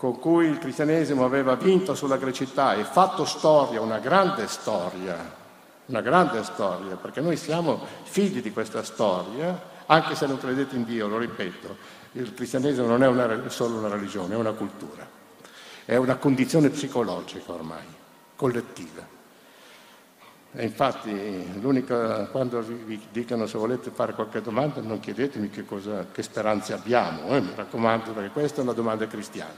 con 0.00 0.18
cui 0.18 0.46
il 0.46 0.58
cristianesimo 0.58 1.26
aveva 1.26 1.56
vinto 1.56 1.94
sulla 1.94 2.16
grecità 2.16 2.74
e 2.74 2.84
fatto 2.84 3.24
storia, 3.26 3.82
una 3.82 3.98
grande 3.98 4.48
storia, 4.48 5.36
una 5.84 6.00
grande 6.00 6.42
storia, 6.42 6.96
perché 6.96 7.20
noi 7.20 7.36
siamo 7.36 7.84
figli 8.04 8.40
di 8.40 8.50
questa 8.50 8.82
storia, 8.82 9.60
anche 9.84 10.14
se 10.14 10.26
non 10.26 10.38
credete 10.38 10.74
in 10.74 10.84
Dio, 10.84 11.06
lo 11.06 11.18
ripeto, 11.18 11.76
il 12.12 12.32
cristianesimo 12.32 12.86
non 12.86 13.02
è 13.02 13.08
una, 13.08 13.50
solo 13.50 13.76
una 13.76 13.88
religione, 13.88 14.34
è 14.34 14.38
una 14.38 14.52
cultura, 14.52 15.06
è 15.84 15.96
una 15.96 16.16
condizione 16.16 16.70
psicologica 16.70 17.52
ormai, 17.52 17.84
collettiva. 18.36 19.09
E 20.52 20.64
infatti 20.64 21.12
quando 22.32 22.60
vi 22.60 23.00
dicono 23.12 23.46
se 23.46 23.56
volete 23.56 23.90
fare 23.90 24.14
qualche 24.14 24.42
domanda 24.42 24.80
non 24.80 24.98
chiedetemi 24.98 25.48
che, 25.48 25.64
cosa, 25.64 26.06
che 26.10 26.24
speranze 26.24 26.72
abbiamo, 26.72 27.28
eh, 27.28 27.40
mi 27.40 27.52
raccomando 27.54 28.10
perché 28.10 28.30
questa 28.30 28.60
è 28.60 28.64
una 28.64 28.72
domanda 28.72 29.06
cristiana. 29.06 29.54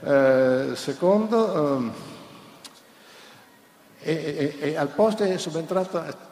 Eh, 0.00 0.76
secondo, 0.76 1.76
um, 1.76 1.92
e, 3.98 4.56
e, 4.60 4.76
al 4.76 4.88
posto 4.88 5.24
è 5.24 5.36
subentrata 5.36 6.28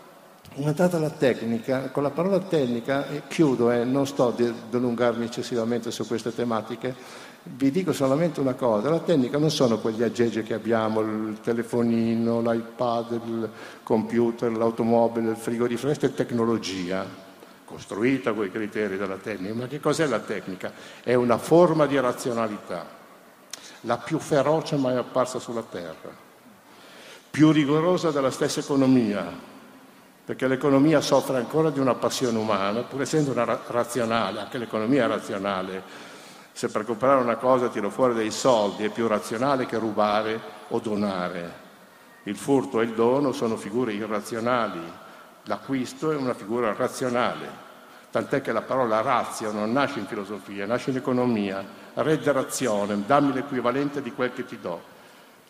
Inventate 0.54 0.98
la 0.98 1.10
tecnica, 1.10 1.90
con 1.90 2.02
la 2.02 2.10
parola 2.10 2.40
tecnica, 2.40 3.04
chiudo, 3.28 3.70
eh, 3.70 3.84
non 3.84 4.06
sto 4.06 4.28
a 4.28 4.32
dilungarmi 4.32 5.24
eccessivamente 5.24 5.92
su 5.92 6.04
queste 6.06 6.34
tematiche, 6.34 6.94
vi 7.56 7.70
dico 7.70 7.92
solamente 7.92 8.40
una 8.40 8.54
cosa, 8.54 8.90
la 8.90 9.00
tecnica 9.00 9.38
non 9.38 9.50
sono 9.50 9.78
quegli 9.78 10.02
aggeggi 10.02 10.42
che 10.42 10.54
abbiamo, 10.54 11.00
il 11.00 11.38
telefonino, 11.42 12.40
l'iPad, 12.40 13.12
il 13.12 13.50
computer, 13.82 14.50
l'automobile, 14.52 15.30
il 15.30 15.36
frigorifero, 15.36 15.88
questa 15.88 16.06
è 16.06 16.14
tecnologia 16.14 17.26
costruita 17.68 18.32
con 18.32 18.46
i 18.46 18.50
criteri 18.50 18.96
della 18.96 19.16
tecnica, 19.16 19.54
ma 19.54 19.66
che 19.66 19.78
cos'è 19.78 20.06
la 20.06 20.20
tecnica? 20.20 20.72
È 21.02 21.12
una 21.12 21.36
forma 21.36 21.84
di 21.84 22.00
razionalità, 22.00 22.86
la 23.82 23.98
più 23.98 24.18
feroce 24.18 24.76
mai 24.76 24.96
apparsa 24.96 25.38
sulla 25.38 25.62
Terra, 25.62 26.10
più 27.30 27.50
rigorosa 27.50 28.10
della 28.10 28.30
stessa 28.30 28.60
economia, 28.60 29.30
perché 30.24 30.48
l'economia 30.48 31.02
soffre 31.02 31.36
ancora 31.36 31.68
di 31.68 31.78
una 31.78 31.94
passione 31.94 32.38
umana, 32.38 32.80
pur 32.82 33.02
essendo 33.02 33.32
una 33.32 33.44
ra- 33.44 33.62
razionale, 33.66 34.40
anche 34.40 34.56
l'economia 34.56 35.04
è 35.04 35.08
razionale, 35.08 35.82
se 36.58 36.66
per 36.70 36.84
comprare 36.84 37.22
una 37.22 37.36
cosa 37.36 37.68
tiro 37.68 37.88
fuori 37.88 38.14
dei 38.14 38.32
soldi 38.32 38.82
è 38.82 38.88
più 38.88 39.06
razionale 39.06 39.64
che 39.64 39.78
rubare 39.78 40.40
o 40.70 40.80
donare. 40.80 41.52
Il 42.24 42.34
furto 42.34 42.80
e 42.80 42.84
il 42.84 42.94
dono 42.94 43.30
sono 43.30 43.56
figure 43.56 43.92
irrazionali, 43.92 44.80
l'acquisto 45.44 46.10
è 46.10 46.16
una 46.16 46.34
figura 46.34 46.74
razionale, 46.74 47.48
tant'è 48.10 48.40
che 48.40 48.50
la 48.50 48.62
parola 48.62 49.02
razio 49.02 49.52
non 49.52 49.70
nasce 49.70 50.00
in 50.00 50.06
filosofia, 50.06 50.66
nasce 50.66 50.90
in 50.90 50.96
economia, 50.96 51.64
rederazione, 51.94 53.04
dammi 53.06 53.34
l'equivalente 53.34 54.02
di 54.02 54.12
quel 54.12 54.32
che 54.32 54.44
ti 54.44 54.58
do. 54.60 54.82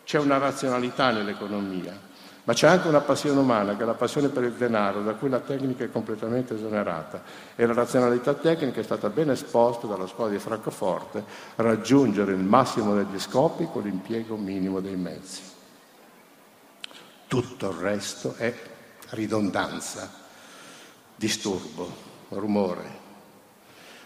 C'è 0.03 0.19
una 0.19 0.37
razionalità 0.37 1.09
nell'economia. 1.09 2.08
Ma 2.49 2.55
c'è 2.55 2.65
anche 2.65 2.87
una 2.87 3.01
passione 3.01 3.39
umana, 3.39 3.75
che 3.75 3.83
è 3.83 3.85
la 3.85 3.93
passione 3.93 4.29
per 4.29 4.43
il 4.43 4.53
denaro, 4.53 5.03
da 5.03 5.13
cui 5.13 5.29
la 5.29 5.39
tecnica 5.39 5.83
è 5.83 5.91
completamente 5.91 6.55
esonerata. 6.55 7.21
E 7.55 7.63
la 7.67 7.73
razionalità 7.73 8.33
tecnica 8.33 8.79
è 8.79 8.83
stata 8.83 9.07
ben 9.09 9.29
esposta 9.29 9.85
dalla 9.85 10.07
scuola 10.07 10.31
di 10.31 10.39
Francoforte, 10.39 11.23
raggiungere 11.57 12.31
il 12.31 12.39
massimo 12.39 12.95
degli 12.95 13.19
scopi 13.19 13.67
con 13.71 13.83
l'impiego 13.83 14.35
minimo 14.35 14.79
dei 14.79 14.95
mezzi. 14.95 15.43
Tutto 17.27 17.69
il 17.69 17.75
resto 17.75 18.33
è 18.35 18.51
ridondanza, 19.09 20.11
disturbo, 21.15 21.87
rumore. 22.29 22.97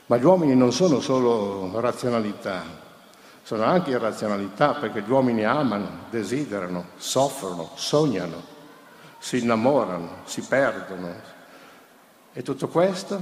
Ma 0.07 0.17
gli 0.17 0.25
uomini 0.25 0.53
non 0.53 0.73
sono 0.73 0.99
solo 0.99 1.79
razionalità, 1.79 2.61
sono 3.43 3.63
anche 3.63 3.91
irrazionalità 3.91 4.73
perché 4.73 5.01
gli 5.01 5.11
uomini 5.11 5.43
amano, 5.43 6.05
desiderano, 6.09 6.85
soffrono, 6.95 7.71
sognano, 7.75 8.41
si 9.19 9.39
innamorano, 9.39 10.21
si 10.23 10.41
perdono. 10.41 11.31
E 12.31 12.41
tutto 12.41 12.69
questo, 12.69 13.19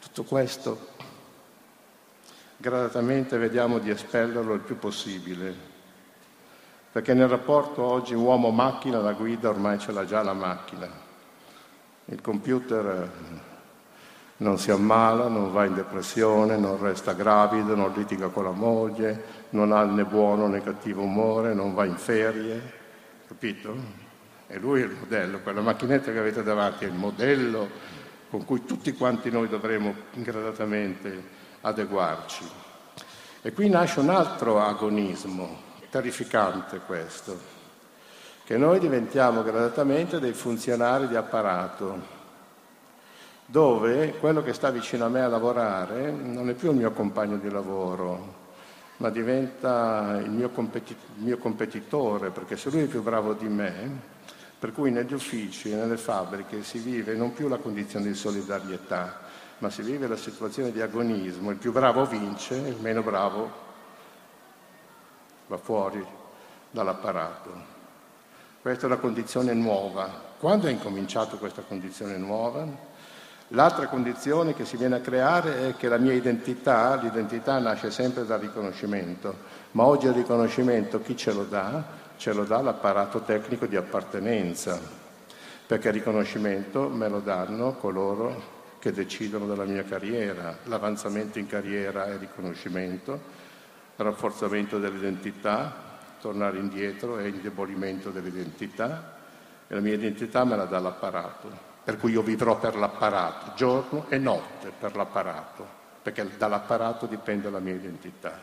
tutto 0.00 0.24
questo, 0.24 0.88
gradatamente 2.56 3.36
vediamo 3.36 3.78
di 3.78 3.90
espellerlo 3.90 4.54
il 4.54 4.60
più 4.60 4.78
possibile. 4.78 5.74
Perché 6.90 7.12
nel 7.12 7.28
rapporto 7.28 7.82
oggi 7.82 8.14
uomo-macchina 8.14 8.98
la 8.98 9.12
guida 9.12 9.50
ormai 9.50 9.78
ce 9.78 9.92
l'ha 9.92 10.06
già 10.06 10.22
la 10.22 10.32
macchina. 10.32 10.88
Il 12.06 12.22
computer 12.22 13.10
non 14.38 14.58
si 14.58 14.70
ammala, 14.70 15.28
non 15.28 15.52
va 15.52 15.64
in 15.64 15.74
depressione, 15.74 16.56
non 16.56 16.78
resta 16.80 17.12
gravido, 17.12 17.74
non 17.74 17.92
litiga 17.94 18.28
con 18.28 18.44
la 18.44 18.50
moglie, 18.50 19.22
non 19.50 19.72
ha 19.72 19.84
né 19.84 20.04
buono 20.04 20.46
né 20.46 20.62
cattivo 20.62 21.02
umore, 21.02 21.54
non 21.54 21.74
va 21.74 21.84
in 21.84 21.96
ferie, 21.96 22.72
capito? 23.26 23.74
E 24.46 24.58
lui 24.58 24.82
è 24.82 24.84
il 24.84 24.96
modello, 24.98 25.40
quella 25.40 25.60
macchinetta 25.60 26.12
che 26.12 26.18
avete 26.18 26.42
davanti 26.42 26.84
è 26.84 26.88
il 26.88 26.94
modello 26.94 27.68
con 28.28 28.44
cui 28.44 28.64
tutti 28.64 28.92
quanti 28.92 29.30
noi 29.30 29.48
dovremo 29.48 29.94
gradatamente 30.12 31.22
adeguarci. 31.62 32.44
E 33.42 33.52
qui 33.52 33.68
nasce 33.68 34.00
un 34.00 34.10
altro 34.10 34.60
agonismo, 34.60 35.62
terrificante 35.88 36.80
questo, 36.84 37.38
che 38.44 38.56
noi 38.56 38.78
diventiamo 38.78 39.42
gradatamente 39.42 40.20
dei 40.20 40.32
funzionari 40.32 41.08
di 41.08 41.16
apparato, 41.16 42.15
dove 43.46 44.14
quello 44.18 44.42
che 44.42 44.52
sta 44.52 44.70
vicino 44.70 45.04
a 45.04 45.08
me 45.08 45.22
a 45.22 45.28
lavorare 45.28 46.10
non 46.10 46.48
è 46.48 46.54
più 46.54 46.70
il 46.70 46.76
mio 46.76 46.90
compagno 46.90 47.36
di 47.36 47.48
lavoro, 47.48 48.34
ma 48.98 49.08
diventa 49.10 50.18
il 50.22 50.30
mio, 50.30 50.50
competi- 50.50 50.96
mio 51.16 51.38
competitore, 51.38 52.30
perché 52.30 52.56
se 52.56 52.70
lui 52.70 52.82
è 52.82 52.86
più 52.86 53.02
bravo 53.02 53.34
di 53.34 53.46
me, 53.46 54.14
per 54.58 54.72
cui 54.72 54.90
negli 54.90 55.12
uffici 55.12 55.70
e 55.70 55.76
nelle 55.76 55.96
fabbriche 55.96 56.62
si 56.64 56.78
vive 56.78 57.14
non 57.14 57.32
più 57.32 57.46
la 57.46 57.58
condizione 57.58 58.06
di 58.06 58.14
solidarietà, 58.14 59.20
ma 59.58 59.70
si 59.70 59.82
vive 59.82 60.06
la 60.06 60.16
situazione 60.16 60.72
di 60.72 60.80
agonismo. 60.80 61.50
Il 61.50 61.56
più 61.56 61.72
bravo 61.72 62.04
vince, 62.04 62.56
il 62.56 62.76
meno 62.80 63.02
bravo 63.02 63.64
va 65.46 65.56
fuori 65.56 66.04
dall'apparato. 66.70 67.74
Questa 68.60 68.86
è 68.86 68.88
la 68.88 68.96
condizione 68.96 69.52
nuova. 69.54 70.24
Quando 70.38 70.66
è 70.66 70.70
incominciato 70.70 71.36
questa 71.36 71.62
condizione 71.62 72.16
nuova? 72.16 72.66
L'altra 73.50 73.86
condizione 73.86 74.54
che 74.54 74.64
si 74.64 74.76
viene 74.76 74.96
a 74.96 75.00
creare 75.00 75.68
è 75.68 75.76
che 75.76 75.88
la 75.88 75.98
mia 75.98 76.12
identità, 76.12 76.96
l'identità 76.96 77.60
nasce 77.60 77.92
sempre 77.92 78.24
dal 78.26 78.40
riconoscimento, 78.40 79.36
ma 79.72 79.84
oggi 79.84 80.06
il 80.06 80.14
riconoscimento 80.14 81.00
chi 81.00 81.16
ce 81.16 81.32
lo 81.32 81.44
dà? 81.44 82.04
Ce 82.16 82.32
lo 82.32 82.42
dà 82.42 82.60
l'apparato 82.60 83.20
tecnico 83.20 83.66
di 83.66 83.76
appartenenza, 83.76 84.80
perché 85.64 85.88
il 85.88 85.94
riconoscimento 85.94 86.88
me 86.88 87.08
lo 87.08 87.20
danno 87.20 87.74
coloro 87.74 88.54
che 88.80 88.90
decidono 88.90 89.46
della 89.46 89.64
mia 89.64 89.84
carriera, 89.84 90.58
l'avanzamento 90.64 91.38
in 91.38 91.46
carriera 91.46 92.06
è 92.06 92.18
riconoscimento, 92.18 93.20
rafforzamento 93.94 94.80
dell'identità, 94.80 95.72
tornare 96.20 96.58
indietro 96.58 97.18
è 97.18 97.26
indebolimento 97.26 98.10
dell'identità 98.10 99.18
e 99.68 99.74
la 99.74 99.80
mia 99.80 99.94
identità 99.94 100.44
me 100.44 100.56
la 100.56 100.64
dà 100.64 100.80
l'apparato 100.80 101.74
per 101.86 101.98
cui 101.98 102.10
io 102.10 102.22
vivrò 102.22 102.58
per 102.58 102.74
l'apparato, 102.74 103.52
giorno 103.54 104.06
e 104.08 104.18
notte 104.18 104.72
per 104.76 104.96
l'apparato, 104.96 105.64
perché 106.02 106.28
dall'apparato 106.36 107.06
dipende 107.06 107.48
la 107.48 107.60
mia 107.60 107.74
identità. 107.74 108.36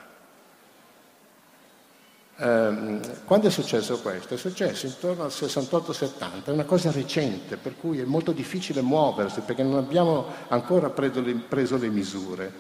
Eh, 2.38 3.00
quando 3.26 3.48
è 3.48 3.50
successo 3.50 4.00
questo? 4.00 4.36
È 4.36 4.38
successo 4.38 4.86
intorno 4.86 5.24
al 5.24 5.30
68-70, 5.30 6.46
è 6.46 6.50
una 6.52 6.64
cosa 6.64 6.90
recente, 6.90 7.58
per 7.58 7.76
cui 7.76 8.00
è 8.00 8.06
molto 8.06 8.32
difficile 8.32 8.82
muoversi 8.82 9.42
perché 9.42 9.64
non 9.64 9.76
abbiamo 9.76 10.26
ancora 10.48 10.90
preso 10.90 11.20
le, 11.20 11.34
preso 11.34 11.76
le 11.76 11.90
misure. 11.90 12.54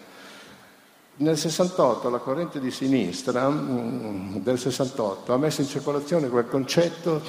Nel 1.15 1.37
68 1.37 2.09
la 2.09 2.17
corrente 2.17 2.59
di 2.59 2.71
sinistra 2.71 3.47
mm, 3.49 4.35
del 4.39 4.59
68 4.59 5.31
ha 5.31 5.37
messo 5.37 5.61
in 5.61 5.67
circolazione 5.67 6.27
quel 6.27 6.49
concetto 6.49 7.21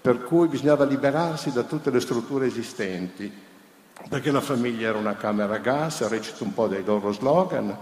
per 0.00 0.22
cui 0.24 0.48
bisognava 0.48 0.84
liberarsi 0.84 1.52
da 1.52 1.62
tutte 1.62 1.90
le 1.90 2.00
strutture 2.00 2.46
esistenti, 2.46 3.30
perché 4.08 4.30
la 4.30 4.40
famiglia 4.40 4.88
era 4.88 4.98
una 4.98 5.16
camera 5.16 5.56
a 5.56 5.58
gas, 5.58 6.06
recito 6.08 6.44
un 6.44 6.54
po' 6.54 6.68
dei 6.68 6.82
loro 6.82 7.12
slogan, 7.12 7.68
eh, 7.68 7.76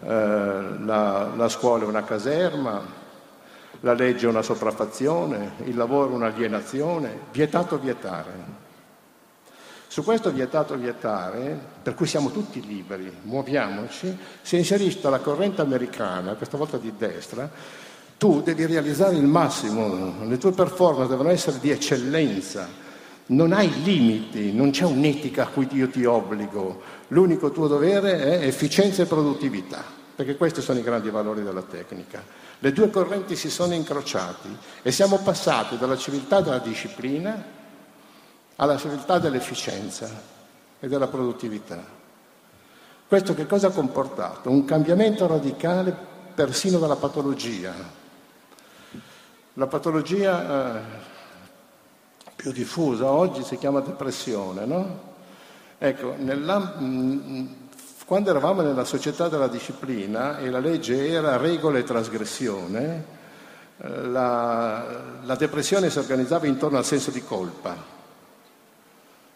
la, 0.00 1.30
la 1.36 1.48
scuola 1.48 1.84
è 1.84 1.86
una 1.86 2.04
caserma, 2.04 2.82
la 3.80 3.92
legge 3.92 4.26
è 4.26 4.28
una 4.28 4.42
sopraffazione, 4.42 5.52
il 5.64 5.76
lavoro 5.76 6.10
è 6.10 6.14
un'alienazione, 6.14 7.18
vietato 7.30 7.78
vietare. 7.78 8.60
Su 9.86 10.02
questo 10.02 10.30
vietato 10.30 10.74
vietare, 10.76 11.58
per 11.82 11.94
cui 11.94 12.06
siamo 12.06 12.30
tutti 12.30 12.64
liberi, 12.66 13.14
muoviamoci, 13.22 14.16
si 14.40 14.56
è 14.56 14.58
inserita 14.58 15.10
la 15.10 15.18
corrente 15.18 15.60
americana, 15.60 16.34
questa 16.34 16.56
volta 16.56 16.78
di 16.78 16.94
destra, 16.96 17.50
tu 18.22 18.40
devi 18.40 18.66
realizzare 18.66 19.16
il 19.16 19.24
massimo, 19.24 20.24
le 20.24 20.38
tue 20.38 20.52
performance 20.52 21.08
devono 21.08 21.30
essere 21.30 21.58
di 21.58 21.70
eccellenza, 21.70 22.68
non 23.26 23.52
hai 23.52 23.82
limiti, 23.82 24.52
non 24.52 24.70
c'è 24.70 24.84
un'etica 24.84 25.42
a 25.42 25.46
cui 25.48 25.66
io 25.72 25.88
ti 25.88 26.04
obbligo, 26.04 26.82
l'unico 27.08 27.50
tuo 27.50 27.66
dovere 27.66 28.38
è 28.38 28.46
efficienza 28.46 29.02
e 29.02 29.06
produttività, 29.06 29.82
perché 30.14 30.36
questi 30.36 30.60
sono 30.60 30.78
i 30.78 30.84
grandi 30.84 31.10
valori 31.10 31.42
della 31.42 31.62
tecnica. 31.62 32.22
Le 32.60 32.72
due 32.72 32.90
correnti 32.90 33.34
si 33.34 33.50
sono 33.50 33.74
incrociati 33.74 34.56
e 34.82 34.92
siamo 34.92 35.18
passati 35.18 35.76
dalla 35.76 35.96
civiltà 35.96 36.40
della 36.40 36.60
disciplina 36.60 37.44
alla 38.54 38.76
civiltà 38.76 39.18
dell'efficienza 39.18 40.08
e 40.78 40.86
della 40.86 41.08
produttività. 41.08 41.84
Questo 43.08 43.34
che 43.34 43.46
cosa 43.46 43.66
ha 43.66 43.70
comportato? 43.70 44.48
Un 44.48 44.64
cambiamento 44.64 45.26
radicale 45.26 45.92
persino 46.36 46.78
della 46.78 46.94
patologia, 46.94 48.00
la 49.54 49.66
patologia 49.66 50.76
eh, 50.76 50.80
più 52.34 52.52
diffusa 52.52 53.10
oggi 53.10 53.42
si 53.42 53.58
chiama 53.58 53.80
depressione, 53.80 54.64
no? 54.64 55.10
Ecco, 55.78 56.14
quando 58.06 58.30
eravamo 58.30 58.62
nella 58.62 58.84
società 58.84 59.28
della 59.28 59.48
disciplina 59.48 60.38
e 60.38 60.48
la 60.48 60.58
legge 60.58 61.08
era 61.08 61.36
regola 61.36 61.78
e 61.78 61.84
trasgressione, 61.84 63.04
eh, 63.76 63.88
la, 64.06 65.02
la 65.22 65.34
depressione 65.34 65.90
si 65.90 65.98
organizzava 65.98 66.46
intorno 66.46 66.78
al 66.78 66.84
senso 66.84 67.10
di 67.10 67.22
colpa, 67.22 67.76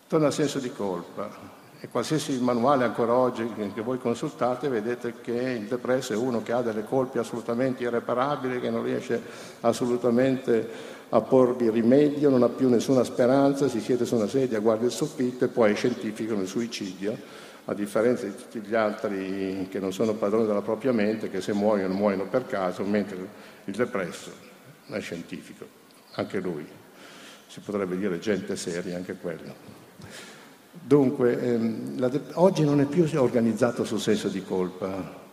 intorno 0.03 0.27
al 0.27 0.33
senso 0.33 0.59
di 0.59 0.73
colpa. 0.73 1.56
E 1.79 1.89
qualsiasi 1.89 2.39
manuale 2.41 2.85
ancora 2.85 3.13
oggi 3.13 3.47
che 3.75 3.83
voi 3.83 3.99
consultate 3.99 4.69
vedete 4.69 5.21
che 5.21 5.33
il 5.33 5.67
depresso 5.67 6.15
è 6.15 6.17
uno 6.17 6.43
che 6.43 6.53
ha 6.53 6.63
delle 6.63 6.85
colpe 6.85 7.19
assolutamente 7.19 7.83
irreparabili, 7.83 8.61
che 8.61 8.71
non 8.71 8.83
riesce 8.83 9.21
assolutamente 9.61 10.95
a 11.11 11.21
porvi 11.21 11.69
rimedio, 11.69 12.31
non 12.31 12.43
ha 12.43 12.49
più 12.49 12.71
nessuna 12.71 13.05
speranza, 13.05 13.69
si 13.69 13.81
siede 13.81 14.07
su 14.07 14.17
una 14.17 14.27
sedia, 14.27 14.59
guarda 14.59 14.87
il 14.87 14.91
soffitto 14.91 15.45
e 15.45 15.49
poi 15.49 15.75
scientificano 15.75 16.41
il 16.41 16.49
suicidio, 16.49 17.15
a 17.67 17.75
differenza 17.75 18.25
di 18.25 18.35
tutti 18.35 18.61
gli 18.61 18.75
altri 18.75 19.69
che 19.71 19.79
non 19.79 19.93
sono 19.93 20.15
padroni 20.15 20.47
della 20.47 20.63
propria 20.63 20.93
mente, 20.93 21.29
che 21.29 21.43
se 21.43 21.53
muoiono 21.53 21.93
muoiono 21.93 22.27
per 22.27 22.47
caso, 22.47 22.85
mentre 22.85 23.19
il 23.65 23.75
depresso 23.75 24.31
è 24.89 25.01
scientifico, 25.01 25.67
anche 26.13 26.41
lui. 26.41 26.67
Si 27.49 27.61
potrebbe 27.61 27.99
dire 27.99 28.19
gente 28.19 28.57
seria, 28.57 28.97
anche 28.97 29.15
quello. 29.15 29.55
Dunque, 30.83 31.41
ehm, 31.41 32.09
de- 32.09 32.21
oggi 32.35 32.65
non 32.65 32.81
è 32.81 32.85
più 32.85 33.09
organizzato 33.17 33.85
sul 33.85 34.01
senso 34.01 34.29
di 34.29 34.43
colpa, 34.43 35.25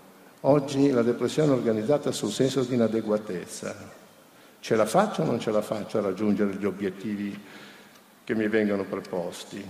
oggi 0.41 0.89
la 0.89 1.01
depressione 1.01 1.51
è 1.51 1.55
organizzata 1.55 2.11
sul 2.11 2.31
senso 2.31 2.61
di 2.63 2.73
inadeguatezza. 2.73 4.01
Ce 4.59 4.75
la 4.75 4.85
faccio 4.85 5.21
o 5.21 5.25
non 5.25 5.39
ce 5.39 5.51
la 5.51 5.61
faccio 5.61 5.97
a 5.97 6.01
raggiungere 6.01 6.55
gli 6.55 6.65
obiettivi 6.65 7.37
che 8.23 8.35
mi 8.35 8.47
vengono 8.47 8.85
preposti? 8.85 9.63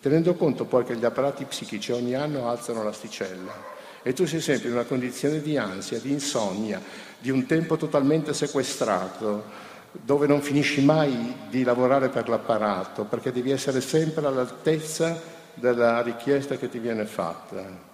Tenendo 0.00 0.34
conto 0.34 0.64
poi 0.64 0.84
che 0.84 0.96
gli 0.96 1.04
apparati 1.04 1.44
psichici 1.44 1.92
ogni 1.92 2.14
anno 2.14 2.48
alzano 2.48 2.82
l'asticella 2.82 3.76
e 4.02 4.12
tu 4.12 4.26
sei 4.26 4.40
sempre 4.40 4.68
in 4.68 4.74
una 4.74 4.84
condizione 4.84 5.42
di 5.42 5.56
ansia, 5.56 5.98
di 5.98 6.12
insonnia, 6.12 6.80
di 7.18 7.30
un 7.30 7.46
tempo 7.46 7.76
totalmente 7.76 8.32
sequestrato, 8.32 9.44
dove 9.92 10.26
non 10.26 10.40
finisci 10.40 10.84
mai 10.84 11.34
di 11.48 11.62
lavorare 11.62 12.08
per 12.08 12.28
l'apparato, 12.28 13.04
perché 13.04 13.32
devi 13.32 13.50
essere 13.50 13.80
sempre 13.80 14.26
all'altezza 14.26 15.20
della 15.54 16.00
richiesta 16.02 16.56
che 16.56 16.68
ti 16.68 16.78
viene 16.78 17.04
fatta. 17.04 17.86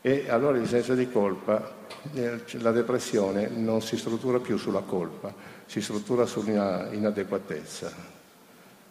E 0.00 0.30
allora 0.30 0.58
il 0.58 0.68
senso 0.68 0.94
di 0.94 1.10
colpa, 1.10 1.78
eh, 2.14 2.42
la 2.60 2.70
depressione 2.70 3.48
non 3.48 3.82
si 3.82 3.96
struttura 3.96 4.38
più 4.38 4.56
sulla 4.56 4.80
colpa, 4.80 5.32
si 5.66 5.80
struttura 5.80 6.24
sull'inadeguatezza. 6.24 8.18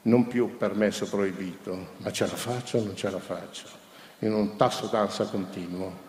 Non 0.02 0.28
più 0.28 0.58
permesso 0.58 1.08
proibito, 1.08 1.88
ma 1.98 2.12
ce 2.12 2.26
la 2.26 2.36
faccio 2.36 2.78
o 2.78 2.84
non 2.84 2.96
ce 2.96 3.10
la 3.10 3.20
faccio, 3.20 3.68
in 4.20 4.34
un 4.34 4.56
tasso 4.56 4.88
d'ansia 4.88 5.26
continuo. 5.26 6.09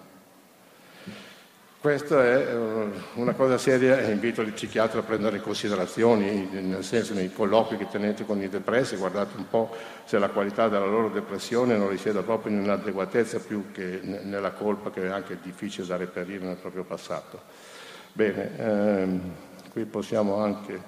Questa 1.81 2.23
è 2.23 2.47
eh, 2.47 2.91
una 3.15 3.33
cosa 3.33 3.57
seria 3.57 4.01
e 4.01 4.11
invito 4.11 4.45
gli 4.45 4.53
psichiatri 4.53 4.99
a 4.99 5.03
prendere 5.03 5.39
in 5.39 5.43
considerazione, 5.43 6.47
nel 6.51 6.85
senso 6.85 7.15
nei 7.15 7.33
colloqui 7.33 7.79
che 7.79 7.89
tenete 7.89 8.27
con 8.27 8.43
i 8.43 8.51
depressi, 8.51 8.97
guardate 8.97 9.39
un 9.39 9.49
po' 9.49 9.75
se 10.05 10.19
la 10.19 10.29
qualità 10.29 10.69
della 10.69 10.85
loro 10.85 11.09
depressione 11.09 11.79
non 11.79 11.89
risiede 11.89 12.21
proprio 12.21 12.53
in 12.53 12.61
un'adeguatezza 12.65 13.39
più 13.39 13.73
che 13.73 13.99
nella 14.03 14.51
colpa 14.51 14.91
che 14.91 15.05
è 15.05 15.09
anche 15.09 15.39
difficile 15.41 15.87
da 15.87 15.97
reperire 15.97 16.45
nel 16.45 16.57
proprio 16.57 16.85
passato. 16.85 17.41
Bene, 18.13 18.59
ehm, 18.59 19.21
qui 19.73 19.87
possiamo 19.87 20.37
anche 20.37 20.83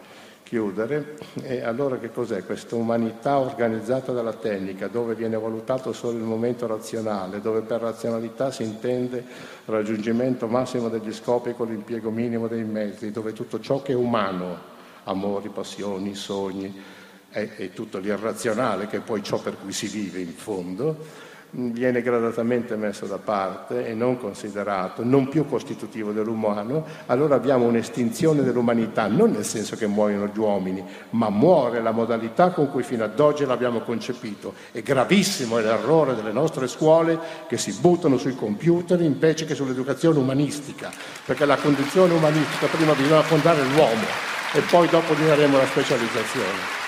chiudere. 0.53 1.17
E 1.41 1.63
allora 1.63 1.97
che 1.97 2.11
cos'è 2.11 2.45
questa 2.45 2.77
umanità 2.77 3.39
organizzata 3.39 4.13
dalla 4.13 4.35
tecnica, 4.35 4.87
dove 4.87 5.15
viene 5.15 5.39
valutato 5.39 5.95
solo 5.95 6.19
il 6.19 6.25
momento 6.25 6.67
razionale, 6.67 7.41
dove 7.41 7.63
per 7.63 7.81
razionalità 7.81 8.51
si 8.51 8.63
intende 8.63 9.25
raggiungimento 9.65 10.47
massimo 10.49 10.91
degli 10.91 11.11
scopi 11.15 11.55
con 11.55 11.69
l'impiego 11.69 12.11
minimo 12.11 12.49
dei 12.49 12.65
mezzi, 12.65 13.11
dove 13.11 13.33
tutto 13.33 13.61
ciò 13.61 13.81
che 13.81 13.93
è 13.93 13.95
umano, 13.95 14.59
amori, 15.05 15.49
passioni, 15.49 16.15
sogni, 16.15 16.83
è, 17.31 17.49
è 17.57 17.71
tutto 17.71 17.97
l'irrazionale, 17.97 18.89
che 18.89 18.99
è 18.99 19.01
poi 19.01 19.23
ciò 19.23 19.39
per 19.39 19.57
cui 19.59 19.73
si 19.73 19.87
vive 19.87 20.21
in 20.21 20.35
fondo, 20.35 21.31
viene 21.55 22.01
gradatamente 22.01 22.77
messo 22.77 23.07
da 23.07 23.19
parte 23.19 23.87
e 23.87 23.95
non 23.95 24.19
considerato, 24.19 25.05
non 25.05 25.29
più 25.29 25.47
costitutivo 25.47 26.13
dell'umano, 26.13 26.85
allora 27.07 27.35
abbiamo 27.35 27.67
un'estinzione 27.67 28.43
dell'umanità, 28.43 29.07
non 29.07 29.33
nel 29.33 29.45
senso 29.45 29.77
che 29.77 29.87
muoiono 29.87 30.31
gli 30.33 30.39
uomini, 30.39 30.83
ma 31.11 31.29
muore 31.29 31.83
la 31.83 31.91
modalità 31.91 32.51
con 32.51 32.71
cui 32.71 32.83
fino 32.83 33.05
ad 33.05 33.19
oggi 33.21 33.45
l'abbiamo 33.45 33.81
concepito. 33.81 34.55
È 34.73 34.81
gravissimo 34.81 35.59
l'errore 35.59 36.15
delle 36.15 36.33
nostre 36.33 36.69
scuole 36.69 37.19
che 37.47 37.59
si 37.59 37.73
buttano 37.73 38.17
sui 38.17 38.35
computer 38.35 39.01
invece 39.01 39.45
che 39.45 39.55
sull'educazione 39.55 40.19
umanistica, 40.19 40.91
perché 41.27 41.45
la 41.45 41.57
condizione 41.57 42.15
umanistica 42.15 42.67
prima 42.67 42.95
bisogna 42.95 43.23
fondare 43.23 43.63
l'uomo 43.75 44.07
e 44.55 44.61
poi 44.71 44.89
dopo 44.89 45.15
gli 45.15 45.27
la 45.27 45.67
specializzazione. 45.67 46.82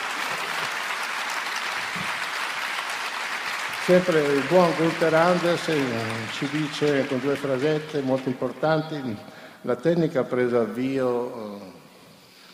Sempre 3.85 4.19
il 4.23 4.47
buon 4.49 4.75
Gunther 4.79 5.13
Andersen 5.13 5.85
ci 6.33 6.49
dice 6.49 7.05
con 7.07 7.21
due 7.21 7.35
frasette 7.35 8.01
molto 8.01 8.31
importanti, 8.31 8.99
la 9.61 9.77
tecnica 9.77 10.21
ha 10.21 10.25
preso 10.25 10.59
avvio 10.59 11.35
eh, 11.35 11.59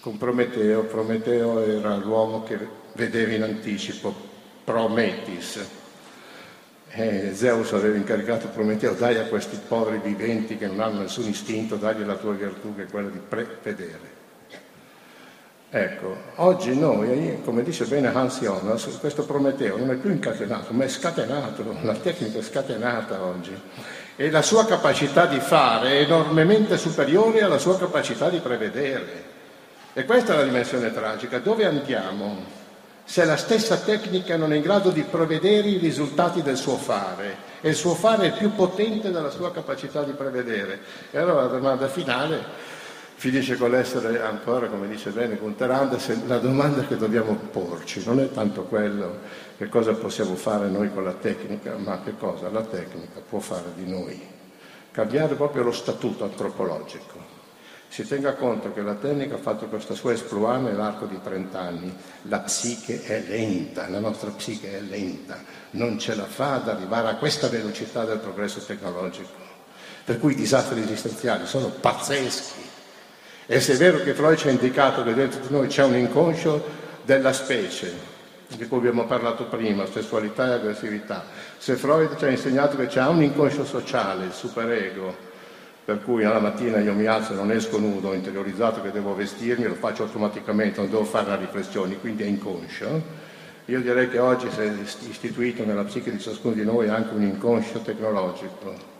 con 0.01 0.19
Prometeo, 0.19 0.87
Prometeo 0.87 1.63
era 1.63 1.95
l'uomo 1.95 2.43
che 2.43 2.59
vedeva 2.95 3.33
in 3.33 3.45
anticipo, 3.45 4.13
Prometis. 4.65 5.69
E 6.89 7.33
Zeus 7.33 7.75
aveva 7.75 7.97
incaricato 7.97 8.49
Prometeo, 8.49 8.95
dai 8.95 9.17
a 9.17 9.27
questi 9.27 9.57
poveri 9.69 10.01
viventi 10.03 10.57
che 10.57 10.67
non 10.67 10.81
hanno 10.81 11.03
nessun 11.03 11.29
istinto, 11.29 11.77
dagli 11.77 12.05
la 12.05 12.17
tua 12.17 12.33
virtù 12.33 12.75
che 12.75 12.83
è 12.83 12.87
quella 12.87 13.09
di 13.09 13.21
prevedere. 13.21 14.20
Ecco, 15.73 16.17
oggi 16.37 16.77
noi, 16.77 17.41
come 17.45 17.63
dice 17.63 17.85
bene 17.85 18.13
Hans 18.13 18.41
Jonas, 18.41 18.89
questo 18.99 19.25
Prometeo 19.25 19.77
non 19.77 19.93
è 19.93 19.95
più 19.95 20.11
incatenato, 20.11 20.73
ma 20.73 20.83
è 20.83 20.89
scatenato, 20.89 21.65
la 21.83 21.95
tecnica 21.95 22.41
è 22.41 22.43
scatenata 22.43 23.23
oggi. 23.23 23.57
E 24.17 24.31
la 24.31 24.43
sua 24.43 24.67
capacità 24.67 25.27
di 25.27 25.39
fare 25.39 25.91
è 25.91 26.01
enormemente 26.01 26.77
superiore 26.77 27.43
alla 27.43 27.59
sua 27.59 27.79
capacità 27.79 28.29
di 28.29 28.39
prevedere. 28.39 29.23
E 29.93 30.05
questa 30.05 30.33
è 30.33 30.37
la 30.39 30.43
dimensione 30.43 30.93
tragica. 30.93 31.39
Dove 31.39 31.65
andiamo 31.65 32.59
se 33.05 33.25
la 33.25 33.37
stessa 33.37 33.77
tecnica 33.77 34.37
non 34.37 34.53
è 34.53 34.57
in 34.57 34.63
grado 34.63 34.91
di 34.91 35.03
prevedere 35.05 35.69
i 35.69 35.79
risultati 35.79 36.43
del 36.43 36.57
suo 36.57 36.79
fare 36.79 37.49
e 37.61 37.69
il 37.69 37.77
suo 37.77 37.95
fare 37.95 38.27
è 38.27 38.37
più 38.37 38.57
potente 38.57 39.13
della 39.13 39.31
sua 39.31 39.53
capacità 39.53 40.03
di 40.03 40.13
prevedere? 40.13 40.81
E 41.13 41.19
allora 41.19 41.43
la 41.43 41.49
domanda 41.49 41.87
finale 41.87 42.79
finisce 43.21 43.59
con 43.59 43.71
l'essere 43.71 44.23
ancora, 44.23 44.69
come 44.69 44.89
dice 44.89 45.11
bene 45.11 45.39
Andersen, 45.39 46.23
la 46.27 46.39
domanda 46.39 46.87
che 46.87 46.97
dobbiamo 46.97 47.35
porci 47.35 48.03
non 48.07 48.19
è 48.19 48.31
tanto 48.31 48.63
quello 48.63 49.19
che 49.59 49.69
cosa 49.69 49.93
possiamo 49.93 50.37
fare 50.37 50.69
noi 50.69 50.91
con 50.91 51.05
la 51.05 51.13
tecnica, 51.13 51.77
ma 51.77 52.01
che 52.03 52.17
cosa 52.17 52.49
la 52.49 52.63
tecnica 52.63 53.21
può 53.21 53.39
fare 53.39 53.73
di 53.75 53.87
noi. 53.87 54.19
Cambiare 54.91 55.35
proprio 55.35 55.65
lo 55.65 55.71
statuto 55.71 56.25
antropologico. 56.25 57.39
Si 57.89 58.09
tenga 58.09 58.33
conto 58.37 58.73
che 58.73 58.81
la 58.81 58.95
tecnica 58.95 59.35
ha 59.35 59.39
fatto 59.39 59.67
questa 59.67 59.93
sua 59.93 60.15
esploit 60.15 60.63
nell'arco 60.63 61.05
di 61.05 61.21
30 61.23 61.61
anni. 61.61 61.95
La 62.23 62.39
psiche 62.39 63.03
è 63.03 63.23
lenta, 63.29 63.87
la 63.91 64.01
nostra 64.01 64.31
psiche 64.31 64.79
è 64.79 64.81
lenta, 64.81 65.45
non 65.73 65.99
ce 65.99 66.15
la 66.15 66.25
fa 66.25 66.55
ad 66.55 66.69
arrivare 66.71 67.09
a 67.09 67.17
questa 67.17 67.49
velocità 67.49 68.07
del 68.07 68.19
progresso 68.19 68.61
tecnologico. 68.61 69.49
Per 70.07 70.19
cui 70.19 70.33
i 70.33 70.37
disastri 70.37 70.81
esistenziali 70.81 71.47
sono 71.47 71.67
pazzeschi 71.69 72.70
e 73.53 73.59
se 73.59 73.73
è 73.73 73.77
vero 73.77 73.99
che 73.99 74.15
Freud 74.15 74.37
ci 74.37 74.47
ha 74.47 74.53
indicato 74.53 75.03
che 75.03 75.13
dentro 75.13 75.41
di 75.41 75.53
noi 75.53 75.67
c'è 75.67 75.83
un 75.83 75.97
inconscio 75.97 76.65
della 77.03 77.33
specie, 77.33 77.93
di 78.47 78.65
cui 78.69 78.79
abbiamo 78.79 79.07
parlato 79.07 79.47
prima, 79.47 79.87
sessualità 79.87 80.47
e 80.47 80.53
aggressività, 80.53 81.25
se 81.59 81.75
Freud 81.75 82.15
ci 82.17 82.27
ha 82.27 82.29
insegnato 82.29 82.77
che 82.77 82.87
c'è 82.87 83.05
un 83.05 83.25
inconscio 83.25 83.65
sociale, 83.65 84.27
il 84.27 84.33
superego, 84.33 85.17
per 85.85 86.01
cui 86.05 86.23
alla 86.23 86.39
mattina 86.39 86.79
io 86.79 86.93
mi 86.93 87.07
alzo 87.07 87.33
e 87.33 87.35
non 87.35 87.51
esco 87.51 87.81
nudo, 87.81 88.11
ho 88.11 88.15
interiorizzato 88.15 88.83
che 88.83 88.93
devo 88.93 89.17
vestirmi, 89.17 89.65
lo 89.65 89.75
faccio 89.75 90.05
automaticamente, 90.05 90.81
non 90.81 90.89
devo 90.89 91.03
fare 91.03 91.31
la 91.31 91.35
riflessione, 91.35 91.99
quindi 91.99 92.23
è 92.23 92.27
inconscio. 92.27 93.03
Io 93.65 93.81
direi 93.81 94.09
che 94.09 94.21
oggi 94.21 94.49
si 94.49 94.61
è 94.61 94.73
istituito 95.09 95.65
nella 95.65 95.83
psiche 95.83 96.13
di 96.13 96.21
ciascuno 96.21 96.55
di 96.55 96.65
noi 96.65 96.89
anche 96.89 97.15
un 97.15 97.23
inconscio 97.23 97.81
tecnologico, 97.81 99.00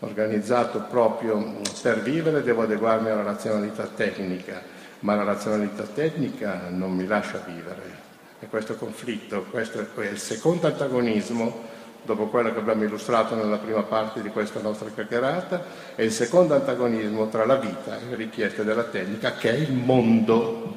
organizzato 0.00 0.80
proprio 0.88 1.60
per 1.82 2.02
vivere, 2.02 2.42
devo 2.42 2.62
adeguarmi 2.62 3.10
alla 3.10 3.22
razionalità 3.22 3.84
tecnica, 3.84 4.62
ma 5.00 5.14
la 5.14 5.24
razionalità 5.24 5.82
tecnica 5.82 6.62
non 6.70 6.92
mi 6.92 7.06
lascia 7.06 7.42
vivere. 7.44 8.06
E 8.40 8.46
questo 8.46 8.76
conflitto, 8.76 9.46
questo 9.50 9.84
è 9.96 10.06
il 10.06 10.18
secondo 10.18 10.68
antagonismo, 10.68 11.76
dopo 12.04 12.26
quello 12.28 12.52
che 12.52 12.60
abbiamo 12.60 12.84
illustrato 12.84 13.34
nella 13.34 13.56
prima 13.56 13.82
parte 13.82 14.22
di 14.22 14.28
questa 14.28 14.60
nostra 14.60 14.88
chiacchierata, 14.90 15.64
è 15.96 16.02
il 16.02 16.12
secondo 16.12 16.54
antagonismo 16.54 17.28
tra 17.28 17.44
la 17.44 17.56
vita 17.56 17.98
e 17.98 18.10
le 18.10 18.16
richieste 18.16 18.64
della 18.64 18.84
tecnica, 18.84 19.34
che 19.34 19.50
è 19.50 19.54
il 19.54 19.72
mondo. 19.72 20.76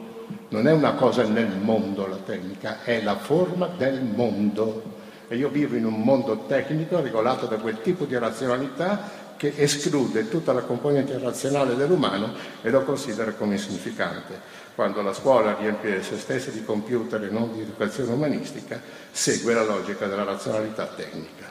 Non 0.49 0.67
è 0.67 0.71
una 0.71 0.93
cosa 0.93 1.23
nel 1.23 1.55
mondo 1.61 2.07
la 2.07 2.17
tecnica, 2.17 2.83
è 2.83 3.01
la 3.03 3.15
forma 3.15 3.67
del 3.77 4.01
mondo 4.01 4.99
e 5.31 5.37
io 5.37 5.47
vivo 5.47 5.77
in 5.77 5.85
un 5.85 6.01
mondo 6.01 6.43
tecnico 6.45 6.99
regolato 6.99 7.45
da 7.45 7.55
quel 7.55 7.81
tipo 7.81 8.03
di 8.03 8.17
razionalità 8.17 9.29
che 9.37 9.53
esclude 9.55 10.27
tutta 10.27 10.51
la 10.51 10.59
componente 10.59 11.17
razionale 11.17 11.77
dell'umano 11.77 12.33
e 12.61 12.69
lo 12.69 12.83
considera 12.83 13.31
come 13.31 13.53
insignificante. 13.53 14.37
Quando 14.75 15.01
la 15.01 15.13
scuola 15.13 15.55
riempie 15.57 16.03
se 16.03 16.17
stessa 16.17 16.51
di 16.51 16.65
computer 16.65 17.23
e 17.23 17.29
non 17.29 17.53
di 17.53 17.61
educazione 17.61 18.11
umanistica, 18.11 18.81
segue 19.09 19.53
la 19.53 19.63
logica 19.63 20.05
della 20.05 20.25
razionalità 20.25 20.85
tecnica. 20.87 21.49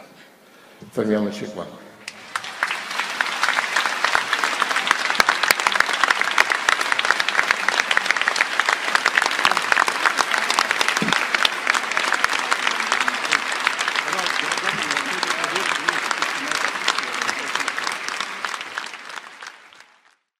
Fermiamoci 0.90 1.46
qua. 1.46 1.89